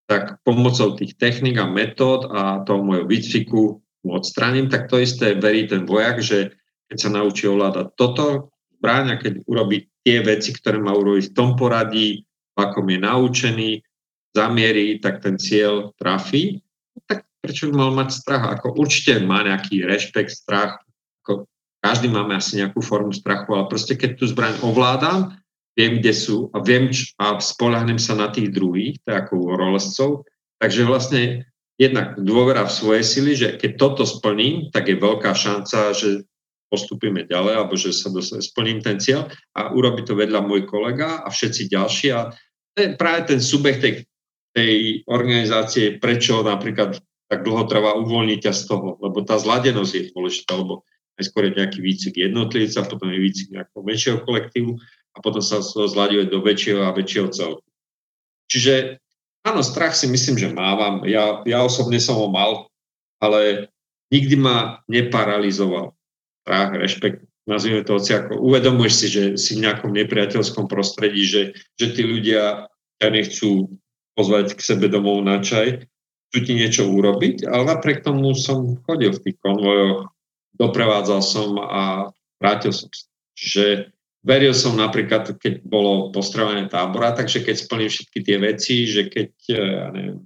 tak 0.07 0.39
pomocou 0.45 0.95
tých 0.95 1.17
technik 1.17 1.57
a 1.57 1.67
metód 1.67 2.29
a 2.31 2.63
toho 2.63 2.85
môjho 2.85 3.09
výcviku 3.09 3.81
mu 4.07 4.11
odstraním, 4.15 4.71
tak 4.71 4.87
to 4.87 5.03
isté 5.03 5.35
verí 5.35 5.67
ten 5.67 5.89
vojak, 5.89 6.23
že 6.23 6.55
keď 6.87 6.97
sa 6.99 7.11
naučí 7.11 7.51
ovládať 7.51 7.87
toto 7.99 8.55
zbraň 8.79 9.17
a 9.17 9.21
keď 9.21 9.43
urobí 9.49 9.91
tie 10.07 10.23
veci, 10.23 10.55
ktoré 10.55 10.79
má 10.79 10.95
urobiť 10.95 11.33
v 11.33 11.37
tom 11.37 11.59
poradí, 11.59 12.23
v 12.55 12.57
akom 12.57 12.87
je 12.87 12.99
naučený, 13.03 13.71
zamierí, 14.37 15.01
tak 15.01 15.25
ten 15.25 15.41
cieľ 15.41 15.97
trafí, 15.97 16.61
tak 17.09 17.25
prečo 17.41 17.73
by 17.73 17.75
mal 17.75 17.93
mať 17.97 18.09
strach? 18.13 18.45
Ako 18.61 18.77
určite 18.77 19.19
má 19.25 19.41
nejaký 19.43 19.83
rešpekt, 19.83 20.31
strach, 20.31 20.79
ako 21.25 21.49
každý 21.81 22.13
máme 22.13 22.37
asi 22.37 22.61
nejakú 22.61 22.85
formu 22.85 23.11
strachu, 23.17 23.57
ale 23.57 23.71
proste 23.73 23.97
keď 23.97 24.21
tú 24.21 24.25
zbraň 24.29 24.61
ovládam, 24.61 25.35
viem, 25.77 26.01
kde 26.01 26.13
sú 26.13 26.49
a 26.57 26.61
viem 26.65 26.89
a 27.21 27.37
spolahnem 27.41 28.01
sa 28.01 28.17
na 28.17 28.33
tých 28.33 28.53
druhých, 28.53 28.97
je 29.05 29.13
ako 29.13 29.57
rolescov. 29.57 30.25
Takže 30.57 30.89
vlastne 30.89 31.45
jednak 31.77 32.17
dôvera 32.17 32.65
v 32.65 32.73
svoje 32.73 33.03
sily, 33.05 33.33
že 33.37 33.49
keď 33.61 33.71
toto 33.77 34.09
splním, 34.09 34.73
tak 34.73 34.89
je 34.89 34.97
veľká 34.97 35.37
šanca, 35.37 35.93
že 35.93 36.25
postupíme 36.67 37.27
ďalej, 37.27 37.55
alebo 37.57 37.75
že 37.79 37.95
sa 37.95 38.11
dosť, 38.11 38.43
splním 38.43 38.83
ten 38.83 38.99
cieľ 38.99 39.31
a 39.55 39.71
urobí 39.71 40.03
to 40.03 40.19
vedľa 40.19 40.43
môj 40.43 40.67
kolega 40.67 41.23
a 41.23 41.29
všetci 41.31 41.71
ďalší. 41.71 42.07
A 42.15 42.35
to 42.75 42.79
je 42.83 42.89
práve 42.99 43.31
ten 43.31 43.41
subjekt 43.41 43.81
tej, 43.83 43.95
tej 44.53 44.75
organizácie, 45.07 45.97
prečo 46.03 46.43
napríklad 46.43 46.99
tak 47.27 47.43
dlho 47.43 47.67
trvá 47.67 47.99
uvoľniť 47.99 48.39
ťa 48.39 48.53
z 48.55 48.63
toho, 48.71 48.99
lebo 49.03 49.27
tá 49.27 49.35
zladenosť 49.35 49.93
je 49.95 50.03
dôležitá, 50.15 50.53
lebo 50.55 50.87
najskôr 51.19 51.51
je 51.51 51.59
nejaký 51.59 51.79
výcvik 51.83 52.15
jednotlivca, 52.31 52.87
potom 52.87 53.11
je 53.11 53.19
výcvik 53.19 53.49
nejakého 53.51 53.83
väčšieho 53.83 54.19
kolektívu 54.23 54.73
a 55.17 55.19
potom 55.19 55.43
sa 55.43 55.59
to 55.59 55.89
zlaďuje 55.91 56.31
do 56.31 56.39
väčšieho 56.45 56.87
a 56.87 56.95
väčšieho 56.95 57.29
celku. 57.35 57.67
Čiže 58.47 59.03
áno, 59.43 59.65
strach 59.65 59.99
si 59.99 60.07
myslím, 60.07 60.39
že 60.39 60.55
mávam. 60.55 61.03
Ja, 61.09 61.43
ja 61.49 61.67
osobne 61.67 61.99
som 61.99 62.21
ho 62.21 62.31
mal, 62.31 62.71
ale 63.19 63.73
nikdy 64.15 64.39
ma 64.39 64.87
neparalizoval. 64.87 65.96
Strach, 66.47 66.79
rešpekt, 66.79 67.27
nazvime 67.51 67.83
to 67.83 67.99
hoci 67.99 68.15
ako. 68.15 68.39
Uvedomuješ 68.39 68.95
si, 68.95 69.07
že 69.11 69.23
si 69.35 69.59
v 69.59 69.67
nejakom 69.67 69.91
nepriateľskom 69.91 70.71
prostredí, 70.71 71.27
že, 71.27 71.59
že 71.75 71.91
tí 71.91 72.07
ľudia 72.07 72.71
ťa 73.03 73.09
nechcú 73.11 73.75
pozvať 74.15 74.55
k 74.55 74.61
sebe 74.63 74.87
domov 74.87 75.27
na 75.27 75.43
čaj, 75.43 75.91
chcú 76.31 76.39
ti 76.47 76.55
niečo 76.55 76.87
urobiť, 76.87 77.51
ale 77.51 77.67
napriek 77.67 78.07
tomu 78.07 78.31
som 78.39 78.79
chodil 78.87 79.11
v 79.11 79.23
tých 79.27 79.37
konvojoch, 79.43 80.07
doprevádzal 80.55 81.21
som 81.21 81.59
a 81.59 82.15
vrátil 82.39 82.71
som 82.71 82.87
sa. 82.95 83.11
Čiže 83.37 83.91
veril 84.23 84.55
som 84.55 84.79
napríklad, 84.79 85.35
keď 85.37 85.67
bolo 85.67 86.15
postrávanie 86.15 86.71
tábora, 86.73 87.11
takže 87.13 87.43
keď 87.43 87.55
splním 87.59 87.91
všetky 87.91 88.19
tie 88.23 88.37
veci, 88.41 88.75
že 88.87 89.13
keď 89.13 89.31
e, 89.51 89.59
ja 89.59 89.87
neviem, 89.93 90.19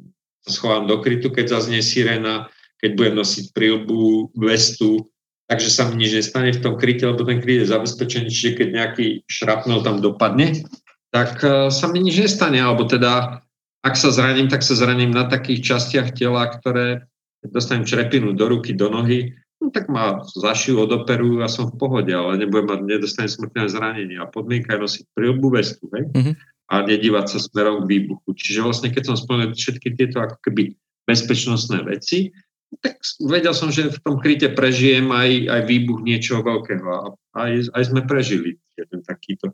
sa 0.46 0.50
schovám 0.52 0.84
do 0.84 1.02
krytu, 1.02 1.32
keď 1.32 1.58
zaznie 1.58 1.82
sirena, 1.82 2.46
keď 2.78 2.90
budem 2.96 3.14
nosiť 3.18 3.44
prílbu, 3.50 4.30
vestu, 4.38 5.10
takže 5.50 5.66
sa 5.66 5.90
mi 5.90 5.98
nič 5.98 6.14
nestane 6.14 6.54
v 6.54 6.62
tom 6.62 6.78
kryte, 6.78 7.10
lebo 7.10 7.26
ten 7.26 7.42
kryt 7.42 7.66
je 7.66 7.74
zabezpečený, 7.74 8.30
čiže 8.30 8.54
keď 8.54 8.68
nejaký 8.70 9.06
šrapnel 9.26 9.82
tam 9.82 9.98
dopadne, 9.98 10.62
tak 11.10 11.42
e, 11.42 11.74
sa 11.74 11.90
mi 11.90 11.98
nič 11.98 12.22
nestane, 12.22 12.62
alebo 12.62 12.86
teda 12.86 13.42
ak 13.82 13.94
sa 13.98 14.14
zraním, 14.14 14.46
tak 14.46 14.62
sa 14.62 14.78
zraním 14.78 15.10
na 15.10 15.26
takých 15.26 15.74
častiach 15.74 16.14
tela, 16.14 16.46
ktoré 16.46 17.10
dostanem 17.42 17.88
črepinu 17.88 18.36
do 18.36 18.46
ruky, 18.46 18.76
do 18.76 18.92
nohy, 18.92 19.34
no 19.58 19.72
tak 19.72 19.90
ma 19.90 20.22
zašijú, 20.22 20.86
odoperujú 20.86 21.40
a 21.42 21.48
som 21.48 21.72
v 21.72 21.80
pohode, 21.80 22.12
ale 22.12 22.38
nebudem 22.38 22.70
mať, 22.70 22.80
nedostanem 22.84 23.32
smrtné 23.32 23.72
zranenie. 23.72 24.16
A 24.20 24.28
podmienka 24.28 24.76
je 24.76 24.84
nosiť 24.84 25.04
prílbu 25.16 25.48
vestu, 25.56 25.88
hej? 25.96 26.04
Mm-hmm. 26.12 26.34
A 26.70 26.74
nedívať 26.86 27.26
sa 27.26 27.38
smerom 27.42 27.82
k 27.84 27.90
výbuchu. 27.90 28.28
Čiže 28.36 28.60
vlastne, 28.62 28.88
keď 28.92 29.10
som 29.10 29.16
spomenul 29.18 29.56
všetky 29.56 29.96
tieto 29.98 30.22
ako 30.22 30.38
keby 30.44 30.76
bezpečnostné 31.08 31.82
veci, 31.88 32.30
tak 32.78 33.02
vedel 33.18 33.50
som, 33.50 33.74
že 33.74 33.90
v 33.90 33.98
tom 34.06 34.22
kryte 34.22 34.54
prežijem 34.54 35.10
aj, 35.10 35.50
aj 35.50 35.62
výbuch 35.66 36.00
niečoho 36.06 36.46
veľkého. 36.46 36.86
A 36.86 36.98
aj, 37.34 37.74
aj 37.74 37.82
sme 37.90 38.06
prežili 38.06 38.62
jeden 38.78 39.02
takýto. 39.02 39.50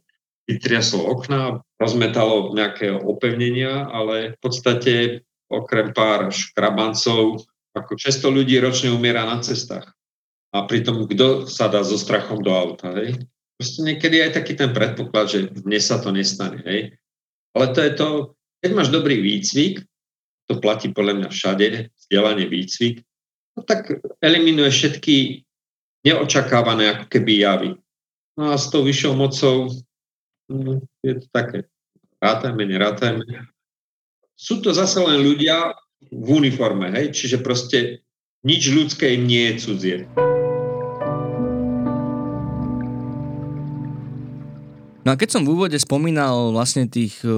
Vytriaslo 0.46 1.02
okna, 1.02 1.64
rozmetalo 1.80 2.54
nejaké 2.54 2.94
opevnenia, 2.94 3.88
ale 3.90 4.36
v 4.36 4.38
podstate 4.38 4.94
okrem 5.50 5.90
pár 5.90 6.30
škrabancov, 6.30 7.42
ako 7.74 7.92
600 7.98 8.30
ľudí 8.30 8.54
ročne 8.62 8.94
umiera 8.94 9.26
na 9.26 9.42
cestách. 9.42 9.90
A 10.54 10.64
pritom 10.64 11.10
kto 11.10 11.50
sa 11.50 11.66
dá 11.66 11.82
so 11.82 11.98
strachom 11.98 12.40
do 12.40 12.54
auta, 12.54 12.94
hej? 12.94 13.18
Proste 13.58 13.80
niekedy 13.82 14.22
aj 14.22 14.38
taký 14.38 14.52
ten 14.54 14.70
predpoklad, 14.70 15.26
že 15.26 15.40
dnes 15.50 15.82
sa 15.88 15.98
to 15.98 16.14
nestane, 16.14 16.62
hej? 16.62 16.94
Ale 17.56 17.72
to 17.72 17.80
je 17.82 17.92
to, 17.96 18.08
keď 18.62 18.70
máš 18.76 18.88
dobrý 18.92 19.18
výcvik, 19.18 19.82
to 20.46 20.58
platí 20.62 20.90
podľa 20.94 21.14
mňa 21.22 21.28
všade, 21.30 21.66
vzdelanie 21.90 22.46
výcvik, 22.46 23.02
no 23.58 23.60
tak 23.66 23.98
eliminuje 24.22 24.70
všetky 24.70 25.46
neočakávané 26.06 26.84
ako 26.94 27.04
keby 27.10 27.32
javy. 27.42 27.70
No 28.36 28.52
a 28.52 28.56
s 28.60 28.70
tou 28.70 28.86
vyššou 28.86 29.12
mocou 29.16 29.72
no, 30.52 30.84
je 31.02 31.14
to 31.18 31.26
také, 31.34 31.66
rátajme, 32.22 32.62
nerátajme. 32.62 33.24
Sú 34.36 34.60
to 34.60 34.70
zase 34.76 35.00
len 35.00 35.24
ľudia 35.24 35.72
v 36.12 36.28
uniforme, 36.28 36.92
hej, 36.92 37.16
čiže 37.16 37.40
proste 37.40 38.04
nič 38.44 38.68
ľudské 38.70 39.16
im 39.16 39.24
nie 39.24 39.50
je 39.50 39.54
cudzie. 39.64 39.98
No 45.06 45.14
a 45.14 45.20
keď 45.22 45.38
som 45.38 45.46
v 45.46 45.54
úvode 45.54 45.78
spomínal 45.78 46.50
vlastne 46.50 46.90
tých 46.90 47.22
e, 47.22 47.30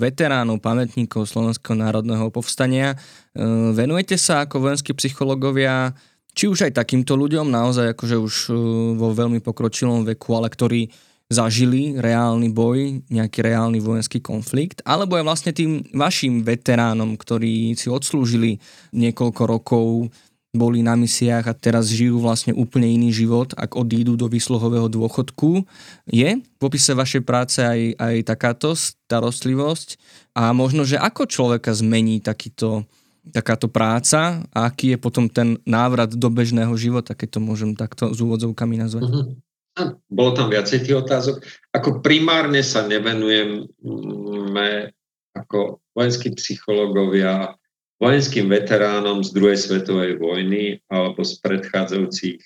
veteránov, 0.00 0.64
pamätníkov 0.64 1.28
Slovenského 1.28 1.76
národného 1.76 2.32
povstania, 2.32 2.96
e, 2.96 3.44
venujete 3.76 4.16
sa 4.16 4.48
ako 4.48 4.64
vojenskí 4.64 4.96
psychológovia 4.96 5.92
či 6.32 6.48
už 6.48 6.64
aj 6.64 6.80
takýmto 6.80 7.20
ľuďom, 7.20 7.52
naozaj 7.52 7.92
akože 7.92 8.16
už 8.16 8.34
e, 8.48 8.52
vo 8.96 9.12
veľmi 9.12 9.44
pokročilom 9.44 10.08
veku, 10.08 10.32
ale 10.32 10.48
ktorí 10.48 10.88
zažili 11.28 12.00
reálny 12.00 12.48
boj, 12.56 13.04
nejaký 13.12 13.44
reálny 13.44 13.84
vojenský 13.84 14.24
konflikt, 14.24 14.80
alebo 14.88 15.20
aj 15.20 15.24
vlastne 15.28 15.52
tým 15.52 15.84
vašim 15.92 16.40
veteránom, 16.40 17.20
ktorí 17.20 17.76
si 17.76 17.92
odslúžili 17.92 18.56
niekoľko 18.96 19.42
rokov 19.44 20.08
boli 20.50 20.82
na 20.82 20.98
misiách 20.98 21.46
a 21.46 21.54
teraz 21.54 21.94
žijú 21.94 22.18
vlastne 22.18 22.50
úplne 22.50 22.90
iný 22.90 23.14
život, 23.14 23.54
ak 23.54 23.78
odídu 23.78 24.18
do 24.18 24.26
výsluhového 24.26 24.90
dôchodku. 24.90 25.62
Je 26.10 26.42
v 26.42 26.62
opise 26.62 26.90
vašej 26.90 27.22
práce 27.22 27.62
aj, 27.62 27.94
aj 27.94 28.14
takáto 28.26 28.74
starostlivosť 28.74 29.94
a 30.34 30.50
možno, 30.50 30.82
že 30.82 30.98
ako 30.98 31.30
človeka 31.30 31.70
zmení 31.70 32.18
takýto, 32.18 32.82
takáto 33.30 33.70
práca 33.70 34.42
a 34.50 34.66
aký 34.66 34.94
je 34.94 34.98
potom 34.98 35.30
ten 35.30 35.62
návrat 35.62 36.18
do 36.18 36.26
bežného 36.26 36.74
života, 36.74 37.14
keď 37.14 37.38
to 37.38 37.40
môžem 37.40 37.78
takto 37.78 38.10
s 38.10 38.18
úvodzovkami 38.18 38.74
nazvať? 38.74 39.06
Mm-hmm. 39.06 40.02
Bolo 40.10 40.30
tam 40.34 40.50
viacej 40.50 40.82
tých 40.82 40.98
otázok. 40.98 41.46
Ako 41.70 42.02
primárne 42.02 42.58
sa 42.66 42.82
nevenujeme 42.82 44.90
ako 45.30 45.78
vojenskí 45.94 46.34
psychológovia 46.34 47.54
vojenským 48.00 48.48
veteránom 48.48 49.20
z 49.20 49.36
druhej 49.36 49.58
svetovej 49.60 50.16
vojny 50.16 50.80
alebo 50.88 51.20
z 51.20 51.36
predchádzajúcich 51.44 52.40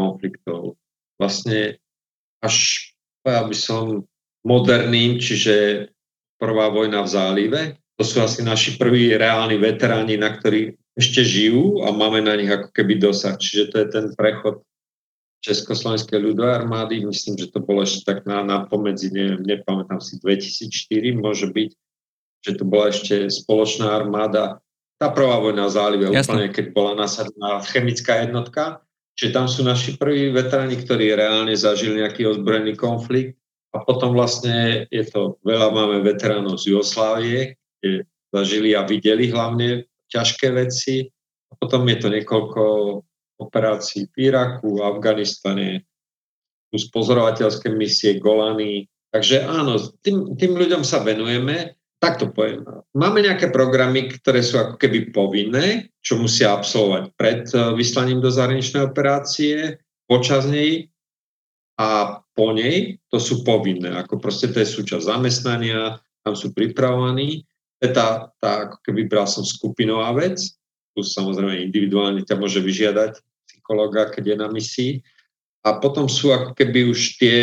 konfliktov. 0.00 0.80
Vlastne 1.20 1.76
až, 2.40 2.88
povedal 3.20 3.46
by 3.52 3.56
som, 3.56 3.84
moderným, 4.42 5.22
čiže 5.22 5.86
prvá 6.40 6.72
vojna 6.72 7.06
v 7.06 7.12
zálive. 7.12 7.60
To 8.00 8.02
sú 8.02 8.18
asi 8.18 8.42
naši 8.42 8.74
prví 8.74 9.14
reálni 9.14 9.60
veteráni, 9.60 10.18
na 10.18 10.34
ktorí 10.34 10.74
ešte 10.98 11.22
žijú 11.22 11.86
a 11.86 11.94
máme 11.94 12.24
na 12.24 12.34
nich 12.34 12.50
ako 12.50 12.74
keby 12.74 12.98
dosah. 12.98 13.38
Čiže 13.38 13.70
to 13.70 13.76
je 13.78 13.86
ten 13.92 14.06
prechod 14.18 14.64
Československej 15.42 16.18
ľudovej 16.18 16.64
armády. 16.64 17.02
Myslím, 17.06 17.38
že 17.38 17.50
to 17.50 17.62
bolo 17.62 17.86
ešte 17.86 18.06
tak 18.06 18.26
na, 18.26 18.42
na 18.42 18.66
pomedzi, 18.66 19.10
neviem, 19.14 19.42
nepamätám 19.42 20.02
si, 20.02 20.18
2004 20.18 21.14
môže 21.18 21.46
byť, 21.50 21.70
že 22.42 22.52
to 22.58 22.64
bola 22.66 22.90
ešte 22.90 23.30
spoločná 23.30 23.90
armáda 23.94 24.61
tá 25.02 25.10
prvá 25.10 25.42
vojna 25.42 25.66
v 25.66 25.74
zálive, 25.74 26.04
Jasne. 26.14 26.22
úplne 26.30 26.48
keď 26.54 26.66
bola 26.70 26.94
nasadená 26.94 27.58
chemická 27.66 28.22
jednotka. 28.22 28.86
Čiže 29.18 29.34
tam 29.34 29.50
sú 29.50 29.66
naši 29.66 29.98
prví 29.98 30.30
veteráni, 30.30 30.78
ktorí 30.78 31.10
reálne 31.18 31.52
zažili 31.58 32.06
nejaký 32.06 32.30
ozbrojený 32.30 32.78
konflikt. 32.78 33.34
A 33.74 33.82
potom 33.82 34.14
vlastne 34.14 34.86
je 34.94 35.04
to, 35.10 35.42
veľa 35.42 35.74
máme 35.74 36.06
veteránov 36.06 36.62
z 36.62 36.70
Jugoslávie, 36.70 37.58
kde 37.82 38.06
zažili 38.30 38.78
a 38.78 38.86
videli 38.86 39.28
hlavne 39.28 39.90
ťažké 40.06 40.54
veci. 40.54 41.10
A 41.50 41.52
potom 41.58 41.82
je 41.90 41.98
to 41.98 42.08
niekoľko 42.08 42.62
operácií 43.42 44.06
v 44.14 44.30
Iraku, 44.30 44.86
Afganistane, 44.86 45.82
z 46.72 46.84
pozorovateľské 46.94 47.68
misie 47.74 48.22
Golany. 48.22 48.86
Takže 49.12 49.44
áno, 49.44 49.76
tým, 50.00 50.38
tým 50.38 50.56
ľuďom 50.56 50.86
sa 50.86 51.04
venujeme 51.04 51.76
tak 52.02 52.18
to 52.18 52.34
poviem. 52.34 52.66
Máme 52.98 53.22
nejaké 53.22 53.54
programy, 53.54 54.10
ktoré 54.10 54.42
sú 54.42 54.58
ako 54.58 54.74
keby 54.74 55.14
povinné, 55.14 55.94
čo 56.02 56.18
musia 56.18 56.50
absolvovať 56.58 57.14
pred 57.14 57.46
eh, 57.54 57.70
vyslaním 57.78 58.18
do 58.18 58.26
zahraničnej 58.26 58.90
operácie, 58.90 59.78
počas 60.10 60.50
nej 60.50 60.90
a 61.78 62.18
po 62.34 62.50
nej, 62.50 62.98
to 63.06 63.22
sú 63.22 63.46
povinné. 63.46 63.94
Ako 64.02 64.18
proste 64.18 64.50
to 64.50 64.58
je 64.58 64.68
súčasť 64.68 65.06
zamestnania, 65.06 66.02
tam 66.26 66.34
sú 66.34 66.50
pripravovaní. 66.50 67.46
To 67.78 67.82
je 67.86 67.90
tá, 67.94 68.34
tá 68.42 68.50
ako 68.66 68.82
keby 68.82 69.06
bral 69.06 69.30
som 69.30 69.46
skupinová 69.46 70.10
vec, 70.18 70.42
tu 70.92 71.00
samozrejme 71.00 71.70
individuálne 71.70 72.26
ťa 72.26 72.36
môže 72.36 72.60
vyžiadať 72.60 73.18
psychologa, 73.48 74.12
keď 74.12 74.34
je 74.34 74.36
na 74.36 74.48
misii. 74.50 74.92
A 75.62 75.78
potom 75.78 76.10
sú 76.10 76.34
ako 76.34 76.58
keby 76.58 76.90
už 76.90 77.22
tie 77.22 77.38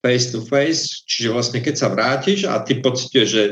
face 0.00 0.32
to 0.32 0.40
face, 0.40 1.04
čiže 1.04 1.32
vlastne 1.32 1.60
keď 1.60 1.74
sa 1.76 1.92
vrátiš 1.92 2.48
a 2.48 2.60
ty 2.64 2.80
pocituješ, 2.80 3.28
že 3.28 3.44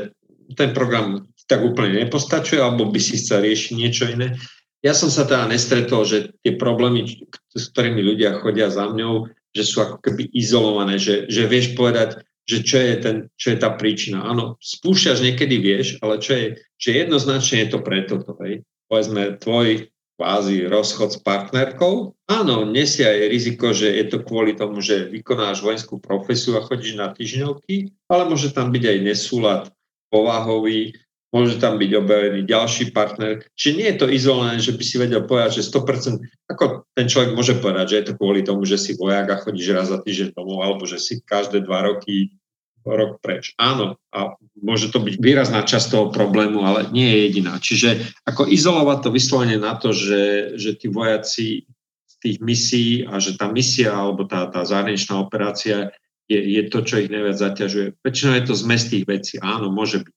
ten 0.55 0.73
program 0.73 1.27
tak 1.49 1.65
úplne 1.65 1.97
nepostačuje, 2.05 2.61
alebo 2.61 2.93
by 2.93 2.99
si 3.01 3.17
chcel 3.17 3.41
riešiť 3.41 3.73
niečo 3.73 4.05
iné, 4.05 4.37
ja 4.79 4.95
som 4.95 5.11
sa 5.11 5.27
teda 5.27 5.51
nestretol, 5.51 6.07
že 6.07 6.31
tie 6.39 6.55
problémy, 6.55 7.03
s 7.51 7.63
ktorými 7.75 7.99
ľudia 7.99 8.39
chodia 8.39 8.71
za 8.71 8.87
mňou, 8.87 9.27
že 9.51 9.63
sú 9.67 9.83
ako 9.83 9.99
keby 9.99 10.31
izolované, 10.31 10.95
že, 10.95 11.27
že 11.27 11.51
vieš 11.51 11.75
povedať, 11.75 12.23
že 12.47 12.63
čo 12.63 12.77
je, 12.79 12.93
ten, 12.97 13.15
čo 13.35 13.53
je 13.53 13.57
tá 13.59 13.75
príčina. 13.75 14.23
Áno, 14.23 14.55
spúšťaš 14.63 15.19
niekedy 15.21 15.59
vieš, 15.59 15.87
ale 15.99 16.23
čo 16.23 16.31
je, 16.33 16.47
že 16.79 16.89
jednoznačne 16.95 17.65
je 17.65 17.69
to 17.69 17.79
preto. 17.83 18.23
Hej. 18.41 18.63
Povedzme, 18.89 19.37
tvoj 19.37 19.91
kvázi 20.19 20.67
rozchod 20.67 21.15
s 21.15 21.19
partnerkou, 21.23 22.11
áno, 22.27 22.67
nesie 22.67 23.07
aj 23.07 23.31
riziko, 23.31 23.71
že 23.71 23.87
je 23.87 24.05
to 24.11 24.19
kvôli 24.19 24.51
tomu, 24.51 24.83
že 24.83 25.07
vykonáš 25.07 25.63
vojenskú 25.63 25.95
profesiu 26.01 26.59
a 26.59 26.65
chodíš 26.65 26.99
na 26.99 27.15
týždňovky, 27.15 27.95
ale 28.11 28.27
môže 28.27 28.51
tam 28.51 28.75
byť 28.75 28.83
aj 28.83 28.97
nesúlad 28.99 29.61
povahový, 30.11 30.93
môže 31.29 31.61
tam 31.61 31.77
byť 31.77 31.91
objavený 31.93 32.41
ďalší 32.45 32.89
partner. 32.89 33.45
Čiže 33.53 33.77
nie 33.77 33.87
je 33.93 33.97
to 34.01 34.07
izolované, 34.09 34.57
že 34.57 34.73
by 34.73 34.83
si 34.83 34.95
vedel 34.97 35.21
povedať, 35.29 35.61
že 35.61 35.69
100%, 35.69 36.49
ako 36.49 36.89
ten 36.97 37.05
človek 37.05 37.37
môže 37.37 37.53
povedať, 37.61 37.85
že 37.93 37.97
je 38.01 38.05
to 38.09 38.17
kvôli 38.17 38.41
tomu, 38.41 38.65
že 38.65 38.81
si 38.81 38.97
vojak 38.97 39.29
a 39.29 39.41
chodíš 39.41 39.69
raz 39.73 39.87
za 39.93 40.01
týždeň 40.01 40.33
domov, 40.33 40.65
alebo 40.65 40.83
že 40.89 40.97
si 40.97 41.21
každé 41.21 41.63
dva 41.69 41.85
roky 41.85 42.33
rok 42.87 43.21
preč. 43.21 43.53
Áno, 43.61 43.99
a 44.09 44.33
môže 44.57 44.89
to 44.89 45.03
byť 45.03 45.21
výrazná 45.21 45.61
časť 45.61 45.93
toho 45.93 46.07
problému, 46.09 46.63
ale 46.65 46.89
nie 46.89 47.05
je 47.05 47.17
jediná. 47.29 47.53
Čiže 47.61 47.89
ako 48.25 48.49
izolovať 48.49 48.97
to 49.05 49.09
vyslovene 49.13 49.57
na 49.61 49.77
to, 49.77 49.93
že, 49.93 50.55
že 50.57 50.79
tí 50.79 50.89
vojaci 50.89 51.69
z 52.09 52.15
tých 52.17 52.37
misií 52.41 53.05
a 53.05 53.21
že 53.21 53.37
tá 53.37 53.51
misia 53.51 53.93
alebo 53.93 54.25
tá, 54.25 54.47
tá 54.49 54.65
zahraničná 54.65 55.19
operácia 55.19 55.93
je, 56.29 56.39
je 56.39 56.63
to, 56.69 56.85
čo 56.85 57.01
ich 57.01 57.09
najviac 57.09 57.35
zaťažuje. 57.35 57.87
Väčšinou 58.05 58.33
je 58.37 58.45
to 58.45 58.55
zmes 58.55 58.85
tých 58.85 59.05
vecí. 59.09 59.41
Áno, 59.41 59.73
môže 59.73 60.05
byť. 60.05 60.15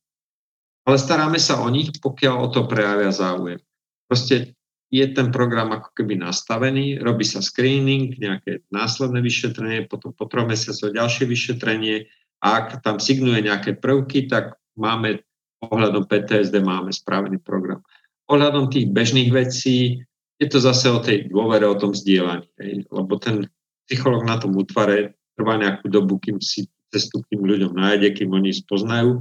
Ale 0.85 0.97
staráme 1.01 1.41
sa 1.41 1.65
o 1.65 1.69
nich, 1.73 1.89
pokiaľ 1.99 2.35
o 2.37 2.49
to 2.53 2.69
prejavia 2.69 3.09
záujem. 3.09 3.59
Proste 4.07 4.53
je 4.93 5.07
ten 5.09 5.33
program 5.33 5.73
ako 5.73 5.97
keby 5.97 6.21
nastavený, 6.21 7.01
robí 7.01 7.25
sa 7.25 7.41
screening, 7.41 8.13
nejaké 8.21 8.61
následné 8.69 9.25
vyšetrenie, 9.25 9.89
potom 9.89 10.13
po 10.13 10.29
troch 10.29 10.45
mesiacoch 10.45 10.93
ďalšie 10.93 11.25
vyšetrenie, 11.25 12.13
ak 12.45 12.85
tam 12.85 13.01
signuje 13.01 13.41
nejaké 13.49 13.81
prvky, 13.81 14.29
tak 14.29 14.61
máme 14.77 15.25
ohľadom 15.65 16.11
PTSD 16.11 16.59
máme 16.61 16.91
spravený 16.91 17.39
program. 17.39 17.81
Ohľadom 18.27 18.69
tých 18.69 18.91
bežných 18.91 19.31
vecí 19.31 20.03
je 20.43 20.47
to 20.51 20.59
zase 20.59 20.91
o 20.91 20.99
tej 20.99 21.31
dôvere, 21.31 21.65
o 21.71 21.79
tom 21.79 21.95
zdieľaní. 21.95 22.51
Lebo 22.91 23.15
ten 23.23 23.47
psycholog 23.87 24.27
na 24.27 24.43
tom 24.43 24.59
útvare 24.59 25.15
trvá 25.43 25.59
nejakú 25.59 25.91
dobu, 25.91 26.23
kým 26.23 26.39
si 26.39 26.71
cestu 26.95 27.27
k 27.27 27.35
tým 27.35 27.43
ľuďom 27.43 27.75
nájde, 27.75 28.15
kým 28.15 28.31
oni 28.31 28.55
spoznajú. 28.55 29.19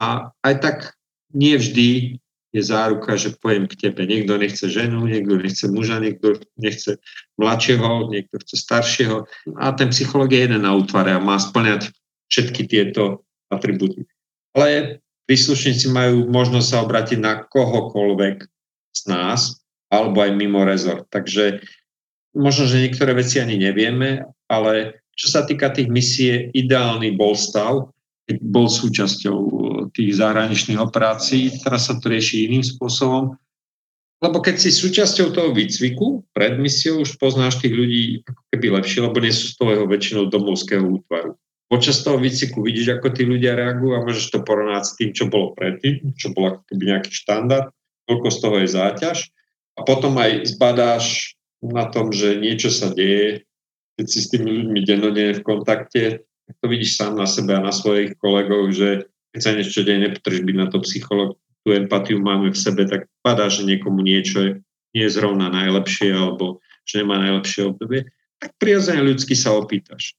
A 0.00 0.32
aj 0.40 0.54
tak 0.64 0.76
nie 1.36 1.60
vždy 1.60 2.16
je 2.52 2.62
záruka, 2.64 3.16
že 3.20 3.36
pojem 3.36 3.68
k 3.68 3.76
tebe. 3.88 4.08
Niekto 4.08 4.40
nechce 4.40 4.64
ženu, 4.72 5.04
niekto 5.04 5.36
nechce 5.36 5.68
muža, 5.68 6.00
niekto 6.00 6.40
nechce 6.56 7.00
mladšieho, 7.36 8.08
niekto 8.08 8.40
chce 8.40 8.56
staršieho. 8.64 9.28
A 9.60 9.76
ten 9.76 9.92
psycholog 9.92 10.32
je 10.32 10.40
jeden 10.48 10.64
na 10.64 10.72
útvare 10.72 11.12
a 11.12 11.20
má 11.20 11.36
splňať 11.36 11.92
všetky 12.32 12.68
tieto 12.68 13.24
atribúty. 13.52 14.08
Ale 14.56 15.00
príslušníci 15.28 15.92
majú 15.92 16.28
možnosť 16.28 16.66
sa 16.68 16.84
obrátiť 16.84 17.18
na 17.20 17.40
kohokoľvek 17.44 18.36
z 18.92 19.00
nás, 19.08 19.60
alebo 19.88 20.20
aj 20.20 20.36
mimo 20.36 20.64
rezort. 20.64 21.08
Takže 21.08 21.64
možno, 22.36 22.68
že 22.68 22.84
niektoré 22.84 23.16
veci 23.16 23.40
ani 23.40 23.56
nevieme, 23.56 24.28
ale 24.48 25.01
čo 25.16 25.26
sa 25.28 25.44
týka 25.44 25.70
tých 25.72 25.92
misie, 25.92 26.48
ideálny 26.52 27.14
bol 27.14 27.36
stav, 27.36 27.92
keď 28.24 28.36
bol 28.48 28.70
súčasťou 28.70 29.38
tých 29.92 30.10
zahraničných 30.16 30.80
operácií. 30.80 31.52
Teraz 31.60 31.90
sa 31.90 31.98
to 31.98 32.08
rieši 32.08 32.48
iným 32.48 32.64
spôsobom. 32.64 33.36
Lebo 34.22 34.38
keď 34.38 34.62
si 34.62 34.70
súčasťou 34.70 35.34
toho 35.34 35.50
výcviku 35.50 36.22
pred 36.30 36.54
misiou, 36.54 37.02
už 37.02 37.18
poznáš 37.18 37.58
tých 37.58 37.74
ľudí 37.74 38.02
ako 38.22 38.42
keby 38.54 38.66
lepšie, 38.78 38.98
lebo 39.02 39.18
nie 39.18 39.34
sú 39.34 39.50
z 39.50 39.54
toho 39.58 39.84
väčšinou 39.90 40.30
domovského 40.30 40.86
útvaru 40.86 41.34
počas 41.72 42.04
toho 42.04 42.20
výciku 42.20 42.60
vidíš, 42.60 43.00
ako 43.00 43.16
tí 43.16 43.24
ľudia 43.24 43.56
reagujú 43.56 43.96
a 43.96 44.04
môžeš 44.04 44.28
to 44.28 44.44
porovnať 44.44 44.84
s 44.84 44.92
tým, 45.00 45.10
čo 45.16 45.32
bolo 45.32 45.56
predtým, 45.56 46.12
čo 46.20 46.36
bol 46.36 46.52
ako 46.52 46.68
keby 46.68 46.82
nejaký 46.92 47.08
štandard, 47.16 47.72
koľko 48.04 48.28
z 48.28 48.38
toho 48.44 48.56
je 48.60 48.68
záťaž. 48.68 49.18
A 49.72 49.88
potom 49.88 50.20
aj 50.20 50.52
zbadáš 50.52 51.32
na 51.64 51.88
tom, 51.88 52.12
že 52.12 52.36
niečo 52.36 52.68
sa 52.68 52.92
deje, 52.92 53.48
keď 53.98 54.06
si 54.08 54.18
s 54.24 54.30
tými 54.32 54.48
ľuďmi 54.48 54.78
dennodenne 54.84 55.34
v 55.36 55.46
kontakte, 55.46 56.02
tak 56.22 56.54
to 56.58 56.66
vidíš 56.66 56.98
sám 56.98 57.16
na 57.16 57.28
sebe 57.28 57.54
a 57.54 57.64
na 57.64 57.72
svojich 57.72 58.18
kolegov, 58.18 58.72
že 58.72 59.06
keď 59.32 59.40
sa 59.40 59.56
niečo 59.56 59.84
deje, 59.84 59.98
nepotrebuješ 60.08 60.44
byť 60.44 60.56
na 60.58 60.66
to 60.68 60.78
psycholog, 60.84 61.30
tú 61.62 61.68
empatiu 61.72 62.18
máme 62.18 62.50
v 62.50 62.58
sebe, 62.58 62.84
tak 62.90 63.06
padá, 63.22 63.46
že 63.46 63.62
niekomu 63.62 64.02
niečo 64.02 64.58
nie 64.92 65.04
je 65.06 65.14
zrovna 65.14 65.48
najlepšie 65.48 66.10
alebo 66.12 66.58
že 66.82 67.00
nemá 67.00 67.22
najlepšie 67.22 67.70
obdobie, 67.70 68.10
tak 68.42 68.58
prirodzene 68.58 69.06
ľudsky 69.06 69.38
sa 69.38 69.54
opýtaš. 69.54 70.18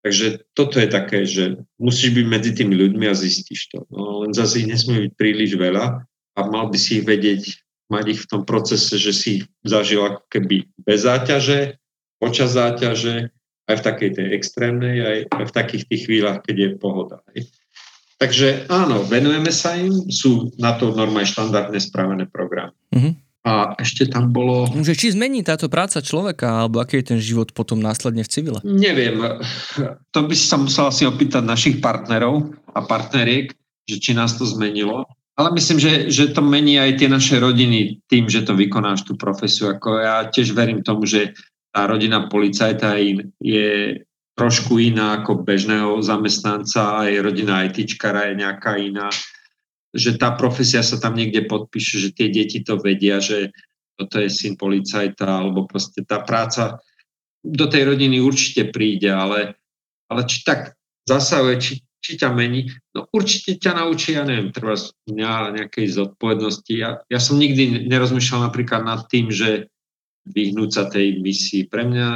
Takže 0.00 0.48
toto 0.56 0.80
je 0.80 0.88
také, 0.88 1.28
že 1.28 1.60
musíš 1.76 2.16
byť 2.16 2.26
medzi 2.26 2.50
tými 2.56 2.74
ľuďmi 2.74 3.04
a 3.06 3.14
zistíš 3.14 3.70
to. 3.70 3.84
No, 3.92 4.24
len 4.24 4.32
zase 4.32 4.64
ich 4.64 4.68
nesmie 4.68 5.06
byť 5.06 5.12
príliš 5.14 5.60
veľa 5.60 6.02
a 6.08 6.40
mal 6.48 6.72
by 6.72 6.78
si 6.80 6.98
ich 7.00 7.06
vedieť, 7.06 7.60
mať 7.92 8.04
ich 8.16 8.20
v 8.24 8.30
tom 8.32 8.42
procese, 8.48 8.96
že 8.96 9.12
si 9.12 9.28
ich 9.40 9.44
zažil 9.62 10.00
ako 10.00 10.24
keby 10.32 10.66
bez 10.82 11.04
záťaže, 11.04 11.76
počas 12.20 12.52
záťaže, 12.52 13.32
aj 13.70 13.76
v 13.80 13.86
takej 13.86 14.10
tej 14.18 14.26
extrémnej, 14.36 14.96
aj, 15.00 15.18
aj 15.30 15.44
v 15.48 15.52
takých 15.56 15.84
tých 15.88 16.02
chvíľach, 16.04 16.44
keď 16.44 16.56
je 16.58 16.68
pohoda. 16.76 17.24
Hej. 17.32 17.48
Takže 18.20 18.68
áno, 18.68 19.00
venujeme 19.08 19.48
sa 19.48 19.80
im, 19.80 20.12
sú 20.12 20.52
na 20.60 20.76
to 20.76 20.92
normálne 20.92 21.24
štandardne 21.24 21.80
spravené 21.80 22.28
programy. 22.28 22.76
Mm-hmm. 22.92 23.14
A 23.40 23.72
ešte 23.80 24.04
tam 24.04 24.36
bolo... 24.36 24.68
Že 24.68 24.92
či 24.92 25.16
zmení 25.16 25.40
táto 25.40 25.72
práca 25.72 26.04
človeka, 26.04 26.60
alebo 26.60 26.84
aký 26.84 27.00
je 27.00 27.16
ten 27.16 27.20
život 27.24 27.56
potom 27.56 27.80
následne 27.80 28.20
v 28.20 28.28
civile? 28.28 28.60
Neviem. 28.60 29.40
To 30.12 30.28
by 30.28 30.34
si 30.36 30.44
sa 30.44 30.60
musel 30.60 30.92
asi 30.92 31.08
opýtať 31.08 31.40
našich 31.48 31.80
partnerov 31.80 32.52
a 32.76 32.84
partneriek, 32.84 33.56
že 33.88 33.96
či 33.96 34.12
nás 34.12 34.36
to 34.36 34.44
zmenilo. 34.44 35.08
Ale 35.40 35.56
myslím, 35.56 35.80
že, 35.80 35.92
že 36.12 36.36
to 36.36 36.44
mení 36.44 36.76
aj 36.76 37.00
tie 37.00 37.08
naše 37.08 37.40
rodiny 37.40 38.04
tým, 38.12 38.28
že 38.28 38.44
to 38.44 38.52
vykonáš 38.52 39.08
tú 39.08 39.16
profesiu. 39.16 39.72
Ako 39.72 39.96
ja 39.96 40.28
tiež 40.28 40.52
verím 40.52 40.84
tomu, 40.84 41.08
že 41.08 41.32
tá 41.70 41.86
rodina 41.86 42.26
policajta 42.26 42.98
je 43.38 44.02
trošku 44.34 44.78
iná 44.80 45.22
ako 45.22 45.46
bežného 45.46 46.02
zamestnanca, 46.02 47.06
aj 47.06 47.22
rodina 47.22 47.66
ITčkara 47.66 48.32
je 48.32 48.34
nejaká 48.40 48.78
iná 48.80 49.10
že 49.94 50.14
tá 50.18 50.34
profesia 50.38 50.86
sa 50.86 51.02
tam 51.02 51.18
niekde 51.18 51.50
podpíše, 51.50 51.98
že 51.98 52.10
tie 52.14 52.30
deti 52.30 52.62
to 52.62 52.78
vedia, 52.78 53.18
že 53.18 53.50
toto 53.98 54.22
je 54.22 54.30
syn 54.30 54.54
policajta, 54.54 55.26
alebo 55.26 55.66
proste 55.66 56.06
tá 56.06 56.22
práca 56.22 56.78
do 57.42 57.66
tej 57.66 57.94
rodiny 57.94 58.22
určite 58.22 58.70
príde, 58.70 59.10
ale, 59.10 59.58
ale 60.06 60.22
či 60.24 60.46
tak 60.46 60.78
zasahuje, 61.04 61.56
či, 61.58 61.72
či 62.00 62.12
ťa 62.16 62.30
mení, 62.32 62.70
no 62.94 63.10
určite 63.10 63.58
ťa 63.58 63.82
naučí, 63.82 64.14
ja 64.14 64.24
neviem, 64.24 64.54
treba 64.54 64.78
mňa 65.10 65.58
nejakej 65.58 65.86
zodpovednosti. 65.90 66.72
Ja, 66.72 67.02
ja 67.10 67.18
som 67.20 67.40
nikdy 67.40 67.90
nerozmýšľal 67.90 68.48
napríklad 68.48 68.86
nad 68.86 69.04
tým, 69.10 69.28
že 69.34 69.68
vyhnúť 70.30 70.70
sa 70.70 70.84
tej 70.86 71.18
misii. 71.20 71.66
Pre 71.66 71.84
mňa 71.86 72.08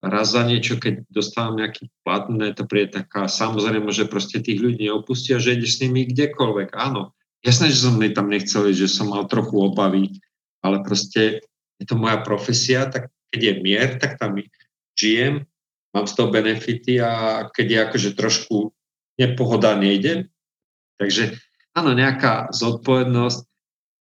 raz 0.00 0.32
za 0.32 0.44
niečo, 0.48 0.80
keď 0.80 1.04
dostávam 1.12 1.60
nejaký 1.60 1.92
plat, 2.04 2.24
mne 2.32 2.56
to 2.56 2.64
príde 2.64 2.96
taká, 2.96 3.28
samozrejme, 3.28 3.92
že 3.92 4.08
proste 4.08 4.40
tých 4.40 4.60
ľudí 4.60 4.88
neopustia, 4.88 5.36
že 5.36 5.60
ideš 5.60 5.76
s 5.76 5.82
nimi 5.84 6.08
kdekoľvek, 6.08 6.72
áno. 6.72 7.12
Jasné, 7.40 7.72
že 7.72 7.84
som 7.84 7.96
tam 7.96 8.28
nechcel 8.28 8.72
že 8.72 8.88
som 8.88 9.12
mal 9.12 9.24
trochu 9.28 9.56
obavy, 9.60 10.20
ale 10.60 10.84
proste 10.84 11.40
je 11.80 11.84
to 11.88 11.96
moja 11.96 12.20
profesia, 12.20 12.88
tak 12.88 13.08
keď 13.32 13.40
je 13.40 13.54
mier, 13.64 13.88
tak 13.96 14.20
tam 14.20 14.36
žijem, 14.96 15.48
mám 15.96 16.04
z 16.04 16.12
toho 16.16 16.28
benefity 16.28 17.00
a 17.00 17.44
keď 17.48 17.66
je 17.66 17.78
akože 17.88 18.10
trošku 18.16 18.56
nepohoda, 19.16 19.76
nejdem. 19.76 20.28
Takže 21.00 21.40
áno, 21.72 21.96
nejaká 21.96 22.52
zodpovednosť, 22.52 23.40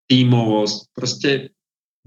tímovosť, 0.10 0.78
proste 0.92 1.56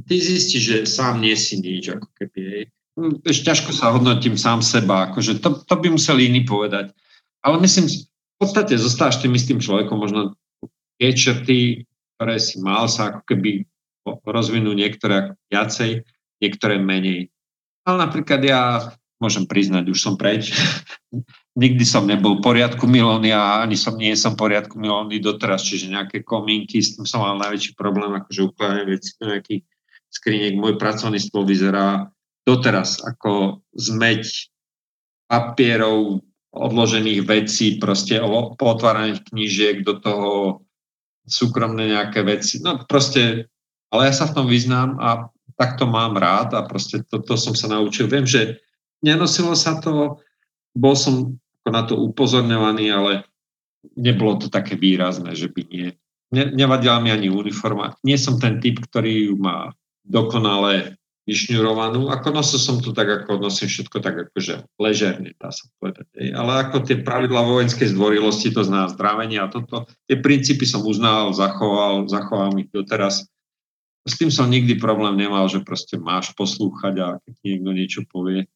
ty 0.07 0.15
zistíš, 0.19 0.63
že 0.63 0.77
sám 0.87 1.23
nie 1.23 1.35
si 1.35 1.59
nič, 1.59 1.95
ako 1.95 2.09
keby, 2.19 2.71
Hm, 2.93 3.25
ešte 3.25 3.49
ťažko 3.49 3.71
sa 3.73 3.97
hodnotím 3.97 4.37
sám 4.37 4.61
seba, 4.61 5.09
akože 5.09 5.41
to, 5.41 5.65
to 5.65 5.75
by 5.81 5.89
museli 5.89 6.29
iní 6.29 6.45
povedať. 6.45 6.93
Ale 7.41 7.57
myslím, 7.65 7.89
v 7.89 8.37
podstate 8.37 8.77
zostávaš 8.77 9.25
tým 9.25 9.33
istým 9.33 9.59
človekom, 9.65 9.97
možno 9.97 10.37
tie 11.01 11.17
črty, 11.17 11.89
ktoré 12.17 12.37
si 12.37 12.61
mal, 12.61 12.87
sa 12.93 13.17
ako 13.17 13.21
keby 13.25 13.65
rozvinú 14.29 14.77
niektoré 14.77 15.33
viacej, 15.49 16.05
niektoré 16.45 16.77
menej. 16.77 17.33
Ale 17.89 17.97
napríklad 17.97 18.45
ja 18.45 18.93
môžem 19.17 19.49
priznať, 19.49 19.89
už 19.89 19.99
som 19.99 20.15
preč. 20.21 20.53
Nikdy 21.63 21.85
som 21.89 22.05
nebol 22.05 22.45
poriadku 22.45 22.85
milóny 22.85 23.33
a 23.33 23.65
ani 23.65 23.77
som 23.77 23.97
nie 23.97 24.13
som 24.21 24.37
poriadku 24.37 24.77
milóny 24.77 25.17
doteraz, 25.17 25.65
čiže 25.65 25.93
nejaké 25.93 26.21
komínky, 26.21 26.81
s 26.81 26.97
tým 26.97 27.09
som 27.09 27.25
mal 27.25 27.41
najväčší 27.41 27.73
problém, 27.73 28.13
akože 28.21 28.53
ukladanie 28.53 28.85
veci 28.97 29.17
do 29.17 29.33
nejakých 29.33 29.63
skriniek. 30.13 30.61
Môj 30.61 30.77
pracovný 30.77 31.17
stôl 31.17 31.49
vyzerá 31.49 32.13
doteraz 32.45 33.01
ako 33.01 33.65
zmeť 33.73 34.53
papierov, 35.27 36.21
odložených 36.53 37.25
vecí, 37.25 37.81
proste 37.81 38.21
potváraných 38.61 39.25
knížiek, 39.33 39.81
do 39.81 39.97
toho 39.97 40.31
súkromné 41.25 41.97
nejaké 41.97 42.21
veci. 42.21 42.61
No 42.61 42.85
proste 42.85 43.49
ale 43.93 44.09
ja 44.09 44.15
sa 44.17 44.25
v 44.25 44.35
tom 44.41 44.47
vyznám 44.49 44.97
a 44.97 45.29
tak 45.61 45.77
to 45.77 45.85
mám 45.85 46.17
rád 46.17 46.57
a 46.57 46.65
proste 46.65 47.05
to, 47.05 47.21
to 47.21 47.37
som 47.37 47.53
sa 47.53 47.69
naučil. 47.69 48.09
Viem, 48.09 48.25
že 48.25 48.57
nenosilo 49.05 49.53
sa 49.53 49.77
to, 49.77 50.25
bol 50.73 50.97
som 50.97 51.37
na 51.69 51.85
to 51.85 52.01
upozorňovaný, 52.01 52.89
ale 52.89 53.13
nebolo 54.01 54.41
to 54.41 54.49
také 54.49 54.81
výrazné, 54.81 55.37
že 55.37 55.53
by 55.53 55.63
nie. 55.69 55.89
Ne, 56.33 56.49
nevadila 56.49 57.05
mi 57.05 57.13
ani 57.13 57.29
uniforma. 57.29 57.93
Nie 58.01 58.17
som 58.17 58.41
ten 58.41 58.65
typ, 58.65 58.81
ktorý 58.81 59.29
ju 59.29 59.35
má 59.37 59.77
dokonale 60.07 60.99
vyšňurovanú. 61.23 62.11
Ako 62.11 62.35
nosil 62.35 62.59
som 62.59 62.83
to 62.83 62.91
tak, 62.91 63.07
ako 63.07 63.39
nosím 63.39 63.71
všetko 63.71 63.97
tak 64.03 64.15
akože 64.29 64.67
ležerne, 64.83 65.31
dá 65.39 65.55
sa 65.55 65.71
povedať. 65.79 66.11
Ale 66.35 66.67
ako 66.67 66.83
tie 66.83 66.99
pravidla 66.99 67.47
vojenskej 67.47 67.95
zdvorilosti, 67.95 68.51
to 68.51 68.67
zná 68.67 68.91
zdravenie 68.91 69.39
a 69.39 69.47
toto, 69.47 69.87
tie 70.11 70.19
princípy 70.19 70.67
som 70.67 70.83
uznal, 70.83 71.31
zachoval, 71.31 72.11
zachoval 72.11 72.51
mi 72.59 72.67
doteraz. 72.67 73.23
S 74.03 74.19
tým 74.19 74.35
som 74.35 74.51
nikdy 74.51 74.83
problém 74.83 75.15
nemal, 75.15 75.47
že 75.47 75.63
proste 75.63 75.95
máš 75.95 76.35
poslúchať 76.35 76.95
a 76.99 77.07
keď 77.23 77.35
niekto 77.47 77.71
niečo 77.71 78.01
povie. 78.11 78.51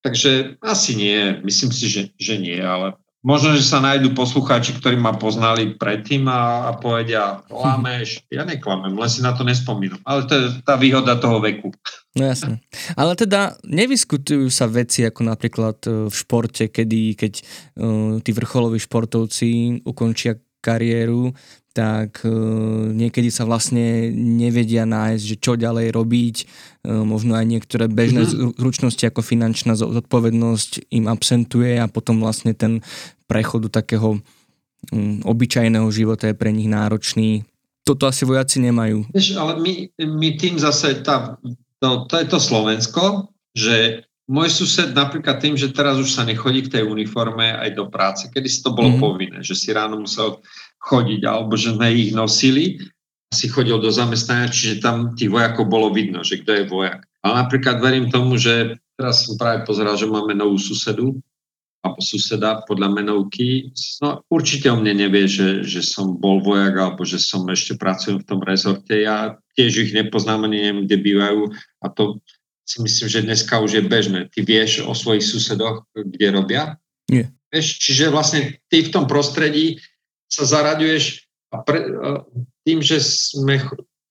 Takže 0.00 0.56
asi 0.64 0.96
nie, 0.96 1.36
myslím 1.44 1.70
si, 1.76 1.92
že, 1.92 2.02
že 2.16 2.40
nie, 2.40 2.56
ale 2.56 2.96
možno, 3.28 3.52
že 3.52 3.60
sa 3.60 3.84
nájdú 3.84 4.16
poslucháči, 4.16 4.80
ktorí 4.80 4.96
ma 4.96 5.12
poznali 5.12 5.76
predtým 5.76 6.24
a, 6.32 6.72
a 6.72 6.80
povedia, 6.80 7.44
klameš, 7.52 8.24
ja 8.32 8.48
neklamem, 8.48 8.96
len 8.96 9.10
si 9.12 9.20
na 9.20 9.36
to 9.36 9.44
nespomínam. 9.44 10.00
Ale 10.08 10.24
to 10.24 10.32
je 10.32 10.44
tá 10.64 10.80
výhoda 10.80 11.20
toho 11.20 11.44
veku. 11.44 11.76
No 12.16 12.24
jasne. 12.24 12.64
Ale 12.96 13.12
teda 13.12 13.60
nevyskutujú 13.68 14.48
sa 14.48 14.64
veci 14.64 15.04
ako 15.04 15.28
napríklad 15.28 15.76
e, 15.84 16.08
v 16.08 16.14
športe, 16.16 16.72
kedy 16.72 17.14
keď 17.14 17.32
uh, 17.38 18.16
tí 18.24 18.32
vrcholoví 18.32 18.80
športovci 18.80 19.80
ukončia 19.84 20.40
kariéru, 20.58 21.30
tak 21.70 22.26
uh, 22.26 22.32
niekedy 22.90 23.30
sa 23.30 23.46
vlastne 23.46 24.10
nevedia 24.10 24.82
nájsť, 24.82 25.22
že 25.22 25.36
čo 25.38 25.54
ďalej 25.54 25.94
robiť. 25.94 26.36
Uh, 26.82 27.06
možno 27.06 27.38
aj 27.38 27.46
niektoré 27.46 27.86
bežné 27.86 28.26
mm-hmm. 28.26 28.58
zručnosti 28.58 29.04
ako 29.06 29.22
finančná 29.22 29.78
zodpovednosť 29.78 30.90
im 30.90 31.06
absentuje 31.06 31.78
a 31.78 31.86
potom 31.86 32.18
vlastne 32.18 32.50
ten 32.50 32.82
prechod 33.28 33.68
do 33.68 33.70
takého 33.70 34.16
um, 34.16 35.20
obyčajného 35.22 35.86
života 35.92 36.26
je 36.26 36.34
pre 36.34 36.50
nich 36.50 36.66
náročný. 36.66 37.44
Toto 37.84 38.08
asi 38.08 38.24
vojaci 38.24 38.64
nemajú. 38.64 39.12
Vieš, 39.12 39.36
ale 39.36 39.60
my, 39.60 39.72
my 39.96 40.28
tým 40.40 40.56
zase, 40.56 41.04
tá, 41.04 41.36
to, 41.78 42.08
to 42.08 42.14
je 42.18 42.26
to 42.26 42.38
Slovensko, 42.40 43.32
že 43.52 44.08
môj 44.28 44.52
sused 44.52 44.92
napríklad 44.92 45.40
tým, 45.40 45.56
že 45.56 45.72
teraz 45.72 45.96
už 45.96 46.12
sa 46.12 46.24
nechodí 46.24 46.68
k 46.68 46.80
tej 46.80 46.82
uniforme 46.84 47.48
aj 47.48 47.76
do 47.76 47.88
práce, 47.88 48.28
kedy 48.28 48.48
si 48.48 48.60
to 48.60 48.76
bolo 48.76 48.92
mm-hmm. 48.92 49.04
povinné, 49.04 49.38
že 49.40 49.56
si 49.56 49.72
ráno 49.72 50.04
musel 50.04 50.44
chodiť, 50.84 51.24
alebo 51.24 51.56
že 51.56 51.72
sme 51.72 51.88
ich 51.96 52.12
nosili, 52.12 52.76
si 53.32 53.48
chodil 53.48 53.76
do 53.80 53.92
zamestnania, 53.92 54.52
čiže 54.52 54.84
tam 54.84 55.12
tých 55.16 55.32
vojakov 55.32 55.68
bolo 55.68 55.92
vidno, 55.92 56.24
že 56.24 56.40
kto 56.40 56.50
je 56.60 56.64
vojak. 56.68 57.04
Ale 57.24 57.34
napríklad 57.44 57.80
verím 57.80 58.08
tomu, 58.08 58.40
že 58.40 58.76
teraz 58.96 59.24
som 59.28 59.36
práve 59.36 59.64
pozeral, 59.68 59.96
že 59.96 60.08
máme 60.08 60.32
novú 60.36 60.56
susedu, 60.60 61.20
alebo 61.78 62.00
suseda 62.02 62.66
podľa 62.66 62.90
menovky. 62.90 63.70
No, 64.02 64.26
určite 64.28 64.66
o 64.68 64.76
mne 64.76 65.06
nevie, 65.06 65.30
že, 65.30 65.62
že 65.62 65.80
som 65.80 66.18
bol 66.18 66.42
vojak 66.42 66.74
alebo 66.74 67.06
že 67.06 67.22
som 67.22 67.46
ešte 67.46 67.78
pracujem 67.78 68.22
v 68.22 68.28
tom 68.28 68.40
rezorte. 68.42 68.98
Ja 68.98 69.38
tiež 69.54 69.88
ich 69.88 69.92
nepoznám 69.94 70.46
ani 70.46 70.58
neviem, 70.58 70.84
kde 70.86 70.96
bývajú 70.98 71.42
a 71.82 71.86
to 71.90 72.18
si 72.68 72.84
myslím, 72.84 73.08
že 73.08 73.24
dneska 73.24 73.54
už 73.64 73.80
je 73.80 73.82
bežné. 73.86 74.20
Ty 74.28 74.44
vieš 74.44 74.84
o 74.84 74.92
svojich 74.92 75.24
susedoch, 75.24 75.88
kde 75.96 76.26
robia? 76.34 76.76
Nie. 77.08 77.32
Vieš, 77.48 77.80
čiže 77.80 78.12
vlastne 78.12 78.60
ty 78.68 78.84
v 78.84 78.92
tom 78.92 79.08
prostredí 79.08 79.80
sa 80.28 80.44
zaraďuješ 80.44 81.24
a 81.48 81.64
pre, 81.64 81.80
a 81.80 82.28
tým, 82.68 82.84
že 82.84 83.00
sme, 83.00 83.56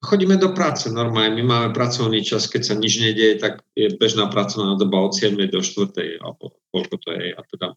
chodíme 0.07 0.39
do 0.39 0.55
práce 0.55 0.87
normálne, 0.87 1.35
my 1.35 1.43
máme 1.43 1.69
pracovný 1.75 2.23
čas, 2.23 2.47
keď 2.47 2.61
sa 2.63 2.73
nič 2.79 3.03
nedieje, 3.03 3.43
tak 3.43 3.59
je 3.75 3.91
bežná 3.99 4.31
pracovná 4.31 4.79
doba 4.79 5.03
od 5.03 5.11
7 5.11 5.35
do 5.35 5.59
4, 5.59 6.23
alebo 6.23 6.55
koľko 6.71 6.95
to 7.03 7.09
je, 7.11 7.35
a 7.35 7.41
teda 7.43 7.75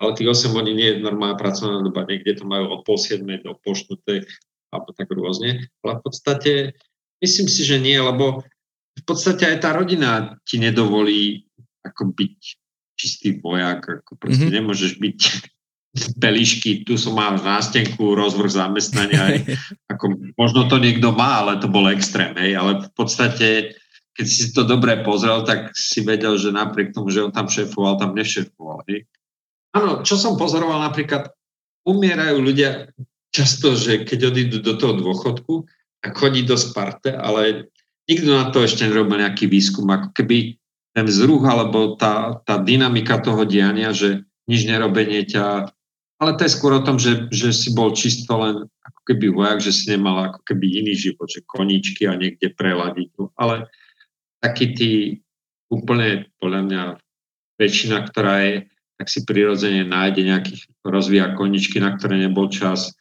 ale 0.00 0.16
tých 0.16 0.32
8 0.32 0.56
hodín 0.56 0.80
nie 0.80 0.96
je 0.96 1.04
normálna 1.04 1.36
pracovná 1.36 1.84
doba, 1.84 2.08
niekde 2.08 2.40
to 2.40 2.48
majú 2.48 2.72
od 2.72 2.80
pol 2.88 2.96
7 2.96 3.20
do 3.44 3.52
pol 3.60 3.76
4, 3.76 4.24
alebo 4.72 4.88
tak 4.96 5.12
rôzne. 5.12 5.68
Ale 5.84 6.00
v 6.00 6.02
podstate 6.02 6.52
myslím 7.20 7.46
si, 7.52 7.62
že 7.68 7.76
nie, 7.76 8.00
lebo 8.00 8.40
v 8.96 9.04
podstate 9.04 9.44
aj 9.44 9.58
tá 9.60 9.76
rodina 9.76 10.40
ti 10.48 10.56
nedovolí 10.56 11.44
ako 11.84 12.16
byť 12.16 12.36
čistý 12.96 13.40
vojak, 13.44 14.04
ako 14.04 14.12
proste 14.16 14.48
mm-hmm. 14.48 14.56
nemôžeš 14.60 14.92
byť 14.96 15.18
pelišky, 16.22 16.86
tu 16.86 16.94
som 16.94 17.18
mal 17.18 17.34
nástenku, 17.34 18.14
rozvrh 18.14 18.46
zamestnania, 18.46 19.42
ako, 19.90 20.14
možno 20.38 20.70
to 20.70 20.78
niekto 20.78 21.10
má, 21.10 21.42
ale 21.42 21.58
to 21.58 21.66
bol 21.66 21.90
extrém, 21.90 22.30
hej, 22.38 22.54
ale 22.54 22.86
v 22.86 22.90
podstate, 22.94 23.74
keď 24.14 24.26
si 24.26 24.54
to 24.54 24.62
dobre 24.62 25.02
pozrel, 25.02 25.42
tak 25.42 25.74
si 25.74 26.06
vedel, 26.06 26.38
že 26.38 26.54
napriek 26.54 26.94
tomu, 26.94 27.10
že 27.10 27.26
on 27.26 27.34
tam 27.34 27.50
šéfoval, 27.50 27.98
tam 27.98 28.14
nešéfoval, 28.14 28.86
hej. 28.86 29.10
Áno, 29.74 30.02
čo 30.06 30.14
som 30.14 30.38
pozoroval 30.38 30.78
napríklad, 30.82 31.30
umierajú 31.86 32.38
ľudia 32.38 32.90
často, 33.34 33.74
že 33.74 34.06
keď 34.06 34.30
odídu 34.30 34.58
do 34.62 34.78
toho 34.78 34.94
dôchodku, 34.94 35.66
tak 36.02 36.14
chodí 36.14 36.46
do 36.46 36.54
Sparte, 36.54 37.14
ale 37.14 37.70
nikto 38.06 38.30
na 38.30 38.50
to 38.50 38.62
ešte 38.62 38.86
nerobil 38.86 39.22
nejaký 39.22 39.50
výskum, 39.50 39.86
ako 39.90 40.14
keby 40.14 40.58
ten 40.90 41.06
vzruch 41.06 41.46
alebo 41.46 41.94
tá, 41.94 42.42
tá 42.42 42.58
dynamika 42.58 43.22
toho 43.22 43.46
diania, 43.46 43.94
že 43.94 44.26
nič 44.50 44.66
nerobenie 44.66 45.22
ťa 45.22 45.70
ale 46.20 46.36
to 46.36 46.44
je 46.44 46.52
skôr 46.52 46.76
o 46.76 46.84
tom, 46.84 47.00
že, 47.00 47.32
že 47.32 47.48
si 47.48 47.72
bol 47.72 47.96
čisto 47.96 48.36
len 48.36 48.68
ako 48.84 49.00
keby 49.08 49.32
vojak, 49.32 49.64
že 49.64 49.72
si 49.72 49.88
nemal 49.88 50.28
ako 50.28 50.44
keby 50.44 50.84
iný 50.84 50.92
život, 50.92 51.32
že 51.32 51.40
koníčky 51.48 52.04
a 52.04 52.12
niekde 52.12 52.52
preladiť. 52.52 53.08
Ale 53.40 53.72
taký 54.44 54.76
tí 54.76 54.90
úplne, 55.72 56.28
podľa 56.36 56.60
mňa, 56.68 56.82
väčšina, 57.56 58.04
ktorá 58.04 58.44
je, 58.44 58.54
tak 59.00 59.08
si 59.08 59.24
prirodzene 59.24 59.88
nájde 59.88 60.28
nejakých, 60.28 60.62
rozvíja 60.84 61.32
koničky, 61.40 61.80
na 61.80 61.96
ktoré 61.96 62.20
nebol 62.20 62.52
čas, 62.52 62.92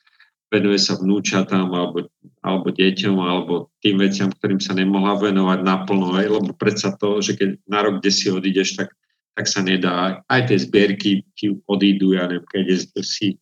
venuje 0.47 0.80
sa 0.80 0.95
vnúčatám 0.95 1.67
alebo, 1.70 2.07
alebo 2.39 2.67
deťom 2.72 3.15
alebo 3.20 3.53
tým 3.84 3.99
veciam, 3.99 4.32
ktorým 4.32 4.63
sa 4.63 4.72
nemohla 4.72 5.20
venovať 5.20 5.59
naplno, 5.61 6.15
lebo 6.15 6.55
predsa 6.55 6.95
to, 6.95 7.20
že 7.20 7.36
keď 7.36 7.49
na 7.67 7.80
rok, 7.84 7.99
kde 7.99 8.11
si 8.15 8.32
odídeš, 8.32 8.80
tak 8.80 8.95
tak 9.40 9.48
sa 9.48 9.64
nedá. 9.64 10.20
Aj 10.28 10.44
tie 10.44 10.60
zbierky 10.60 11.24
ti 11.32 11.56
odídu, 11.64 12.12
ja 12.12 12.28
neviem, 12.28 12.44
keď 12.44 13.00
si 13.00 13.40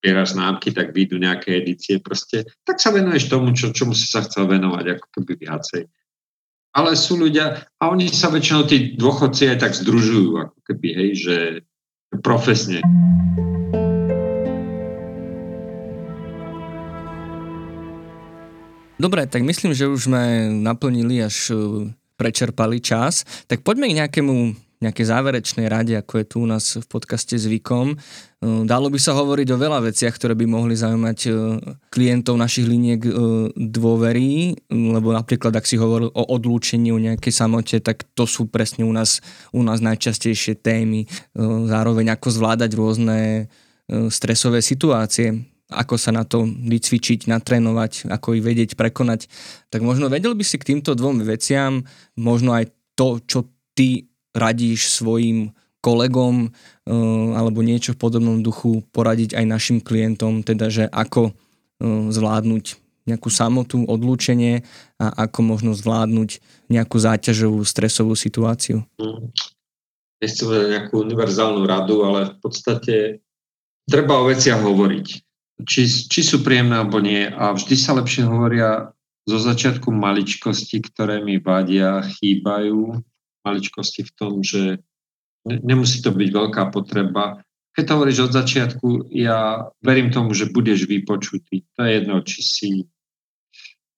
zbieraš 0.00 0.32
známky, 0.32 0.72
tak 0.72 0.96
vyjdú 0.96 1.20
nejaké 1.20 1.60
edície. 1.60 2.00
Proste, 2.00 2.48
tak 2.64 2.80
sa 2.80 2.88
venuješ 2.88 3.28
tomu, 3.28 3.52
čo, 3.52 3.68
čomu 3.68 3.92
si 3.92 4.08
sa 4.08 4.24
chcel 4.24 4.48
venovať, 4.48 4.96
ako 4.96 5.06
keby 5.20 5.44
viacej. 5.44 5.84
Ale 6.72 6.96
sú 6.96 7.20
ľudia, 7.20 7.60
a 7.76 7.92
oni 7.92 8.08
sa 8.08 8.32
väčšinou 8.32 8.64
tí 8.64 8.96
dôchodci 8.96 9.52
aj 9.52 9.68
tak 9.68 9.76
združujú, 9.76 10.48
ako 10.48 10.58
keby, 10.64 10.88
hej, 10.96 11.10
že 11.12 11.36
profesne. 12.24 12.80
Dobre, 18.96 19.28
tak 19.28 19.44
myslím, 19.44 19.76
že 19.76 19.92
už 19.92 20.08
sme 20.08 20.48
naplnili 20.64 21.20
až 21.20 21.52
e, 21.52 21.56
prečerpali 22.16 22.80
čas. 22.80 23.28
Tak 23.44 23.60
poďme 23.60 23.92
k 23.92 23.98
nejakému 24.00 24.63
nejaké 24.84 25.02
záverečnej 25.08 25.66
rade, 25.66 25.96
ako 25.96 26.20
je 26.20 26.26
tu 26.28 26.36
u 26.44 26.46
nás 26.46 26.76
v 26.76 26.86
podcaste 26.86 27.32
zvykom. 27.34 27.96
E, 27.96 27.96
dalo 28.68 28.92
by 28.92 29.00
sa 29.00 29.16
hovoriť 29.16 29.48
o 29.50 29.60
veľa 29.60 29.80
veciach, 29.88 30.12
ktoré 30.12 30.36
by 30.36 30.44
mohli 30.44 30.76
zaujímať 30.76 31.18
e, 31.24 31.30
klientov 31.88 32.36
našich 32.36 32.68
liniek 32.68 33.00
e, 33.00 33.12
dôvery, 33.56 34.52
lebo 34.68 35.16
napríklad, 35.16 35.56
ak 35.56 35.64
si 35.64 35.80
hovoril 35.80 36.12
o 36.12 36.22
odlúčení, 36.28 36.92
o 36.92 37.00
nejakej 37.00 37.32
samote, 37.32 37.80
tak 37.80 38.04
to 38.12 38.28
sú 38.28 38.52
presne 38.52 38.84
u 38.84 38.92
nás, 38.92 39.24
u 39.56 39.64
nás 39.64 39.80
najčastejšie 39.80 40.60
témy. 40.60 41.08
Zároveň 41.66 42.14
ako 42.14 42.28
zvládať 42.30 42.70
rôzne 42.76 43.48
stresové 44.08 44.64
situácie, 44.64 45.44
ako 45.72 45.96
sa 45.96 46.12
na 46.12 46.22
to 46.28 46.44
vycvičiť, 46.44 47.26
natrénovať, 47.28 48.12
ako 48.12 48.36
ich 48.36 48.44
vedieť 48.44 48.70
prekonať. 48.76 49.26
Tak 49.68 49.80
možno 49.80 50.12
vedel 50.12 50.36
by 50.36 50.44
si 50.44 50.56
k 50.60 50.74
týmto 50.74 50.92
dvom 50.92 51.24
veciam, 51.24 51.82
možno 52.14 52.54
aj 52.54 52.70
to, 52.94 53.18
čo 53.24 53.50
ty 53.74 54.13
radíš 54.34 54.90
svojim 54.90 55.54
kolegom 55.80 56.50
uh, 56.50 57.38
alebo 57.38 57.60
niečo 57.62 57.94
v 57.94 58.00
podobnom 58.00 58.40
duchu 58.40 58.82
poradiť 58.90 59.38
aj 59.38 59.44
našim 59.46 59.78
klientom, 59.80 60.42
teda 60.42 60.68
že 60.68 60.84
ako 60.90 61.30
uh, 61.30 62.08
zvládnuť 62.10 62.84
nejakú 63.04 63.28
samotu, 63.28 63.84
odlúčenie 63.84 64.64
a 64.96 65.28
ako 65.28 65.44
možno 65.44 65.76
zvládnuť 65.76 66.40
nejakú 66.72 66.96
záťažovú, 66.96 67.60
stresovú 67.68 68.16
situáciu? 68.16 68.80
Mm. 68.96 69.28
Nechcem 70.24 70.48
povedať 70.48 70.68
nejakú 70.72 70.94
univerzálnu 71.04 71.62
radu, 71.68 72.00
ale 72.00 72.32
v 72.32 72.36
podstate 72.40 72.94
treba 73.84 74.24
o 74.24 74.28
veciach 74.32 74.56
hovoriť. 74.56 75.06
Či, 75.68 75.82
či 76.08 76.20
sú 76.24 76.40
príjemné 76.40 76.80
alebo 76.80 76.96
nie. 77.04 77.28
A 77.28 77.52
vždy 77.52 77.76
sa 77.76 77.92
lepšie 77.92 78.24
hovoria 78.24 78.88
zo 79.28 79.36
začiatku 79.36 79.92
maličkosti, 79.92 80.80
ktoré 80.80 81.20
mi 81.20 81.36
vadia, 81.36 82.00
chýbajú 82.00 83.04
maličkosti 83.44 84.02
v 84.08 84.12
tom, 84.16 84.40
že 84.40 84.80
nemusí 85.44 86.00
to 86.00 86.10
byť 86.10 86.28
veľká 86.32 86.72
potreba. 86.72 87.44
Keď 87.76 87.84
to 87.84 87.94
hovoríš 87.94 88.18
od 88.30 88.32
začiatku, 88.32 88.88
ja 89.12 89.68
verím 89.84 90.08
tomu, 90.08 90.32
že 90.32 90.48
budeš 90.48 90.88
vypočutý. 90.88 91.68
To 91.76 91.84
je 91.84 91.90
jedno, 92.00 92.16
či 92.24 92.40
si 92.40 92.70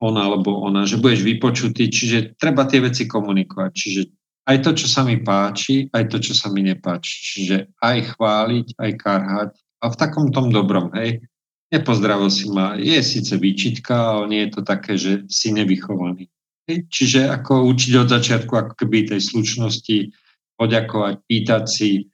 on 0.03 0.17
alebo 0.17 0.61
ona, 0.61 0.85
že 0.85 1.01
budeš 1.01 1.25
vypočutý, 1.25 1.89
čiže 1.89 2.37
treba 2.37 2.69
tie 2.69 2.85
veci 2.85 3.09
komunikovať. 3.09 3.71
Čiže 3.73 4.03
aj 4.47 4.57
to, 4.63 4.71
čo 4.77 4.87
sa 4.87 5.03
mi 5.03 5.19
páči, 5.21 5.89
aj 5.91 6.05
to, 6.13 6.23
čo 6.23 6.33
sa 6.37 6.53
mi 6.53 6.63
nepáči. 6.63 7.15
Čiže 7.21 7.57
aj 7.81 8.17
chváliť, 8.17 8.67
aj 8.79 8.91
karhať. 9.01 9.51
A 9.83 9.85
v 9.93 9.97
takom 9.99 10.31
tom 10.33 10.53
dobrom, 10.53 10.93
hej. 10.97 11.21
Nepozdravil 11.67 12.31
si 12.31 12.47
ma, 12.47 12.79
je 12.79 12.95
síce 13.03 13.35
výčitka, 13.35 13.93
ale 13.93 14.31
nie 14.31 14.41
je 14.47 14.51
to 14.55 14.61
také, 14.63 14.95
že 14.95 15.27
si 15.27 15.51
nevychovaný. 15.51 16.31
Čiže 16.67 17.31
ako 17.31 17.71
učiť 17.71 17.93
od 18.03 18.09
začiatku, 18.11 18.53
ako 18.53 18.73
keby 18.75 19.07
tej 19.07 19.23
slušnosti, 19.23 20.11
poďakovať, 20.59 21.15
pýtať 21.23 21.65
si. 21.71 22.11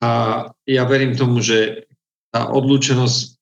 A 0.00 0.42
ja 0.64 0.82
verím 0.88 1.12
tomu, 1.12 1.44
že 1.44 1.88
tá 2.32 2.48
odlúčenosť 2.48 3.36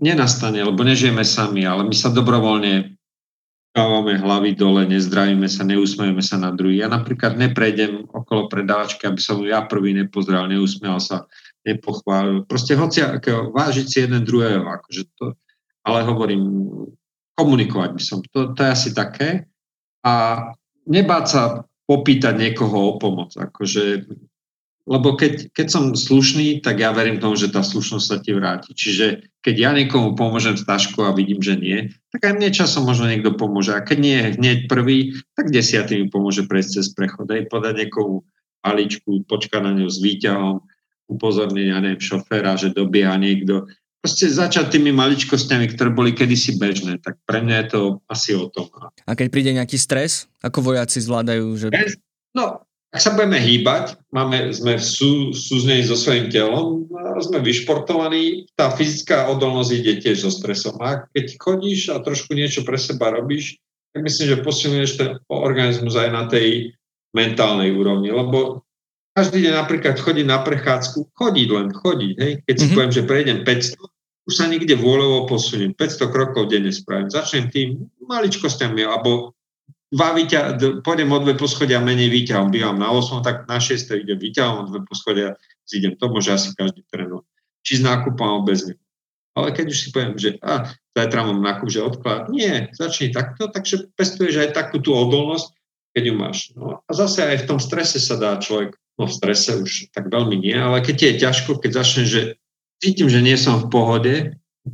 nenastane, 0.00 0.64
lebo 0.64 0.80
nežijeme 0.80 1.20
sami, 1.20 1.68
ale 1.68 1.84
my 1.84 1.92
sa 1.92 2.08
dobrovoľne 2.08 2.96
kávame 3.72 4.20
hlavy 4.20 4.52
dole, 4.52 4.84
nezdravíme 4.84 5.48
sa, 5.48 5.64
neusmejeme 5.64 6.20
sa 6.20 6.36
na 6.36 6.52
druhý. 6.52 6.84
Ja 6.84 6.92
napríklad 6.92 7.40
neprejdem 7.40 8.04
okolo 8.08 8.52
predávačky, 8.52 9.08
aby 9.08 9.20
som 9.20 9.40
ja 9.44 9.64
prvý 9.64 9.96
nepozdral, 9.96 10.48
neusmial 10.48 11.00
sa, 11.00 11.24
nepochválil. 11.64 12.44
Proste 12.44 12.76
hoci 12.76 13.00
akého, 13.00 13.48
vážiť 13.48 13.86
si 13.88 13.96
jeden 14.04 14.28
druhého, 14.28 14.64
akože 14.64 15.02
to, 15.16 15.32
ale 15.88 16.04
hovorím, 16.04 16.44
komunikovať 17.38 17.90
by 17.96 18.02
som. 18.02 18.18
To, 18.32 18.52
to 18.52 18.60
je 18.60 18.70
asi 18.70 18.90
také. 18.92 19.48
A 20.02 20.44
nebáť 20.86 21.24
sa 21.26 21.42
popýtať 21.86 22.34
niekoho 22.38 22.92
o 22.92 22.92
pomoc. 22.98 23.34
Akože 23.38 24.06
lebo 24.82 25.14
keď, 25.14 25.54
keď 25.54 25.66
som 25.70 25.94
slušný, 25.94 26.58
tak 26.58 26.82
ja 26.82 26.90
verím 26.90 27.22
tomu, 27.22 27.38
že 27.38 27.54
tá 27.54 27.62
slušnosť 27.62 28.06
sa 28.06 28.18
ti 28.18 28.34
vráti. 28.34 28.74
Čiže 28.74 29.30
keď 29.38 29.54
ja 29.54 29.70
niekomu 29.70 30.18
pomôžem 30.18 30.58
s 30.58 30.66
taškou 30.66 31.06
a 31.06 31.14
vidím, 31.14 31.38
že 31.38 31.54
nie, 31.54 31.94
tak 32.10 32.26
aj 32.26 32.34
mne 32.34 32.50
časom 32.50 32.82
možno 32.82 33.06
niekto 33.06 33.30
pomôže. 33.38 33.78
A 33.78 33.86
keď 33.86 33.98
nie 34.02 34.18
hneď 34.34 34.66
prvý, 34.66 35.14
tak 35.38 35.54
desiatý 35.54 36.02
mi 36.02 36.10
pomôže 36.10 36.50
prejsť 36.50 36.70
cez 36.82 36.86
prechod. 36.98 37.30
Aj 37.30 37.46
podať 37.46 37.86
niekomu 37.86 38.26
paličku, 38.58 39.22
počkať 39.30 39.62
na 39.62 39.72
ňu 39.78 39.86
s 39.86 40.02
výťahom, 40.02 40.66
upozorniť, 41.14 41.66
ja 41.70 41.78
neviem, 41.78 42.02
šoféra, 42.02 42.58
že 42.58 42.74
dobieha 42.74 43.14
niekto. 43.22 43.70
Proste 44.02 44.26
začať 44.26 44.74
tými 44.74 44.90
maličkosťami, 44.90 45.78
ktoré 45.78 45.94
boli 45.94 46.10
kedysi 46.10 46.58
bežné, 46.58 46.98
tak 46.98 47.22
pre 47.22 47.38
mňa 47.38 47.56
je 47.62 47.66
to 47.70 47.80
asi 48.10 48.34
o 48.34 48.50
tom. 48.50 48.66
A 49.06 49.14
keď 49.14 49.26
príde 49.30 49.54
nejaký 49.54 49.78
stres, 49.78 50.26
ako 50.42 50.74
vojaci 50.74 50.98
zvládajú? 50.98 51.46
Že... 51.54 51.66
No, 52.34 52.66
ak 52.92 53.00
sa 53.00 53.14
budeme 53.14 53.38
hýbať, 53.38 53.96
máme, 54.10 54.50
sme 54.50 54.74
v 54.74 54.84
sú, 54.84 55.30
súznení 55.30 55.86
so 55.86 55.94
svojím 55.94 56.34
telom, 56.34 56.90
sme 57.22 57.40
vyšportovaní, 57.40 58.50
tá 58.58 58.74
fyzická 58.74 59.30
odolnosť 59.30 59.70
ide 59.70 59.94
tiež 60.02 60.26
so 60.26 60.30
stresom. 60.34 60.76
A 60.82 61.06
keď 61.14 61.38
chodíš 61.38 61.94
a 61.94 62.02
trošku 62.02 62.34
niečo 62.34 62.66
pre 62.66 62.76
seba 62.76 63.14
robíš, 63.14 63.62
tak 63.94 64.02
myslím, 64.02 64.26
že 64.34 64.44
posilňuješ 64.44 64.92
ten 64.98 65.10
organizmus 65.30 65.94
aj 65.94 66.10
na 66.10 66.26
tej 66.26 66.74
mentálnej 67.14 67.70
úrovni, 67.70 68.10
lebo 68.10 68.66
každý 69.12 69.44
deň 69.44 69.52
napríklad 69.52 70.00
chodiť 70.00 70.24
na 70.24 70.40
prechádzku, 70.40 71.12
chodiť 71.12 71.48
len, 71.52 71.68
chodiť, 71.68 72.14
hej. 72.16 72.32
Keď 72.48 72.54
si 72.56 72.64
mm-hmm. 72.64 72.76
poviem, 72.76 72.92
že 72.92 73.02
prejdem 73.04 73.38
500, 73.44 73.91
už 74.26 74.34
sa 74.38 74.46
nikde 74.46 74.78
vôľovo 74.78 75.26
posuniem, 75.26 75.74
500 75.74 76.14
krokov 76.14 76.46
denne 76.46 76.70
spravím. 76.70 77.10
Začnem 77.10 77.50
tým 77.50 77.90
maličkostiami, 78.06 78.86
alebo 78.86 79.34
dva 79.90 80.14
výťa, 80.14 80.58
pôjdem 80.86 81.10
o 81.10 81.18
dve 81.20 81.34
poschodia 81.34 81.82
menej 81.82 82.08
výťahom, 82.08 82.54
bývam 82.54 82.78
na 82.78 82.88
8, 82.94 83.20
tak 83.26 83.44
na 83.50 83.58
6 83.58 83.92
idem 83.98 84.18
výťahom, 84.18 84.56
o 84.62 84.68
dve 84.70 84.80
poschodia 84.86 85.34
zídem. 85.66 85.98
To 85.98 86.08
môže 86.08 86.30
asi 86.30 86.54
každý 86.54 86.86
trénovať. 86.88 87.26
Či 87.62 87.72
s 87.78 87.82
nákupom 87.82 88.46
bez 88.46 88.66
neho. 88.66 88.80
Ale 89.32 89.48
keď 89.56 89.66
už 89.72 89.78
si 89.78 89.88
poviem, 89.88 90.14
že 90.20 90.36
a, 90.44 90.68
zajtra 90.92 91.24
mám 91.24 91.40
nákup, 91.40 91.68
že 91.72 91.80
odklad, 91.80 92.28
nie, 92.28 92.68
začni 92.76 93.08
takto, 93.08 93.48
takže 93.48 93.88
pestuješ 93.96 94.44
aj 94.44 94.50
takú 94.52 94.76
tú 94.76 94.92
odolnosť, 94.92 95.56
keď 95.96 96.02
ju 96.04 96.14
máš. 96.16 96.38
No, 96.52 96.84
a 96.84 96.90
zase 96.92 97.24
aj 97.24 97.44
v 97.44 97.48
tom 97.48 97.58
strese 97.60 97.96
sa 97.96 98.20
dá 98.20 98.36
človek, 98.36 98.76
no 99.00 99.08
v 99.08 99.16
strese 99.16 99.56
už 99.56 99.88
tak 99.96 100.12
veľmi 100.12 100.36
nie, 100.36 100.52
ale 100.52 100.84
keď 100.84 100.96
je 101.00 101.12
ťažko, 101.24 101.64
keď 101.64 101.70
začne, 101.80 102.04
že 102.04 102.20
cítim, 102.82 103.06
že 103.06 103.22
nie 103.22 103.38
som 103.38 103.62
v 103.62 103.70
pohode, 103.70 104.14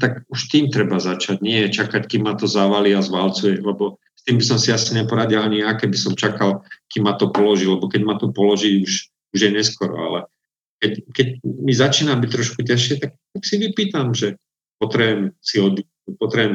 tak 0.01 0.25
už 0.33 0.49
tým 0.49 0.73
treba 0.73 0.97
začať, 0.97 1.45
nie 1.45 1.69
čakať, 1.69 2.09
kým 2.09 2.25
ma 2.25 2.37
to 2.37 2.49
zavali 2.49 2.97
a 2.97 3.05
zvalcuje, 3.05 3.61
lebo 3.61 4.01
tým 4.25 4.41
by 4.41 4.45
som 4.45 4.59
si 4.61 4.69
asi 4.69 4.93
neporadil 4.93 5.41
ani 5.41 5.65
ja, 5.65 5.73
keby 5.73 5.97
som 5.97 6.13
čakal, 6.13 6.61
kým 6.93 7.09
ma 7.09 7.17
to 7.17 7.33
položí, 7.33 7.65
lebo 7.65 7.89
keď 7.89 8.03
ma 8.05 8.21
to 8.21 8.29
položí, 8.29 8.85
už, 8.85 9.09
už 9.33 9.39
je 9.41 9.51
neskoro, 9.53 9.97
ale 9.97 10.19
keď, 10.85 10.93
keď 11.17 11.29
mi 11.45 11.73
začína 11.73 12.13
byť 12.21 12.31
trošku 12.33 12.61
ťažšie, 12.61 12.95
tak, 13.01 13.17
tak 13.17 13.43
si 13.45 13.57
vypýtam, 13.57 14.13
že 14.13 14.37
potrebujem 14.77 15.33
si 15.41 15.57
oddychnúť, 15.65 16.15
potrebujem 16.21 16.55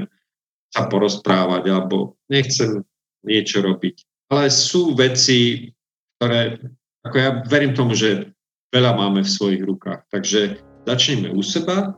sa 0.69 0.81
porozprávať, 0.89 1.63
alebo 1.69 2.17
nechcem 2.29 2.85
niečo 3.25 3.65
robiť. 3.65 4.29
Ale 4.29 4.53
sú 4.53 4.93
veci, 4.93 5.69
ktoré, 6.17 6.61
ako 7.05 7.15
ja 7.17 7.29
verím 7.45 7.73
tomu, 7.73 7.97
že 7.97 8.33
veľa 8.69 8.97
máme 8.97 9.21
v 9.21 9.33
svojich 9.33 9.61
rukách. 9.65 10.05
Takže 10.09 10.72
začneme 10.87 11.31
u 11.31 11.41
seba 11.43 11.95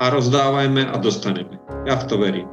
a 0.00 0.04
rozdávajme 0.10 0.88
a 0.88 0.96
dostaneme. 0.98 1.60
Ja 1.84 2.00
v 2.00 2.04
to 2.08 2.16
verím. 2.18 2.48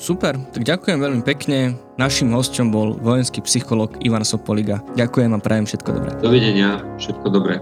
Super, 0.00 0.32
tak 0.56 0.64
ďakujem 0.64 0.96
veľmi 0.96 1.22
pekne. 1.28 1.76
Našim 2.00 2.32
hostom 2.32 2.72
bol 2.72 2.96
vojenský 2.96 3.44
psycholog 3.44 4.00
Ivan 4.00 4.24
Sopoliga. 4.24 4.80
Ďakujem 4.96 5.36
a 5.36 5.38
prajem 5.38 5.68
všetko 5.68 5.90
dobré. 5.92 6.10
Dovidenia, 6.24 6.80
všetko 6.96 7.26
dobré. 7.28 7.60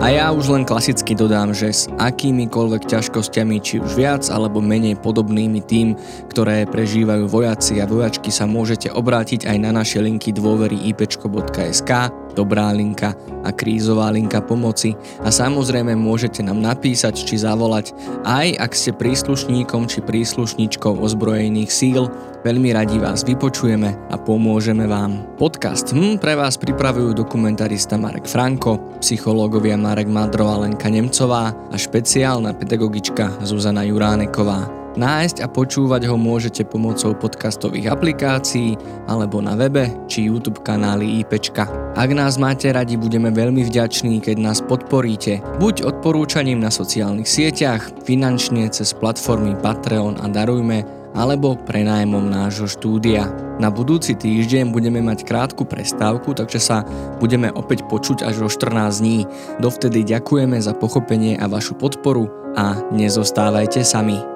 A 0.00 0.08
ja 0.08 0.32
už 0.32 0.50
len 0.50 0.64
klasicky 0.64 1.12
dodám, 1.14 1.52
že 1.52 1.70
s 1.70 1.86
akýmikoľvek 2.00 2.90
ťažkosťami, 2.90 3.60
či 3.60 3.78
už 3.78 3.92
viac 3.94 4.26
alebo 4.32 4.58
menej 4.58 4.98
podobnými 4.98 5.62
tým, 5.68 5.94
ktoré 6.32 6.64
prežívajú 6.66 7.28
vojaci 7.28 7.78
a 7.78 7.86
vojačky 7.86 8.32
sa 8.32 8.48
môžete 8.48 8.88
obrátiť 8.88 9.46
aj 9.46 9.56
na 9.60 9.70
naše 9.70 10.00
linky 10.00 10.32
dôvery 10.32 10.74
ipečko.sk, 10.90 12.10
dobrá 12.32 12.72
linka 12.74 13.14
a 13.42 13.50
krízová 13.54 14.10
linka 14.10 14.42
pomoci 14.42 14.96
a 15.22 15.28
samozrejme 15.30 15.94
môžete 15.94 16.42
nám 16.42 16.60
napísať 16.60 17.22
či 17.22 17.40
zavolať 17.40 17.94
aj 18.26 18.58
ak 18.58 18.72
ste 18.72 18.90
príslušníkom 18.96 19.88
či 19.88 20.00
príslušničkou 20.02 20.98
ozbrojených 20.98 21.70
síl, 21.70 22.10
Veľmi 22.42 22.74
radi 22.74 22.98
vás 22.98 23.22
vypočujeme 23.22 24.10
a 24.10 24.18
pomôžeme 24.18 24.90
vám. 24.90 25.38
Podcast 25.38 25.94
hm, 25.94 26.18
pre 26.18 26.34
vás 26.34 26.58
pripravujú 26.58 27.14
dokumentarista 27.14 27.94
Marek 27.94 28.26
Franko, 28.26 28.98
psychológovia 28.98 29.78
Marek 29.78 30.10
Madro 30.10 30.50
a 30.50 30.58
Lenka 30.66 30.90
Nemcová 30.90 31.54
a 31.54 31.76
špeciálna 31.78 32.50
pedagogička 32.58 33.46
Zuzana 33.46 33.86
Juráneková. 33.86 34.81
Nájsť 34.92 35.40
a 35.40 35.48
počúvať 35.48 36.04
ho 36.04 36.20
môžete 36.20 36.68
pomocou 36.68 37.16
podcastových 37.16 37.96
aplikácií 37.96 38.76
alebo 39.08 39.40
na 39.40 39.56
webe 39.56 39.88
či 40.04 40.28
YouTube 40.28 40.60
kanály 40.60 41.24
IPčka. 41.24 41.64
Ak 41.96 42.12
nás 42.12 42.36
máte 42.36 42.68
radi, 42.68 43.00
budeme 43.00 43.32
veľmi 43.32 43.64
vďační, 43.64 44.20
keď 44.20 44.36
nás 44.36 44.60
podporíte. 44.60 45.40
Buď 45.56 45.88
odporúčaním 45.88 46.60
na 46.60 46.68
sociálnych 46.68 47.24
sieťach, 47.24 47.88
finančne 48.04 48.68
cez 48.68 48.92
platformy 48.92 49.56
Patreon 49.64 50.20
a 50.20 50.28
Darujme, 50.28 50.84
alebo 51.12 51.56
prenájmom 51.56 52.28
nášho 52.28 52.68
štúdia. 52.68 53.28
Na 53.60 53.68
budúci 53.68 54.16
týždeň 54.16 54.72
budeme 54.72 55.04
mať 55.04 55.28
krátku 55.28 55.68
prestávku, 55.68 56.32
takže 56.32 56.60
sa 56.60 56.84
budeme 57.20 57.52
opäť 57.52 57.84
počuť 57.88 58.24
až 58.24 58.44
o 58.44 58.48
14 58.48 59.04
dní. 59.04 59.28
Dovtedy 59.60 60.04
ďakujeme 60.08 60.56
za 60.60 60.72
pochopenie 60.72 61.36
a 61.36 61.48
vašu 61.48 61.76
podporu 61.76 62.28
a 62.56 62.80
nezostávajte 62.92 63.84
sami. 63.84 64.31